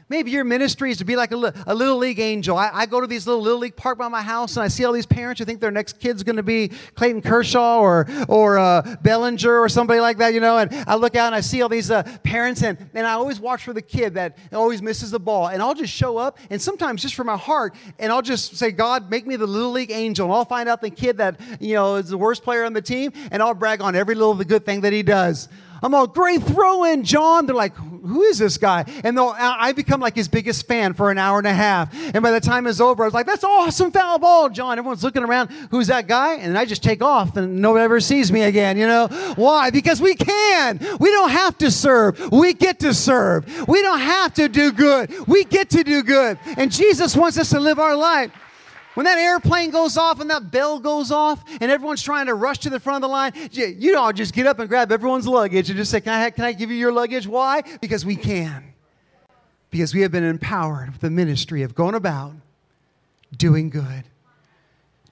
Maybe 0.09 0.31
your 0.31 0.43
ministry 0.43 0.91
is 0.91 0.97
to 0.97 1.05
be 1.05 1.15
like 1.15 1.31
a, 1.31 1.53
a 1.65 1.73
little 1.73 1.97
league 1.97 2.19
angel. 2.19 2.57
I, 2.57 2.69
I, 2.73 2.85
go 2.85 2.99
to 2.99 3.07
these 3.07 3.25
little 3.25 3.41
little 3.41 3.59
league 3.59 3.75
park 3.75 3.97
by 3.97 4.07
my 4.07 4.21
house, 4.21 4.57
and 4.57 4.63
I 4.63 4.67
see 4.67 4.83
all 4.85 4.91
these 4.91 5.05
parents 5.05 5.39
who 5.39 5.45
think 5.45 5.59
their 5.59 5.71
next 5.71 5.99
kid's 5.99 6.23
going 6.23 6.35
to 6.35 6.43
be 6.43 6.69
Clayton 6.95 7.21
Kershaw 7.21 7.79
or 7.79 8.07
or 8.27 8.57
uh, 8.59 8.95
Bellinger 9.01 9.59
or 9.59 9.69
somebody 9.69 9.99
like 9.99 10.17
that, 10.17 10.33
you 10.33 10.39
know. 10.39 10.57
And 10.57 10.73
I 10.87 10.95
look 10.95 11.15
out 11.15 11.27
and 11.27 11.35
I 11.35 11.39
see 11.41 11.61
all 11.61 11.69
these 11.69 11.89
uh, 11.89 12.03
parents, 12.23 12.63
and, 12.63 12.77
and 12.93 13.07
I 13.07 13.13
always 13.13 13.39
watch 13.39 13.63
for 13.63 13.73
the 13.73 13.81
kid 13.81 14.15
that 14.15 14.37
always 14.51 14.81
misses 14.81 15.11
the 15.11 15.19
ball. 15.19 15.47
And 15.47 15.61
I'll 15.61 15.73
just 15.73 15.93
show 15.93 16.17
up, 16.17 16.37
and 16.49 16.61
sometimes 16.61 17.01
just 17.01 17.15
for 17.15 17.23
my 17.23 17.37
heart, 17.37 17.75
and 17.97 18.11
I'll 18.11 18.21
just 18.21 18.57
say, 18.57 18.71
God, 18.71 19.09
make 19.09 19.25
me 19.25 19.35
the 19.35 19.47
little 19.47 19.71
league 19.71 19.91
angel, 19.91 20.25
and 20.25 20.33
I'll 20.33 20.45
find 20.45 20.67
out 20.67 20.81
the 20.81 20.89
kid 20.89 21.17
that 21.17 21.39
you 21.59 21.73
know 21.75 21.95
is 21.95 22.09
the 22.09 22.17
worst 22.17 22.43
player 22.43 22.65
on 22.65 22.73
the 22.73 22.81
team, 22.81 23.13
and 23.31 23.41
I'll 23.41 23.53
brag 23.53 23.81
on 23.81 23.95
every 23.95 24.15
little 24.15 24.33
the 24.33 24.45
good 24.45 24.65
thing 24.65 24.81
that 24.81 24.93
he 24.93 25.03
does. 25.03 25.47
I'm 25.84 25.93
all, 25.93 26.08
great 26.08 26.41
throw 26.41 26.86
in, 26.86 27.04
John. 27.04 27.46
They're 27.46 27.56
like, 27.56 27.76
who 27.76 28.24
is 28.24 28.38
this 28.38 28.58
guy? 28.58 28.86
And 29.04 29.19
I 29.19 29.72
become 29.74 30.00
like 30.00 30.15
his 30.15 30.28
biggest 30.28 30.67
fan 30.67 30.93
for 30.93 31.12
an 31.12 31.17
hour 31.17 31.38
and 31.38 31.48
a 31.48 31.54
half. 31.54 31.93
And 32.13 32.24
by 32.24 32.32
the 32.32 32.39
time 32.39 32.67
it's 32.67 32.80
over, 32.80 33.04
I 33.04 33.08
was 33.08 33.13
like, 33.13 33.26
that's 33.26 33.43
awesome 33.43 33.91
foul 33.91 34.19
ball, 34.19 34.50
John. 34.50 34.78
Everyone's 34.78 35.04
looking 35.04 35.24
around, 35.24 35.50
who's 35.72 35.88
that 35.88 36.08
guy? 36.08 36.36
And 36.36 36.58
I 36.58 36.65
just 36.65 36.84
take 36.84 37.02
off 37.02 37.38
and 37.38 37.62
nobody 37.62 37.84
ever 37.84 38.00
sees 38.00 38.32
me 38.32 38.43
again, 38.43 38.78
you 38.78 38.88
know? 38.88 39.08
Why? 39.36 39.69
Because 39.69 40.02
we 40.02 40.15
can. 40.15 40.80
We 41.00 41.12
don't 41.12 41.32
have 41.32 41.58
to 41.60 41.72
serve. 41.72 42.32
We 42.32 42.54
get 42.54 42.80
to 42.80 42.93
serve. 42.93 43.67
We 43.67 43.82
don't 43.82 44.00
have 44.00 44.34
to 44.36 44.50
do 44.50 44.72
good. 44.72 45.28
We 45.28 45.43
get 45.43 45.69
to 45.72 45.84
do 45.84 46.04
good. 46.04 46.39
And 46.58 46.72
Jesus 46.72 47.15
wants 47.15 47.38
us 47.38 47.50
to 47.52 47.60
live 47.60 47.80
our 47.80 47.96
life 47.96 48.32
when 48.93 49.06
that 49.06 49.17
airplane 49.17 49.71
goes 49.71 49.97
off 49.97 50.19
and 50.19 50.29
that 50.29 50.51
bell 50.51 50.79
goes 50.79 51.12
off 51.12 51.43
and 51.62 51.71
everyone's 51.71 52.01
trying 52.01 52.27
to 52.27 52.34
rush 52.34 52.60
to 52.60 52.69
the 52.69 52.79
front 52.79 53.03
of 53.03 53.10
the 53.10 53.12
line, 53.12 53.34
you 53.51 53.97
all 53.97 54.13
just 54.13 54.34
get 54.34 54.47
up 54.47 54.60
and 54.60 54.69
grab 54.69 54.91
everyone's 54.91 55.27
luggage 55.27 55.69
and 55.69 55.77
just 55.77 55.91
say, 55.91 56.01
Can 56.01 56.13
I, 56.13 56.29
can 56.29 56.45
I 56.45 56.53
give 56.53 56.69
you 56.69 56.77
your 56.77 56.91
luggage? 56.91 57.27
Why? 57.27 57.63
Because 57.82 58.06
we 58.06 58.15
can. 58.15 58.73
Because 59.69 59.93
we 59.93 60.01
have 60.01 60.12
been 60.12 60.23
empowered 60.23 60.91
with 60.91 61.01
the 61.01 61.10
ministry 61.10 61.63
of 61.63 61.73
going 61.73 61.95
about 61.95 62.34
doing 63.36 63.69
good. 63.69 64.03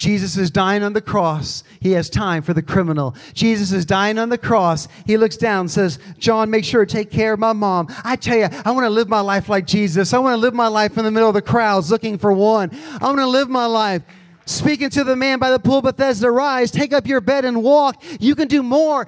Jesus 0.01 0.35
is 0.35 0.49
dying 0.49 0.81
on 0.81 0.93
the 0.93 1.01
cross. 1.01 1.63
He 1.79 1.91
has 1.91 2.09
time 2.09 2.41
for 2.41 2.55
the 2.55 2.63
criminal. 2.63 3.15
Jesus 3.35 3.71
is 3.71 3.85
dying 3.85 4.17
on 4.17 4.29
the 4.29 4.37
cross. 4.37 4.87
He 5.05 5.15
looks 5.15 5.37
down 5.37 5.59
and 5.59 5.71
says, 5.71 5.99
John, 6.17 6.49
make 6.49 6.65
sure 6.65 6.83
to 6.83 6.91
take 6.91 7.11
care 7.11 7.33
of 7.33 7.39
my 7.39 7.53
mom. 7.53 7.85
I 8.03 8.15
tell 8.15 8.35
you, 8.35 8.47
I 8.65 8.71
want 8.71 8.85
to 8.85 8.89
live 8.89 9.09
my 9.09 9.19
life 9.19 9.47
like 9.47 9.67
Jesus. 9.67 10.11
I 10.11 10.17
want 10.17 10.33
to 10.33 10.37
live 10.37 10.55
my 10.55 10.69
life 10.69 10.97
in 10.97 11.05
the 11.05 11.11
middle 11.11 11.29
of 11.29 11.35
the 11.35 11.41
crowds 11.43 11.91
looking 11.91 12.17
for 12.17 12.33
one. 12.33 12.71
I 12.99 13.05
want 13.05 13.19
to 13.19 13.27
live 13.27 13.47
my 13.47 13.67
life 13.67 14.01
speaking 14.47 14.89
to 14.89 15.03
the 15.03 15.15
man 15.15 15.37
by 15.37 15.51
the 15.51 15.59
pool 15.59 15.83
Bethesda, 15.83 16.31
rise, 16.31 16.71
take 16.71 16.93
up 16.93 17.05
your 17.05 17.21
bed 17.21 17.45
and 17.45 17.61
walk. 17.61 18.03
You 18.19 18.33
can 18.33 18.47
do 18.47 18.63
more. 18.63 19.05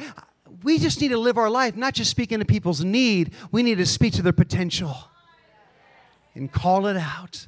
We 0.61 0.77
just 0.77 1.01
need 1.01 1.07
to 1.07 1.17
live 1.17 1.39
our 1.39 1.49
life, 1.49 1.75
not 1.75 1.95
just 1.95 2.11
speaking 2.11 2.37
to 2.37 2.45
people's 2.45 2.83
need. 2.83 3.33
We 3.51 3.63
need 3.63 3.79
to 3.79 3.87
speak 3.87 4.13
to 4.13 4.21
their 4.21 4.31
potential 4.31 4.95
and 6.35 6.51
call 6.51 6.85
it 6.85 6.97
out 6.97 7.47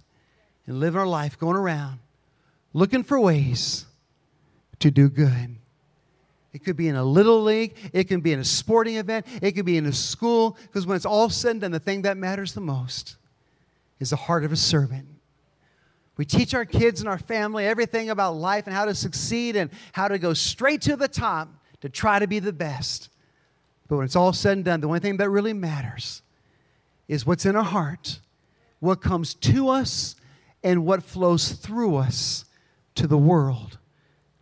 and 0.65 0.79
live 0.79 0.95
our 0.95 1.05
life 1.05 1.37
going 1.37 1.57
around 1.57 1.99
looking 2.75 3.03
for 3.03 3.17
ways 3.17 3.85
to 4.79 4.91
do 4.91 5.09
good. 5.09 5.55
It 6.51 6.65
could 6.65 6.75
be 6.75 6.89
in 6.89 6.97
a 6.97 7.03
little 7.03 7.41
league, 7.41 7.75
it 7.93 8.03
can 8.05 8.19
be 8.19 8.33
in 8.33 8.39
a 8.39 8.43
sporting 8.43 8.97
event, 8.97 9.25
it 9.41 9.53
could 9.53 9.65
be 9.65 9.77
in 9.77 9.85
a 9.85 9.93
school, 9.93 10.57
because 10.61 10.85
when 10.85 10.97
it's 10.97 11.05
all 11.05 11.29
said 11.29 11.51
and 11.51 11.61
done, 11.61 11.71
the 11.71 11.79
thing 11.79 12.01
that 12.01 12.17
matters 12.17 12.53
the 12.53 12.61
most 12.61 13.15
is 13.99 14.09
the 14.09 14.17
heart 14.17 14.43
of 14.43 14.51
a 14.51 14.57
servant. 14.57 15.07
We 16.17 16.25
teach 16.25 16.53
our 16.53 16.65
kids 16.65 16.99
and 16.99 17.07
our 17.07 17.17
family 17.17 17.65
everything 17.65 18.09
about 18.09 18.35
life 18.35 18.67
and 18.67 18.75
how 18.75 18.85
to 18.85 18.95
succeed 18.95 19.55
and 19.55 19.69
how 19.93 20.09
to 20.09 20.19
go 20.19 20.33
straight 20.33 20.81
to 20.81 20.97
the 20.97 21.07
top 21.07 21.49
to 21.79 21.87
try 21.87 22.19
to 22.19 22.27
be 22.27 22.39
the 22.39 22.53
best. 22.53 23.09
But 23.87 23.97
when 23.97 24.05
it's 24.05 24.15
all 24.17 24.33
said 24.33 24.57
and 24.57 24.65
done, 24.65 24.81
the 24.81 24.87
only 24.87 24.99
thing 24.99 25.17
that 25.17 25.29
really 25.29 25.53
matters 25.53 26.21
is 27.07 27.25
what's 27.25 27.45
in 27.45 27.55
our 27.55 27.63
heart, 27.63 28.19
what 28.79 29.01
comes 29.01 29.33
to 29.35 29.69
us, 29.69 30.15
and 30.63 30.85
what 30.85 31.03
flows 31.03 31.51
through 31.51 31.95
us 31.95 32.44
to 32.95 33.07
the 33.07 33.17
world 33.17 33.77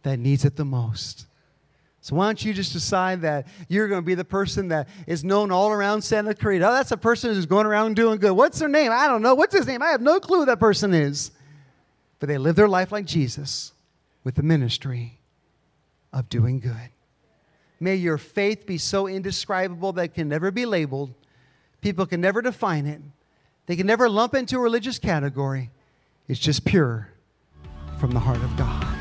that 0.03 0.19
needs 0.19 0.45
it 0.45 0.55
the 0.55 0.65
most. 0.65 1.25
So 2.01 2.17
why 2.17 2.25
don't 2.25 2.43
you 2.43 2.53
just 2.53 2.73
decide 2.73 3.21
that 3.21 3.47
you're 3.69 3.87
going 3.87 4.01
to 4.01 4.05
be 4.05 4.13
the 4.13 4.25
person 4.25 4.67
that 4.67 4.89
is 5.07 5.23
known 5.23 5.51
all 5.51 5.71
around 5.71 6.01
Santa 6.01 6.33
Clarita? 6.33 6.67
Oh, 6.67 6.73
that's 6.73 6.91
a 6.91 6.97
person 6.97 7.33
who's 7.33 7.45
going 7.45 7.65
around 7.65 7.95
doing 7.95 8.19
good. 8.19 8.33
What's 8.33 8.59
their 8.59 8.67
name? 8.67 8.91
I 8.91 9.07
don't 9.07 9.21
know. 9.21 9.35
What's 9.35 9.55
his 9.55 9.65
name? 9.65 9.81
I 9.81 9.87
have 9.87 10.01
no 10.01 10.19
clue 10.19 10.39
who 10.39 10.45
that 10.47 10.59
person 10.59 10.93
is. 10.93 11.31
But 12.19 12.27
they 12.27 12.37
live 12.37 12.57
their 12.57 12.67
life 12.67 12.91
like 12.91 13.05
Jesus 13.05 13.71
with 14.25 14.35
the 14.35 14.43
ministry 14.43 15.19
of 16.11 16.27
doing 16.27 16.59
good. 16.59 16.89
May 17.79 17.95
your 17.95 18.17
faith 18.17 18.65
be 18.65 18.77
so 18.77 19.07
indescribable 19.07 19.93
that 19.93 20.03
it 20.03 20.13
can 20.13 20.27
never 20.27 20.51
be 20.51 20.65
labeled. 20.65 21.13
People 21.79 22.05
can 22.05 22.19
never 22.19 22.41
define 22.41 22.85
it. 22.85 23.01
They 23.65 23.77
can 23.77 23.87
never 23.87 24.09
lump 24.09 24.35
into 24.35 24.57
a 24.57 24.59
religious 24.59 24.99
category. 24.99 25.71
It's 26.27 26.39
just 26.39 26.65
pure 26.65 27.12
from 28.03 28.11
the 28.11 28.19
heart 28.19 28.35
of 28.43 28.53
God. 28.57 28.92